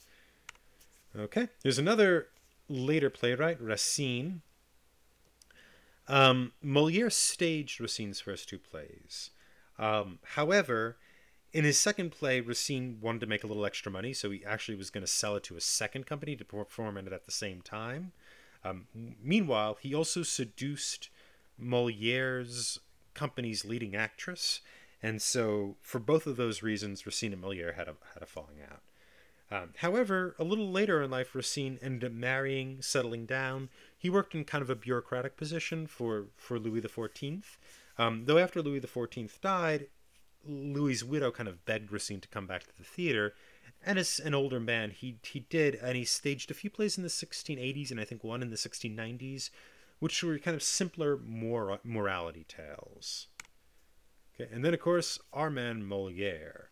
Okay, 1.17 1.49
there's 1.63 1.79
another 1.79 2.29
later 2.69 3.11
playwright, 3.11 3.61
Racine. 3.61 4.43
Um, 6.09 6.53
Moliere 6.63 7.11
staged 7.11 7.81
Racine's 7.81 8.21
first 8.21 8.49
two 8.49 8.59
plays. 8.59 9.31
Um, 9.79 10.19
however, 10.23 10.97
in 11.53 11.65
his 11.65 11.79
second 11.79 12.11
play, 12.11 12.41
Racine 12.41 12.99
wanted 13.01 13.21
to 13.21 13.27
make 13.27 13.45
a 13.45 13.47
little 13.47 13.67
extra 13.67 13.93
money, 13.93 14.13
so 14.13 14.31
he 14.31 14.45
actually 14.45 14.77
was 14.77 14.91
going 14.91 15.05
to 15.05 15.11
sell 15.11 15.37
it 15.37 15.43
to 15.45 15.57
a 15.57 15.61
second 15.61 16.07
company 16.07 16.35
to 16.37 16.45
perform 16.45 16.97
it 16.97 17.13
at 17.13 17.27
the 17.27 17.33
same 17.33 17.61
time. 17.61 18.13
Um, 18.65 18.87
meanwhile, 19.23 19.77
he 19.81 19.95
also 19.95 20.23
seduced 20.23 21.11
Moliere's 21.59 22.81
company's 23.15 23.65
leading 23.65 23.95
actress 23.95 24.61
and 25.03 25.21
so, 25.21 25.77
for 25.83 25.99
both 25.99 26.27
of 26.27 26.37
those 26.37 26.63
reasons, 26.63 27.05
Racine 27.05 27.33
and 27.33 27.43
Moliere 27.43 27.73
had 27.73 27.89
a, 27.89 27.95
had 28.15 28.23
a 28.23 28.27
falling 28.27 28.59
out. 28.63 28.81
Um, 29.53 29.71
however, 29.77 30.35
a 30.39 30.45
little 30.45 30.71
later 30.71 31.03
in 31.03 31.11
life, 31.11 31.35
Racine 31.35 31.79
ended 31.83 32.11
up 32.11 32.13
marrying, 32.13 32.81
settling 32.81 33.27
down. 33.27 33.69
He 33.99 34.09
worked 34.09 34.35
in 34.35 34.45
kind 34.45 34.63
of 34.63 34.71
a 34.71 34.75
bureaucratic 34.75 35.37
position 35.37 35.87
for, 35.87 36.29
for 36.37 36.59
Louis 36.59 36.81
XIV. 36.81 37.43
Um, 37.99 38.25
though 38.25 38.39
after 38.39 38.63
Louis 38.63 38.81
XIV 38.81 39.41
died, 39.41 39.89
Louis's 40.45 41.05
widow 41.05 41.31
kind 41.31 41.49
of 41.49 41.65
begged 41.67 41.93
Racine 41.93 42.21
to 42.21 42.29
come 42.29 42.47
back 42.47 42.63
to 42.63 42.77
the 42.77 42.85
theater. 42.85 43.35
And 43.85 43.99
as 43.99 44.19
an 44.19 44.35
older 44.35 44.59
man, 44.59 44.91
he, 44.91 45.19
he 45.23 45.41
did, 45.41 45.75
and 45.75 45.97
he 45.97 46.05
staged 46.05 46.51
a 46.51 46.55
few 46.55 46.71
plays 46.71 46.97
in 46.97 47.03
the 47.03 47.11
1680s 47.11 47.91
and 47.91 48.01
I 48.01 48.05
think 48.05 48.25
one 48.25 48.43
in 48.43 48.51
the 48.51 48.57
1690s 48.57 49.51
which 50.03 50.25
were 50.25 50.37
kind 50.37 50.57
of 50.57 50.65
simpler 50.65 51.17
mor- 51.25 51.79
morality 51.85 52.45
tales. 52.49 53.29
Okay, 54.35 54.53
and 54.53 54.65
then 54.65 54.75
of 54.75 54.81
course 54.81 55.21
our 55.33 55.49
man 55.49 55.85
Moliere, 55.85 56.71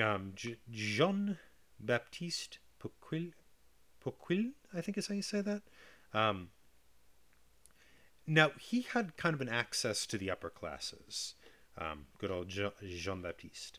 um, 0.00 0.30
J- 0.36 0.58
Jean 0.70 1.38
Baptiste 1.82 2.58
Poquil, 2.78 3.32
Poquil, 4.04 4.52
I 4.74 4.80
think 4.80 4.96
is 4.96 5.08
how 5.08 5.14
you 5.14 5.22
say 5.22 5.40
that. 5.40 5.62
Um, 6.14 6.48
now 8.26 8.52
he 8.58 8.82
had 8.82 9.16
kind 9.16 9.34
of 9.34 9.40
an 9.40 9.48
access 9.48 10.06
to 10.06 10.18
the 10.18 10.30
upper 10.30 10.50
classes. 10.50 11.34
Um, 11.76 12.06
good 12.18 12.30
old 12.30 12.48
Jean 12.48 13.22
Baptiste. 13.22 13.78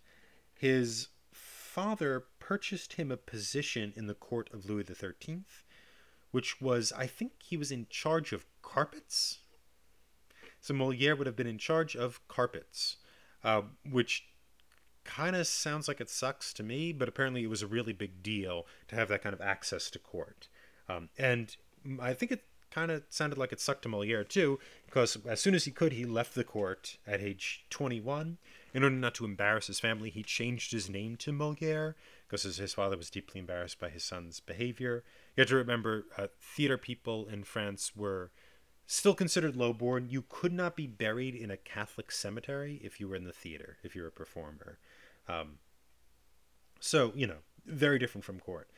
His 0.54 1.10
father 1.32 2.26
purchased 2.39 2.93
him 2.93 3.12
a 3.12 3.18
position 3.18 3.93
in 3.95 4.08
the 4.08 4.14
court 4.14 4.49
of 4.54 4.70
Louis 4.70 4.86
XIII, 4.86 5.41
which 6.32 6.62
was, 6.62 6.91
I 6.91 7.08
think, 7.08 7.34
he 7.43 7.58
was 7.58 7.72
in 7.72 7.88
charge 7.89 8.34
of 8.34 8.45
carpets. 8.62 9.39
So 10.62 10.74
Moliere 10.74 11.16
would 11.16 11.28
have 11.28 11.36
been 11.36 11.47
in 11.47 11.58
charge 11.58 11.95
of 11.95 12.26
carpets, 12.28 12.97
uh, 13.43 13.64
which 13.89 14.26
kind 15.04 15.36
of 15.36 15.47
sounds 15.47 15.88
like 15.88 16.01
it 16.01 16.10
sucks 16.10 16.54
to 16.54 16.64
me, 16.64 16.91
but 16.91 17.08
apparently 17.08 17.43
it 17.43 17.49
was 17.49 17.62
a 17.62 17.68
really 17.68 17.93
big 17.93 18.24
deal 18.24 18.66
to 18.88 18.95
have 18.95 19.10
that 19.10 19.24
kind 19.24 19.34
of 19.34 19.41
access 19.41 19.89
to 19.91 19.99
court. 19.99 20.47
Um, 20.89 21.10
and 21.18 21.56
I 22.01 22.14
think 22.14 22.32
it 22.32 22.43
kind 22.72 22.91
of 22.91 23.04
sounded 23.10 23.38
like 23.38 23.51
it 23.51 23.60
sucked 23.60 23.84
to 23.84 23.89
Moliere 23.89 24.24
too, 24.24 24.60
because 24.86 25.18
as 25.28 25.39
soon 25.39 25.54
as 25.54 25.66
he 25.66 25.72
could, 25.72 25.93
he 25.93 26.06
left 26.06 26.36
the 26.36 26.43
court 26.43 26.97
at 27.06 27.22
age 27.22 27.66
21. 27.70 28.38
In 28.74 28.84
order 28.84 28.95
not 28.95 29.14
to 29.16 29.26
embarrass 29.26 29.68
his 29.68 29.80
family, 29.80 30.10
he 30.10 30.24
changed 30.24 30.72
his 30.72 30.89
name 30.89 31.16
to 31.18 31.32
Moliere, 31.32 31.95
because 32.28 32.43
his 32.58 32.74
father 32.74 32.97
was 32.97 33.12
deeply 33.12 33.39
embarrassed 33.39 33.80
by 33.80 33.89
his 33.89 34.04
son's 34.04 34.39
behavior. 34.39 35.04
You 35.36 35.41
have 35.41 35.49
to 35.49 35.56
remember, 35.56 36.06
uh, 36.18 36.28
theater 36.41 36.80
people 36.80 37.28
in 37.28 37.43
France 37.43 37.95
were 37.95 38.32
still 38.88 39.14
considered 39.14 39.56
lowborn. 39.56 40.10
You 40.10 40.24
could 40.28 40.51
not 40.51 40.76
be 40.76 40.88
buried 40.88 41.36
in 41.36 41.51
a 41.51 41.58
Catholic 41.58 42.12
cemetery 42.12 42.82
if 42.84 42.99
you 42.99 43.08
were 43.08 43.16
in 43.16 43.26
the 43.26 43.32
theater, 43.32 43.78
if 43.84 43.95
you 43.95 44.01
were 44.01 44.08
a 44.08 44.12
performer. 44.12 44.80
Um, 45.28 45.60
so, 46.80 47.14
you 47.16 47.28
know, 47.28 47.40
very 47.66 48.00
different 48.00 48.26
from 48.26 48.40
court. 48.40 48.70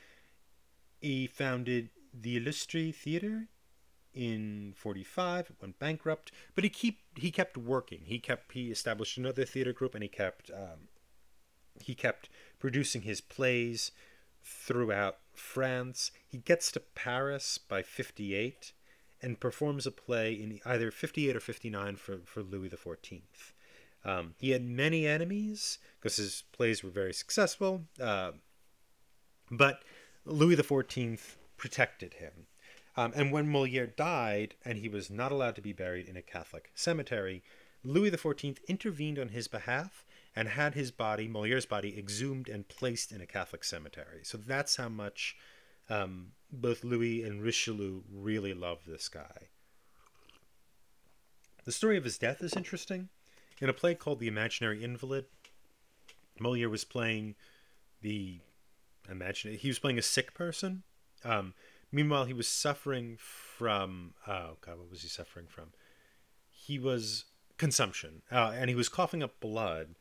He 1.02 1.28
founded 1.28 1.90
the 2.14 2.38
Illustre 2.38 2.92
Theater 2.92 3.48
in 4.16 4.74
45 4.78 5.50
it 5.50 5.56
went 5.62 5.78
bankrupt 5.78 6.32
but 6.56 6.64
he 6.64 6.70
keep 6.70 7.00
he 7.18 7.32
kept 7.32 7.58
working. 7.58 8.02
He 8.06 8.18
kept 8.18 8.54
he 8.54 8.72
established 8.72 9.18
another 9.18 9.44
theater 9.44 9.74
group 9.74 9.94
and 9.94 10.02
he 10.02 10.08
kept 10.08 10.50
um, 10.52 10.88
he 11.82 11.94
kept 11.94 12.30
producing 12.58 13.02
his 13.02 13.20
plays 13.20 13.92
throughout 14.42 15.18
france. 15.34 16.12
He 16.26 16.38
gets 16.38 16.72
to 16.72 16.80
paris 16.80 17.58
by 17.58 17.82
58 17.82 18.72
and 19.22 19.40
performs 19.40 19.86
a 19.86 19.92
play 19.92 20.34
in 20.34 20.60
either 20.66 20.92
58 20.92 21.36
or 21.36 21.40
59 21.40 21.96
for, 21.98 22.20
for 22.26 22.42
louis 22.42 22.70
xiv 22.70 23.52
um, 24.06 24.36
he 24.40 24.52
had 24.52 24.64
many 24.64 25.06
enemies 25.06 25.80
because 26.00 26.18
his 26.18 26.44
plays 26.52 26.84
were 26.84 26.90
very 26.90 27.14
successful 27.14 27.84
uh, 28.02 28.32
but 29.52 29.84
louis 30.26 30.56
xiv 30.56 31.36
protected 31.58 32.16
him 32.16 32.48
um, 32.98 33.12
and 33.16 33.32
when 33.32 33.48
Moliere 33.48 33.88
died, 33.88 34.56
and 34.64 34.78
he 34.78 34.88
was 34.88 35.10
not 35.10 35.32
allowed 35.32 35.56
to 35.56 35.62
be 35.62 35.74
buried 35.74 36.08
in 36.08 36.16
a 36.16 36.22
Catholic 36.22 36.72
cemetery, 36.76 37.44
Louis 37.84 38.10
XIV 38.10 38.58
intervened 38.68 39.20
on 39.20 39.30
his 39.30 39.48
behalf 39.48 40.06
and 40.36 40.50
had 40.50 40.74
his 40.74 40.92
body, 40.92 41.28
Moliere's 41.28 41.66
body, 41.66 41.98
exhumed 41.98 42.48
and 42.48 42.68
placed 42.68 43.12
in 43.12 43.22
a 43.22 43.26
Catholic 43.26 43.64
cemetery. 43.64 44.22
So 44.24 44.38
that's 44.38 44.78
how 44.78 44.90
much 44.90 45.36
um, 45.90 46.32
both 46.52 46.84
Louis 46.84 47.24
and 47.24 47.42
Richelieu 47.42 48.02
really 48.12 48.54
loved 48.54 48.88
this 48.88 49.10
guy. 49.10 49.50
The 51.66 51.72
story 51.72 51.98
of 51.98 52.04
his 52.04 52.18
death 52.18 52.42
is 52.42 52.54
interesting. 52.54 53.10
In 53.62 53.70
a 53.70 53.74
play 53.74 53.96
called 53.96 54.20
The 54.20 54.28
Imaginary 54.28 54.84
Invalid, 54.84 55.26
Moliere 56.40 56.70
was 56.70 56.84
playing 56.84 57.36
the 58.02 58.40
imagine 59.10 59.54
he 59.54 59.68
was 59.68 59.80
playing 59.80 59.98
a 59.98 60.02
sick 60.02 60.34
person. 60.34 60.84
Um, 61.24 61.54
Meanwhile, 61.96 62.26
he 62.26 62.34
was 62.34 62.50
suffering 62.50 63.18
from 63.20 64.16
oh 64.28 64.58
god, 64.60 64.80
what 64.80 64.92
was 64.92 65.02
he 65.02 65.08
suffering 65.08 65.46
from? 65.48 65.70
He 66.50 66.78
was 66.78 67.24
consumption, 67.58 68.22
uh, 68.30 68.54
and 68.54 68.70
he 68.70 68.76
was 68.76 68.90
coughing 68.90 69.24
up 69.24 69.40
blood, 69.40 69.96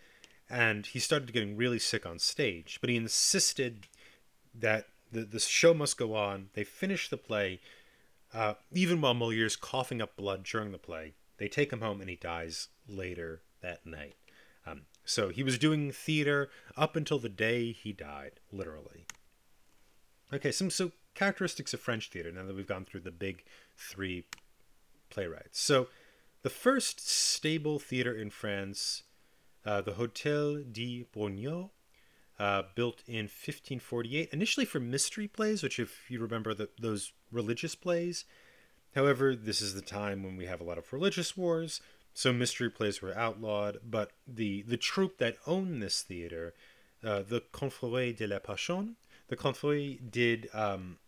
and 0.51 0.87
he 0.87 0.99
started 0.99 1.33
getting 1.33 1.57
really 1.57 1.79
sick 1.79 2.05
on 2.05 2.19
stage. 2.19 2.79
But 2.81 2.91
he 2.91 2.97
insisted 2.97 3.87
that 4.53 4.89
the 5.13 5.21
the 5.21 5.39
show 5.39 5.73
must 5.73 5.97
go 5.97 6.17
on. 6.17 6.49
They 6.55 6.65
finish 6.65 7.09
the 7.09 7.17
play, 7.17 7.61
uh, 8.33 8.55
even 8.73 9.01
while 9.01 9.15
Moliere's 9.15 9.55
coughing 9.55 10.03
up 10.03 10.17
blood 10.17 10.43
during 10.43 10.73
the 10.73 10.79
play. 10.79 11.13
They 11.37 11.47
take 11.47 11.73
him 11.73 11.81
home, 11.81 12.01
and 12.01 12.11
he 12.11 12.17
dies 12.17 12.69
later 12.89 13.43
that 13.63 13.87
night. 13.87 14.17
Um, 14.67 14.83
so 15.05 15.29
he 15.29 15.43
was 15.43 15.59
doing 15.59 15.93
theater 15.93 16.51
up 16.77 16.97
until 16.97 17.19
the 17.19 17.29
day 17.29 17.73
he 17.73 17.93
died, 17.93 18.41
literally. 18.51 19.07
Okay, 20.33 20.51
some 20.51 20.71
so 20.71 20.93
characteristics 21.15 21.75
of 21.75 21.81
French 21.81 22.11
theater 22.11 22.33
now 22.33 22.45
that 22.45 22.57
we've 22.57 22.67
gone 22.67 22.85
through 22.85 23.01
the 23.01 23.11
big 23.11 23.45
three 23.77 24.25
playwrights. 25.11 25.61
So, 25.61 25.89
the 26.43 26.51
first 26.51 27.09
stable 27.09 27.79
theater 27.79 28.15
in 28.15 28.29
France, 28.29 29.05
uh, 29.65 29.81
the 29.81 29.93
Hôtel 29.93 30.71
de 30.71 31.07
Bourgogne, 31.13 31.71
uh, 32.39 32.65
built 32.75 33.03
in 33.07 33.25
1548, 33.25 34.29
initially 34.33 34.67
for 34.67 34.81
mystery 34.81 35.29
plays, 35.29 35.63
which, 35.63 35.79
if 35.79 36.11
you 36.11 36.21
remember, 36.21 36.53
the, 36.53 36.69
those 36.79 37.13
religious 37.31 37.75
plays. 37.75 38.25
However, 38.95 39.35
this 39.35 39.63
is 39.63 39.75
the 39.75 39.83
time 39.83 40.23
when 40.23 40.37
we 40.37 40.47
have 40.47 40.61
a 40.61 40.65
lot 40.65 40.79
of 40.79 40.93
religious 40.93 41.37
wars, 41.37 41.81
so 42.15 42.33
mystery 42.33 42.71
plays 42.71 43.03
were 43.03 43.17
outlawed. 43.17 43.79
But 43.85 44.13
the 44.27 44.63
the 44.63 44.77
troupe 44.77 45.19
that 45.19 45.37
owned 45.47 45.83
this 45.83 46.03
theater, 46.03 46.55
uh, 47.05 47.23
the 47.23 47.43
Confrérie 47.53 48.17
de 48.17 48.27
la 48.27 48.39
Passion, 48.39 48.97
the 49.29 49.37
Confrérie 49.37 49.99
did 50.11 50.49
um, 50.55 50.99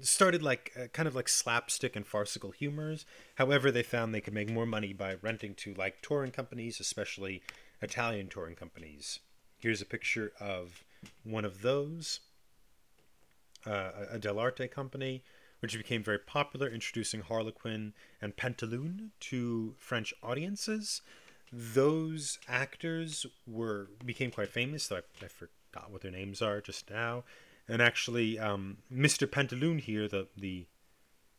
started 0.00 0.42
like 0.42 0.72
uh, 0.78 0.86
kind 0.88 1.06
of 1.06 1.14
like 1.14 1.28
slapstick 1.28 1.96
and 1.96 2.06
farcical 2.06 2.50
humors. 2.50 3.06
However, 3.36 3.70
they 3.70 3.82
found 3.82 4.14
they 4.14 4.20
could 4.20 4.34
make 4.34 4.50
more 4.50 4.66
money 4.66 4.92
by 4.92 5.16
renting 5.22 5.54
to 5.56 5.74
like 5.74 6.02
touring 6.02 6.32
companies, 6.32 6.80
especially 6.80 7.42
Italian 7.80 8.28
touring 8.28 8.56
companies. 8.56 9.20
Here's 9.58 9.80
a 9.80 9.86
picture 9.86 10.32
of 10.40 10.82
one 11.24 11.44
of 11.44 11.62
those, 11.62 12.20
uh, 13.64 13.90
a 14.10 14.18
Dell'Arte 14.18 14.70
company, 14.70 15.22
which 15.62 15.76
became 15.76 16.02
very 16.02 16.18
popular, 16.18 16.68
introducing 16.68 17.22
Harlequin 17.22 17.94
and 18.20 18.36
Pantaloon 18.36 19.10
to 19.20 19.74
French 19.78 20.12
audiences. 20.22 21.00
Those 21.52 22.38
actors 22.48 23.26
were 23.46 23.88
became 24.04 24.30
quite 24.30 24.48
famous, 24.48 24.88
though 24.88 24.96
I, 24.96 25.24
I 25.24 25.28
forgot 25.28 25.90
what 25.90 26.02
their 26.02 26.10
names 26.10 26.42
are 26.42 26.60
just 26.60 26.90
now 26.90 27.24
and 27.68 27.80
actually, 27.80 28.38
um, 28.38 28.78
Mr. 28.92 29.26
Pantaloon 29.26 29.80
here, 29.80 30.08
the 30.08 30.28
the 30.36 30.66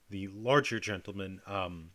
the 0.10 0.28
larger 0.28 0.80
gentleman, 0.80 1.42
um, 1.48 1.92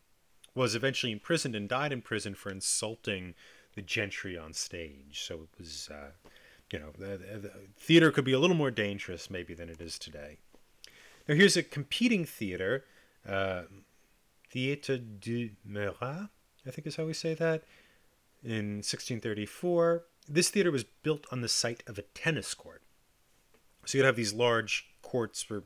was 0.55 0.75
eventually 0.75 1.11
imprisoned 1.11 1.55
and 1.55 1.69
died 1.69 1.91
in 1.91 2.01
prison 2.01 2.35
for 2.35 2.51
insulting 2.51 3.33
the 3.75 3.81
gentry 3.81 4.37
on 4.37 4.53
stage. 4.53 5.23
So 5.25 5.35
it 5.35 5.49
was, 5.57 5.89
uh, 5.91 6.11
you 6.71 6.79
know, 6.79 6.91
the, 6.97 7.17
the, 7.17 7.51
theater 7.77 8.11
could 8.11 8.25
be 8.25 8.33
a 8.33 8.39
little 8.39 8.55
more 8.55 8.71
dangerous 8.71 9.29
maybe 9.29 9.53
than 9.53 9.69
it 9.69 9.79
is 9.79 9.97
today. 9.97 10.39
Now 11.29 11.35
here's 11.35 11.55
a 11.55 11.61
competing 11.61 12.25
theater, 12.25 12.85
uh, 13.27 13.61
Theatre 14.49 14.97
du 14.97 15.51
Murat, 15.63 16.29
I 16.65 16.71
think 16.71 16.87
is 16.87 16.95
how 16.95 17.05
we 17.05 17.13
say 17.13 17.35
that, 17.35 17.65
in 18.43 18.77
1634. 18.77 20.05
This 20.27 20.49
theater 20.49 20.71
was 20.71 20.83
built 20.83 21.27
on 21.31 21.41
the 21.41 21.47
site 21.47 21.83
of 21.85 21.99
a 21.99 22.01
tennis 22.01 22.55
court. 22.55 22.81
So 23.85 23.99
you'd 23.99 24.05
have 24.05 24.15
these 24.15 24.33
large 24.33 24.87
courts 25.03 25.43
for 25.43 25.65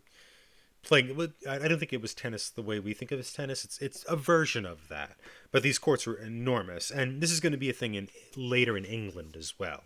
playing. 0.82 1.34
I 1.50 1.66
don't 1.70 1.80
think 1.80 1.94
it 1.94 2.02
was 2.02 2.14
tennis 2.14 2.50
the 2.50 2.62
way 2.62 2.80
we 2.80 2.94
think 2.94 3.14
of 3.14 3.20
as 3.20 3.32
tennis. 3.32 3.64
It's 3.64 3.80
it's 3.80 4.06
a 4.10 4.18
version 4.18 4.66
of 4.66 4.90
that, 4.90 5.16
but 5.52 5.64
these 5.64 5.80
courts 5.80 6.06
were 6.06 6.18
enormous, 6.18 6.92
and 6.92 7.22
this 7.22 7.32
is 7.32 7.40
going 7.40 7.54
to 7.54 7.58
be 7.58 7.70
a 7.70 7.74
thing 7.74 7.96
in 7.96 8.10
later 8.36 8.76
in 8.76 8.84
England 8.84 9.38
as 9.38 9.58
well, 9.58 9.84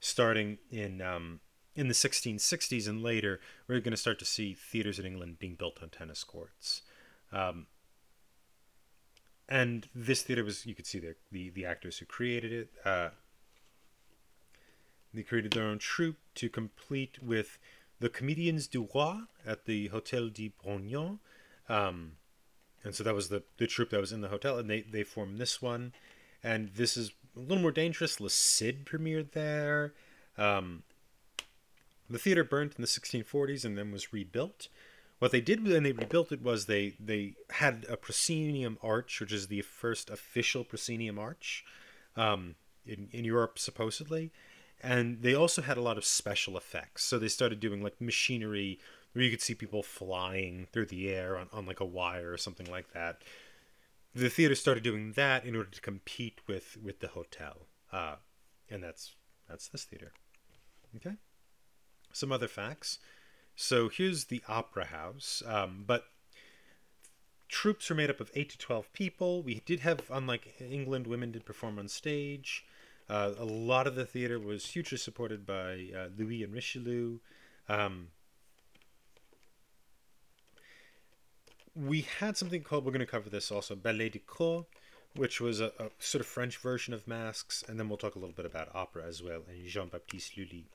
starting 0.00 0.58
in. 0.72 1.00
Um, 1.00 1.38
in 1.74 1.88
the 1.88 1.94
1660s 1.94 2.88
and 2.88 3.02
later, 3.02 3.40
we're 3.68 3.80
going 3.80 3.92
to 3.92 3.96
start 3.96 4.18
to 4.18 4.24
see 4.24 4.54
theaters 4.54 4.98
in 4.98 5.06
England 5.06 5.38
being 5.38 5.54
built 5.54 5.78
on 5.82 5.88
tennis 5.88 6.24
courts. 6.24 6.82
Um, 7.32 7.66
and 9.48 9.88
this 9.94 10.22
theater 10.22 10.44
was, 10.44 10.66
you 10.66 10.74
could 10.74 10.86
see 10.86 10.98
the, 10.98 11.16
the, 11.30 11.50
the 11.50 11.64
actors 11.64 11.98
who 11.98 12.06
created 12.06 12.52
it. 12.52 12.70
Uh, 12.84 13.10
they 15.12 15.22
created 15.22 15.52
their 15.52 15.64
own 15.64 15.78
troupe 15.78 16.18
to 16.36 16.48
complete 16.48 17.18
with 17.22 17.58
the 17.98 18.08
Comedians 18.08 18.66
du 18.66 18.88
Roi 18.94 19.22
at 19.46 19.66
the 19.66 19.88
Hotel 19.88 20.28
de 20.28 20.52
Bourgogne. 20.62 21.18
Um, 21.68 22.12
and 22.84 22.94
so 22.94 23.04
that 23.04 23.14
was 23.14 23.28
the, 23.28 23.42
the 23.58 23.66
troupe 23.66 23.90
that 23.90 24.00
was 24.00 24.12
in 24.12 24.22
the 24.22 24.28
hotel, 24.28 24.58
and 24.58 24.70
they, 24.70 24.80
they 24.82 25.02
formed 25.02 25.38
this 25.38 25.60
one. 25.60 25.92
And 26.42 26.70
this 26.74 26.96
is 26.96 27.12
a 27.36 27.40
little 27.40 27.60
more 27.60 27.72
dangerous. 27.72 28.20
Le 28.20 28.30
Cid 28.30 28.86
premiered 28.86 29.32
there. 29.32 29.92
Um, 30.38 30.84
the 32.10 32.18
theater 32.18 32.44
burned 32.44 32.74
in 32.76 32.82
the 32.82 32.88
1640s 32.88 33.64
and 33.64 33.78
then 33.78 33.92
was 33.92 34.12
rebuilt 34.12 34.68
What 35.20 35.32
they 35.32 35.40
did 35.40 35.64
when 35.64 35.82
they 35.82 35.92
rebuilt 35.92 36.32
it 36.32 36.42
was 36.42 36.66
they 36.66 36.94
they 36.98 37.34
had 37.50 37.86
a 37.88 37.96
proscenium 37.96 38.78
arch, 38.82 39.20
which 39.20 39.32
is 39.32 39.46
the 39.46 39.62
first 39.62 40.10
official 40.10 40.64
proscenium 40.64 41.18
arch 41.18 41.64
um, 42.16 42.56
in 42.86 43.08
in 43.12 43.24
Europe 43.24 43.58
supposedly, 43.58 44.32
and 44.82 45.22
they 45.22 45.34
also 45.34 45.62
had 45.62 45.76
a 45.76 45.82
lot 45.82 45.98
of 45.98 46.04
special 46.04 46.56
effects. 46.56 47.04
So 47.04 47.18
they 47.18 47.28
started 47.28 47.60
doing 47.60 47.82
like 47.82 48.00
machinery 48.00 48.78
where 49.12 49.24
you 49.24 49.30
could 49.30 49.42
see 49.42 49.54
people 49.54 49.82
flying 49.82 50.66
through 50.72 50.86
the 50.86 51.10
air 51.10 51.36
on, 51.36 51.48
on 51.52 51.66
like 51.66 51.80
a 51.80 51.84
wire 51.84 52.32
or 52.32 52.38
something 52.38 52.70
like 52.70 52.92
that. 52.92 53.22
The 54.14 54.30
theater 54.30 54.54
started 54.54 54.82
doing 54.82 55.12
that 55.12 55.44
in 55.44 55.54
order 55.54 55.70
to 55.70 55.80
compete 55.80 56.40
with 56.48 56.78
with 56.82 57.00
the 57.00 57.08
hotel, 57.08 57.66
uh, 57.92 58.16
and 58.70 58.82
that's 58.82 59.14
that's 59.48 59.68
this 59.68 59.84
theater. 59.84 60.12
Okay. 60.96 61.16
Some 62.12 62.32
other 62.32 62.48
facts. 62.48 62.98
So 63.56 63.88
here's 63.88 64.24
the 64.24 64.42
opera 64.48 64.86
house, 64.86 65.42
um, 65.46 65.84
but 65.86 66.04
troupes 67.48 67.90
were 67.90 67.96
made 67.96 68.10
up 68.10 68.20
of 68.20 68.30
eight 68.34 68.48
to 68.50 68.58
twelve 68.58 68.92
people. 68.92 69.42
We 69.42 69.60
did 69.66 69.80
have, 69.80 70.02
unlike 70.10 70.54
England, 70.60 71.06
women 71.06 71.32
did 71.32 71.44
perform 71.44 71.78
on 71.78 71.88
stage. 71.88 72.64
Uh, 73.08 73.32
a 73.38 73.44
lot 73.44 73.86
of 73.86 73.96
the 73.96 74.06
theater 74.06 74.38
was 74.38 74.64
hugely 74.66 74.96
supported 74.96 75.44
by 75.44 75.88
uh, 75.94 76.08
Louis 76.16 76.44
and 76.44 76.54
Richelieu. 76.54 77.18
Um, 77.68 78.08
we 81.74 82.02
had 82.18 82.36
something 82.36 82.62
called, 82.62 82.84
we're 82.84 82.92
going 82.92 83.00
to 83.00 83.06
cover 83.06 83.30
this 83.30 83.50
also, 83.50 83.74
Ballet 83.74 84.10
de 84.10 84.20
Cour, 84.20 84.66
which 85.16 85.40
was 85.40 85.60
a, 85.60 85.72
a, 85.78 85.90
sort 85.98 86.20
of 86.20 86.26
French 86.26 86.56
version 86.58 86.94
of 86.94 87.06
masks, 87.08 87.64
and 87.68 87.78
then 87.78 87.88
we'll 87.88 87.98
talk 87.98 88.14
a 88.14 88.18
little 88.18 88.34
bit 88.34 88.46
about 88.46 88.68
opera 88.74 89.04
as 89.06 89.22
well, 89.22 89.42
and 89.48 89.66
Jean 89.66 89.88
Baptiste 89.88 90.36
Lully. 90.36 90.66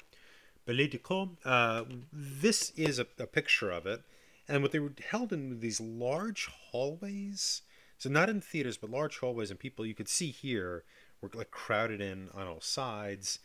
Ballet 0.65 0.87
de. 0.87 0.99
Uh, 1.43 1.83
this 2.11 2.71
is 2.75 2.99
a, 2.99 3.07
a, 3.19 3.27
picture 3.27 3.71
of 3.71 3.85
it, 3.85 4.01
and 4.47 4.61
what 4.63 4.71
they 4.71 4.79
were 4.79 4.93
held 5.09 5.31
in 5.31 5.59
these 5.59 5.79
large 5.79 6.47
hallways. 6.47 7.61
So 7.97 8.09
not 8.09 8.29
in 8.29 8.41
theaters, 8.41 8.77
but 8.77 8.89
large 8.89 9.19
hallways, 9.19 9.51
and 9.51 9.59
people 9.59 9.85
you 9.85 9.93
could 9.93 10.09
see 10.09 10.31
here 10.31 10.83
were 11.21 11.29
like 11.33 11.51
crowded 11.51 12.01
in 12.01 12.29
on 12.33 12.47
all 12.47 12.61
sides. 12.61 13.39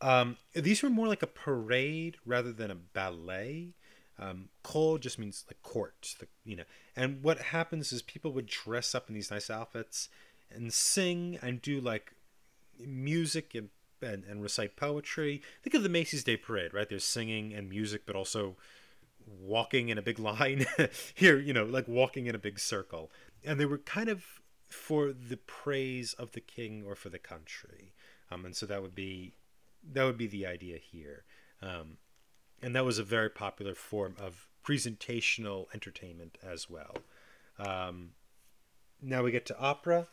Um, 0.00 0.36
these 0.54 0.82
were 0.82 0.90
more 0.90 1.08
like 1.08 1.22
a 1.22 1.28
parade 1.28 2.16
rather 2.24 2.52
than 2.52 2.70
a 2.70 2.74
ballet. 2.74 3.74
Um, 4.18 4.48
just 5.00 5.18
means 5.18 5.44
like 5.48 5.62
court, 5.62 6.14
the, 6.20 6.26
you 6.44 6.56
know. 6.56 6.64
And 6.94 7.22
what 7.22 7.38
happens 7.38 7.92
is 7.92 8.02
people 8.02 8.32
would 8.32 8.46
dress 8.46 8.94
up 8.94 9.08
in 9.08 9.14
these 9.14 9.30
nice 9.30 9.50
outfits 9.50 10.08
and 10.50 10.72
sing 10.72 11.38
and 11.42 11.62
do 11.62 11.80
like 11.80 12.12
music 12.78 13.54
and 13.54 13.70
and, 14.02 14.24
and 14.24 14.42
recite 14.42 14.76
poetry. 14.76 15.42
Think 15.62 15.74
of 15.74 15.82
the 15.82 15.88
Macy's 15.88 16.24
Day 16.24 16.36
Parade, 16.36 16.74
right? 16.74 16.88
There's 16.88 17.04
singing 17.04 17.52
and 17.52 17.68
music, 17.68 18.02
but 18.06 18.16
also 18.16 18.56
walking 19.26 19.88
in 19.88 19.98
a 19.98 20.02
big 20.02 20.18
line. 20.20 20.66
Here, 21.14 21.38
you 21.38 21.52
know, 21.52 21.64
like 21.64 21.88
walking 21.88 22.26
in 22.26 22.34
a 22.34 22.38
big 22.38 22.58
circle. 22.58 23.10
And 23.44 23.58
they 23.58 23.66
were 23.66 23.78
kind 23.78 24.08
of 24.08 24.24
for 24.68 25.12
the 25.12 25.36
praise 25.36 26.14
of 26.14 26.32
the 26.32 26.40
king 26.40 26.82
or 26.86 26.94
for 26.94 27.08
the 27.08 27.18
country. 27.18 27.92
Um, 28.30 28.44
and 28.44 28.56
so 28.56 28.66
that 28.66 28.82
would 28.82 28.94
be 28.94 29.32
that 29.92 30.04
would 30.04 30.16
be 30.16 30.26
the 30.26 30.46
idea 30.46 30.78
here. 30.78 31.24
Um, 31.60 31.98
and 32.62 32.74
that 32.74 32.84
was 32.84 32.98
a 32.98 33.04
very 33.04 33.28
popular 33.28 33.74
form 33.74 34.14
of 34.18 34.46
presentational 34.64 35.66
entertainment 35.74 36.38
as 36.42 36.70
well. 36.70 36.96
Um, 37.58 38.10
now 39.00 39.22
we 39.22 39.32
get 39.32 39.44
to 39.46 39.58
opera, 39.58 40.06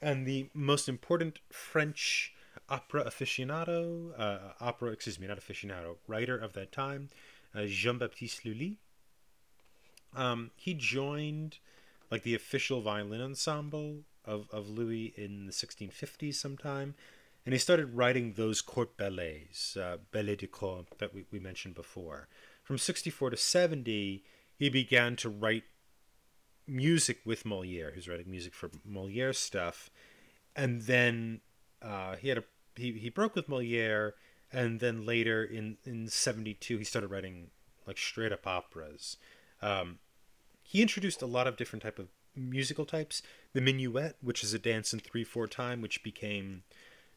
and 0.00 0.26
the 0.26 0.48
most 0.54 0.88
important 0.88 1.40
French 1.50 2.32
opera 2.70 3.04
aficionado, 3.04 4.18
uh, 4.18 4.52
opera, 4.60 4.92
excuse 4.92 5.18
me, 5.18 5.26
not 5.26 5.38
aficionado, 5.38 5.96
writer 6.06 6.36
of 6.36 6.52
that 6.52 6.72
time, 6.72 7.08
uh, 7.54 7.64
Jean 7.66 7.98
Baptiste 7.98 8.44
Lully. 8.44 8.78
Um, 10.14 10.50
he 10.56 10.74
joined 10.74 11.58
like 12.10 12.22
the 12.22 12.34
official 12.34 12.80
violin 12.80 13.20
ensemble 13.20 14.00
of, 14.24 14.48
of 14.52 14.68
Louis 14.68 15.12
in 15.16 15.46
the 15.46 15.52
1650s 15.52 16.34
sometime, 16.34 16.94
and 17.44 17.52
he 17.52 17.58
started 17.58 17.94
writing 17.94 18.34
those 18.34 18.60
court 18.60 18.96
ballets, 18.96 19.76
uh, 19.76 19.98
ballet 20.12 20.36
de 20.36 20.46
cour 20.46 20.84
that 20.98 21.14
we, 21.14 21.24
we 21.30 21.38
mentioned 21.38 21.74
before. 21.74 22.28
From 22.62 22.78
64 22.78 23.30
to 23.30 23.36
70, 23.36 24.22
he 24.56 24.68
began 24.68 25.16
to 25.16 25.28
write 25.28 25.64
music 26.66 27.18
with 27.24 27.44
Moliere. 27.44 27.92
Was 27.96 28.08
writing 28.08 28.30
music 28.30 28.54
for 28.54 28.70
Moliere 28.84 29.32
stuff, 29.32 29.90
and 30.54 30.82
then 30.82 31.40
uh, 31.82 32.16
he 32.16 32.28
had 32.28 32.38
a 32.38 32.44
he, 32.80 32.92
he 32.92 33.10
broke 33.10 33.34
with 33.34 33.48
Moliere, 33.48 34.14
and 34.52 34.80
then 34.80 35.06
later 35.06 35.44
in 35.44 35.76
in 35.84 36.08
'72 36.08 36.78
he 36.78 36.84
started 36.84 37.08
writing 37.08 37.50
like 37.86 37.98
straight 37.98 38.32
up 38.32 38.46
operas. 38.46 39.16
Um, 39.62 39.98
he 40.62 40.82
introduced 40.82 41.22
a 41.22 41.26
lot 41.26 41.46
of 41.46 41.56
different 41.56 41.82
type 41.82 41.98
of 41.98 42.08
musical 42.36 42.84
types. 42.84 43.22
The 43.52 43.60
minuet, 43.60 44.16
which 44.20 44.44
is 44.44 44.54
a 44.54 44.58
dance 44.58 44.92
in 44.92 45.00
three 45.00 45.24
four 45.24 45.46
time, 45.46 45.82
which 45.82 46.02
became 46.02 46.62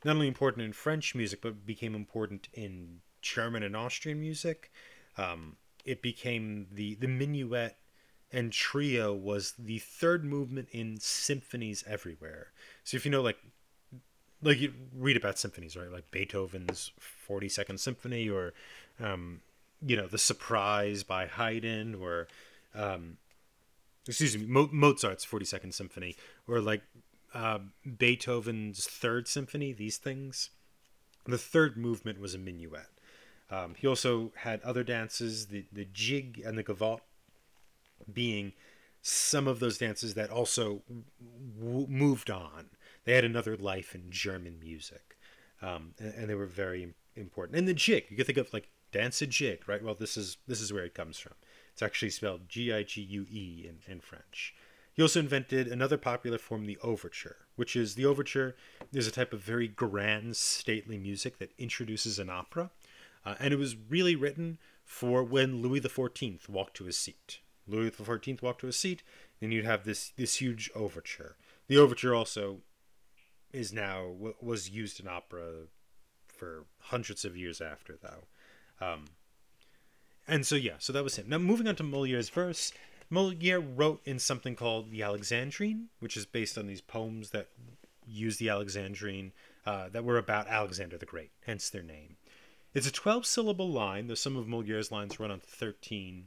not 0.04 0.16
only 0.16 0.28
important 0.28 0.64
in 0.64 0.74
French 0.74 1.16
music 1.16 1.42
but 1.42 1.66
became 1.66 1.96
important 1.96 2.48
in 2.54 3.02
German 3.22 3.64
and 3.64 3.76
Austrian 3.76 4.20
music. 4.20 4.72
Um, 5.18 5.58
it 5.86 6.02
became 6.02 6.68
the 6.72 6.96
the 6.96 7.08
minuet 7.08 7.78
and 8.32 8.52
trio 8.52 9.14
was 9.14 9.54
the 9.60 9.78
third 9.78 10.26
movement 10.26 10.68
in 10.72 10.98
symphonies 11.00 11.84
everywhere. 11.88 12.52
So 12.84 12.98
if 12.98 13.06
you 13.06 13.12
know 13.12 13.22
like 13.22 13.38
like 14.44 14.60
you 14.60 14.74
read 14.96 15.18
about 15.18 15.40
symphonies, 15.40 15.76
right? 15.76 15.92
Like 15.92 16.10
Beethoven's 16.12 16.92
42nd 17.30 17.80
Symphony 17.80 18.30
or, 18.30 18.54
um, 19.00 19.42
you 19.86 19.96
know, 19.96 20.08
The 20.08 20.18
Surprise 20.18 21.04
by 21.04 21.26
Haydn 21.26 21.96
or, 21.96 22.28
um, 22.76 23.18
excuse 24.08 24.38
me, 24.38 24.46
Mo- 24.46 24.70
Mozart's 24.72 25.26
42nd 25.26 25.74
Symphony 25.74 26.16
or 26.48 26.60
like 26.60 26.82
uh, 27.34 27.60
Beethoven's 27.98 28.86
Third 28.86 29.28
Symphony, 29.28 29.74
these 29.74 29.98
things. 29.98 30.50
The 31.26 31.38
third 31.38 31.78
movement 31.78 32.20
was 32.20 32.36
a 32.36 32.38
minuet. 32.38 32.88
Um, 33.50 33.76
he 33.78 33.88
also 33.88 34.32
had 34.38 34.62
other 34.62 34.84
dances, 34.84 35.48
the, 35.48 35.66
the 35.72 35.86
jig 35.86 36.42
and 36.46 36.58
the 36.58 36.64
gavotte 36.64 37.02
being 38.12 38.54
some 39.02 39.48
of 39.48 39.60
those 39.60 39.78
dances 39.78 40.14
that 40.16 40.30
also 40.30 40.82
w- 41.60 41.88
moved 41.88 42.30
on 42.32 42.70
they 43.06 43.14
had 43.14 43.26
another 43.26 43.58
life 43.58 43.96
in 43.96 44.10
German 44.10 44.60
music, 44.60 45.18
um, 45.62 45.94
and, 46.00 46.14
and, 46.14 46.30
they 46.30 46.36
were 46.36 46.46
very 46.46 46.94
important. 47.16 47.58
And 47.58 47.68
the 47.68 47.74
jig, 47.74 48.06
you 48.10 48.18
can 48.18 48.26
think 48.26 48.38
of 48.38 48.54
like 48.54 48.70
dance 48.92 49.22
a 49.22 49.28
jig, 49.28 49.68
right? 49.68 49.84
Well, 49.84 49.96
this 49.96 50.18
is 50.18 50.38
this 50.48 50.62
is 50.62 50.72
where 50.72 50.86
it 50.86 50.94
comes 50.94 51.20
from. 51.20 51.34
It's 51.72 51.82
actually 51.82 52.12
spelled 52.12 52.48
G-I-G-U-E 52.48 53.68
in, 53.68 53.92
in 53.92 54.00
French. 54.00 54.54
He 54.94 55.02
also 55.02 55.20
invented 55.20 55.68
another 55.68 55.98
popular 55.98 56.38
form, 56.38 56.68
the 56.68 56.78
overture, 56.84 57.38
which 57.56 57.76
is 57.76 57.96
the 57.96 58.06
overture 58.06 58.56
is 58.94 59.08
a 59.08 59.12
type 59.12 59.34
of 59.34 59.42
very 59.42 59.68
grand, 59.68 60.36
stately 60.36 61.00
music 61.00 61.40
that 61.40 61.52
introduces 61.58 62.20
an 62.20 62.30
opera, 62.30 62.70
uh, 63.26 63.34
and 63.40 63.54
it 63.54 63.58
was 63.58 63.76
really 63.90 64.16
written 64.16 64.60
for 64.86 65.24
when 65.24 65.62
Louis 65.62 65.82
XIV 65.82 66.48
walked 66.48 66.78
to 66.78 66.84
his 66.84 66.98
seat. 66.98 67.40
Louis 67.68 67.90
XIV 67.90 68.42
walked 68.44 68.62
to 68.62 68.68
his 68.68 68.78
seat, 68.78 69.02
then 69.40 69.52
you'd 69.52 69.66
have 69.66 69.84
this 69.84 70.12
this 70.16 70.36
huge 70.36 70.70
overture. 70.76 71.38
The 71.68 71.78
overture 71.78 72.14
also 72.14 72.60
is 73.54 73.72
now 73.72 74.08
was 74.42 74.70
used 74.70 75.00
in 75.00 75.08
opera 75.08 75.68
for 76.28 76.66
hundreds 76.80 77.24
of 77.24 77.38
years 77.38 77.62
after 77.62 77.98
though. 78.02 78.86
Um, 78.86 79.06
and 80.28 80.46
so 80.46 80.56
yeah 80.56 80.76
so 80.80 80.92
that 80.92 81.04
was 81.04 81.16
him. 81.16 81.30
Now 81.30 81.38
moving 81.38 81.68
on 81.68 81.76
to 81.76 81.84
moliere's 81.84 82.30
verse 82.30 82.74
moliere 83.10 83.60
wrote 83.60 84.02
in 84.06 84.18
something 84.18 84.56
called 84.56 84.92
the 84.92 85.02
alexandrine 85.02 85.86
which 86.00 86.18
is 86.18 86.26
based 86.26 86.58
on 86.58 86.68
these 86.68 86.82
poems 86.82 87.30
that 87.30 87.50
use 88.08 88.38
the 88.38 88.48
alexandrine 88.48 89.32
uh, 89.66 89.88
that 89.90 90.04
were 90.04 90.18
about 90.18 90.48
alexander 90.48 90.98
the 90.98 91.06
great 91.06 91.32
hence 91.46 91.70
their 91.70 91.84
name. 91.84 92.18
It's 92.74 92.88
a 92.88 92.92
12 92.92 93.26
syllable 93.26 93.70
line 93.70 94.08
though 94.08 94.16
some 94.16 94.36
of 94.36 94.48
moliere's 94.48 94.92
lines 94.92 95.20
run 95.20 95.32
on 95.32 95.40
13 95.40 96.26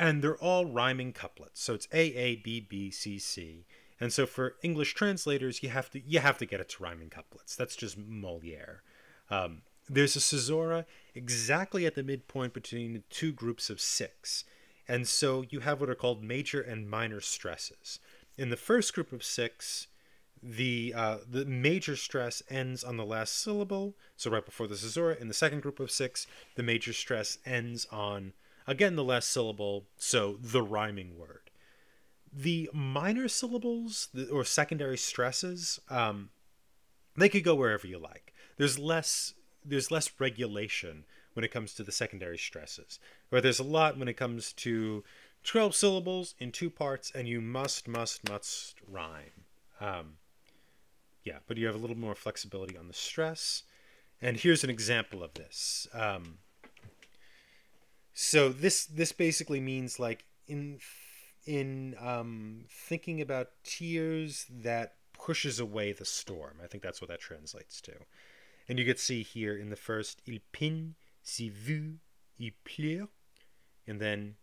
and 0.00 0.22
they're 0.22 0.38
all 0.38 0.64
rhyming 0.64 1.12
couplets. 1.12 1.62
So 1.62 1.74
it's 1.74 1.86
a 1.92 2.00
a 2.00 2.36
b 2.36 2.60
b 2.60 2.90
c 2.90 3.18
c 3.18 3.66
and 4.00 4.12
so 4.12 4.26
for 4.26 4.56
English 4.62 4.94
translators, 4.94 5.62
you 5.62 5.68
have 5.68 5.90
to 5.90 6.00
you 6.00 6.20
have 6.20 6.38
to 6.38 6.46
get 6.46 6.60
it 6.60 6.70
to 6.70 6.82
rhyming 6.82 7.10
couplets. 7.10 7.54
That's 7.54 7.76
just 7.76 7.98
Moliere. 7.98 8.82
Um, 9.28 9.62
there's 9.88 10.16
a 10.16 10.20
caesura 10.20 10.86
exactly 11.14 11.84
at 11.84 11.94
the 11.94 12.02
midpoint 12.02 12.54
between 12.54 13.02
two 13.10 13.32
groups 13.32 13.68
of 13.68 13.80
six. 13.80 14.44
And 14.88 15.06
so 15.06 15.44
you 15.50 15.60
have 15.60 15.80
what 15.80 15.90
are 15.90 15.94
called 15.94 16.22
major 16.22 16.60
and 16.60 16.88
minor 16.88 17.20
stresses. 17.20 18.00
In 18.38 18.50
the 18.50 18.56
first 18.56 18.94
group 18.94 19.12
of 19.12 19.22
six, 19.22 19.88
the 20.42 20.94
uh, 20.96 21.18
the 21.28 21.44
major 21.44 21.94
stress 21.94 22.42
ends 22.48 22.82
on 22.82 22.96
the 22.96 23.04
last 23.04 23.38
syllable, 23.38 23.94
so 24.16 24.30
right 24.30 24.44
before 24.44 24.66
the 24.66 24.76
caesura. 24.76 25.16
In 25.20 25.28
the 25.28 25.34
second 25.34 25.60
group 25.60 25.78
of 25.78 25.90
six, 25.90 26.26
the 26.54 26.62
major 26.62 26.94
stress 26.94 27.36
ends 27.44 27.86
on 27.92 28.32
again 28.66 28.96
the 28.96 29.04
last 29.04 29.30
syllable, 29.30 29.84
so 29.98 30.38
the 30.40 30.62
rhyming 30.62 31.18
word 31.18 31.49
the 32.32 32.70
minor 32.72 33.28
syllables 33.28 34.08
or 34.32 34.44
secondary 34.44 34.98
stresses 34.98 35.80
um, 35.88 36.30
they 37.16 37.28
could 37.28 37.44
go 37.44 37.54
wherever 37.54 37.86
you 37.86 37.98
like 37.98 38.32
there's 38.56 38.78
less 38.78 39.34
there's 39.64 39.90
less 39.90 40.10
regulation 40.18 41.04
when 41.34 41.44
it 41.44 41.50
comes 41.50 41.74
to 41.74 41.82
the 41.82 41.92
secondary 41.92 42.38
stresses 42.38 42.98
where 43.30 43.40
there's 43.40 43.58
a 43.58 43.64
lot 43.64 43.98
when 43.98 44.08
it 44.08 44.16
comes 44.16 44.52
to 44.52 45.04
12 45.44 45.74
syllables 45.74 46.34
in 46.38 46.52
two 46.52 46.70
parts, 46.70 47.10
and 47.14 47.26
you 47.26 47.40
must, 47.40 47.88
must, 47.88 48.28
must 48.28 48.76
rhyme. 48.86 49.44
Um, 49.80 50.16
yeah, 51.24 51.38
but 51.46 51.56
you 51.56 51.66
have 51.66 51.74
a 51.74 51.78
little 51.78 51.96
more 51.96 52.14
flexibility 52.14 52.76
on 52.76 52.88
the 52.88 52.94
stress. 52.94 53.62
And 54.20 54.36
here's 54.36 54.64
an 54.64 54.70
example 54.70 55.22
of 55.22 55.34
this. 55.34 55.86
Um, 55.94 56.38
so 58.12 58.50
this 58.50 58.84
this 58.84 59.12
basically 59.12 59.60
means 59.60 59.98
like 59.98 60.24
in 60.46 60.78
in 61.50 61.96
um, 62.00 62.60
thinking 62.70 63.20
about 63.20 63.48
tears 63.64 64.46
that 64.48 64.94
pushes 65.12 65.58
away 65.58 65.90
the 65.92 66.04
storm. 66.04 66.58
I 66.62 66.68
think 66.68 66.80
that's 66.80 67.00
what 67.00 67.10
that 67.10 67.18
translates 67.18 67.80
to. 67.80 67.92
And 68.68 68.78
you 68.78 68.84
could 68.84 69.00
see 69.00 69.24
here 69.24 69.56
in 69.58 69.68
the 69.68 69.76
first 69.76 70.22
il 70.28 70.38
pigne, 70.52 70.94
si 71.24 71.50
vu, 71.50 71.94
il 72.38 72.52
pleure, 72.64 73.08
and 73.84 74.00
then 74.00 74.36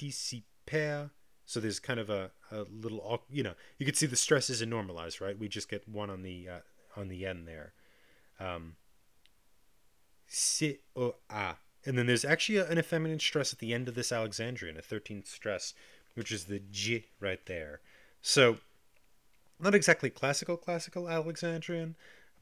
dissiper. 0.00 1.10
So 1.44 1.60
there's 1.60 1.78
kind 1.78 2.00
of 2.00 2.10
a, 2.10 2.32
a 2.50 2.64
little, 2.68 3.22
you 3.30 3.44
know, 3.44 3.54
you 3.78 3.86
could 3.86 3.96
see 3.96 4.06
the 4.06 4.16
stress 4.16 4.50
isn't 4.50 4.68
normalized, 4.68 5.20
right? 5.20 5.38
We 5.38 5.46
just 5.46 5.70
get 5.70 5.88
one 5.88 6.10
on 6.10 6.22
the 6.22 6.48
uh, 6.48 7.00
on 7.00 7.06
the 7.06 7.24
end 7.24 7.46
there. 7.46 7.72
Um, 8.40 8.74
O 10.96 11.14
A. 11.30 11.54
And 11.86 11.96
then 11.96 12.06
there's 12.06 12.24
actually 12.24 12.58
an 12.58 12.78
effeminate 12.78 13.22
stress 13.22 13.52
at 13.52 13.58
the 13.58 13.72
end 13.72 13.88
of 13.88 13.94
this 13.94 14.12
Alexandrine, 14.12 14.76
a 14.76 14.82
13th 14.82 15.26
stress, 15.26 15.72
which 16.14 16.32
is 16.32 16.44
the 16.44 16.60
J 16.70 17.06
right 17.20 17.44
there. 17.46 17.80
So, 18.22 18.58
not 19.58 19.74
exactly 19.74 20.10
classical, 20.10 20.56
classical 20.56 21.04
Alexandrine, 21.04 21.94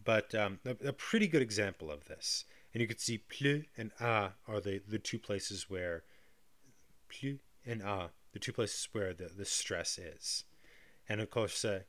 but 0.04 0.34
um, 0.34 0.60
a, 0.64 0.88
a, 0.88 0.92
pretty 0.92 1.26
good 1.26 1.42
example 1.42 1.90
of 1.90 2.06
this. 2.06 2.44
And 2.72 2.80
you 2.80 2.86
can 2.86 2.98
see 2.98 3.20
and 3.76 3.90
a 4.00 4.30
are 4.46 4.60
the, 4.60 4.80
the 4.88 4.98
two 4.98 5.18
places 5.18 5.68
where 5.68 6.04
and 7.66 7.82
a, 7.82 8.10
the 8.32 8.38
two 8.38 8.52
places 8.52 8.88
where 8.92 9.12
the, 9.12 9.30
the 9.36 9.44
stress 9.44 9.98
is. 9.98 10.44
And 11.08 11.20
of 11.20 11.30
course, 11.30 11.64
uh, 11.64 11.80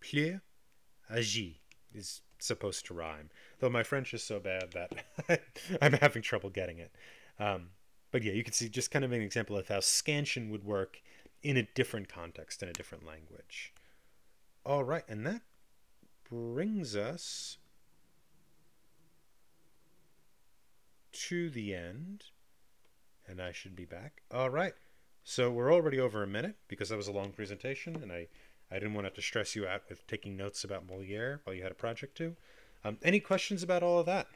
plus, 0.00 0.40
agi 1.10 1.56
is 1.94 2.20
supposed 2.38 2.86
to 2.86 2.94
rhyme. 2.94 3.30
Though 3.58 3.70
my 3.70 3.82
French 3.82 4.12
is 4.12 4.22
so 4.22 4.38
bad 4.38 4.72
that 4.72 5.42
I'm 5.82 5.94
having 5.94 6.22
trouble 6.22 6.50
getting 6.50 6.78
it. 6.78 6.92
Um, 7.38 7.70
but 8.16 8.22
yeah, 8.22 8.32
you 8.32 8.42
can 8.42 8.54
see 8.54 8.70
just 8.70 8.90
kind 8.90 9.04
of 9.04 9.12
an 9.12 9.20
example 9.20 9.58
of 9.58 9.68
how 9.68 9.78
scansion 9.78 10.48
would 10.48 10.64
work 10.64 11.02
in 11.42 11.58
a 11.58 11.68
different 11.74 12.08
context, 12.08 12.62
in 12.62 12.68
a 12.70 12.72
different 12.72 13.06
language. 13.06 13.74
All 14.64 14.84
right, 14.84 15.04
and 15.06 15.26
that 15.26 15.42
brings 16.30 16.96
us 16.96 17.58
to 21.12 21.50
the 21.50 21.74
end. 21.74 22.24
And 23.28 23.38
I 23.38 23.52
should 23.52 23.76
be 23.76 23.84
back. 23.84 24.22
All 24.32 24.48
right. 24.48 24.72
So 25.22 25.50
we're 25.50 25.70
already 25.70 26.00
over 26.00 26.22
a 26.22 26.26
minute 26.26 26.56
because 26.68 26.88
that 26.88 26.96
was 26.96 27.08
a 27.08 27.12
long 27.12 27.32
presentation, 27.32 27.96
and 27.96 28.10
I, 28.10 28.28
I 28.70 28.78
didn't 28.78 28.94
want 28.94 29.14
to 29.14 29.20
stress 29.20 29.54
you 29.54 29.66
out 29.66 29.82
with 29.90 30.06
taking 30.06 30.38
notes 30.38 30.64
about 30.64 30.88
Moliere 30.88 31.42
while 31.44 31.54
you 31.54 31.62
had 31.62 31.72
a 31.72 31.74
project 31.74 32.16
to. 32.16 32.34
Um, 32.82 32.96
any 33.02 33.20
questions 33.20 33.62
about 33.62 33.82
all 33.82 33.98
of 33.98 34.06
that? 34.06 34.28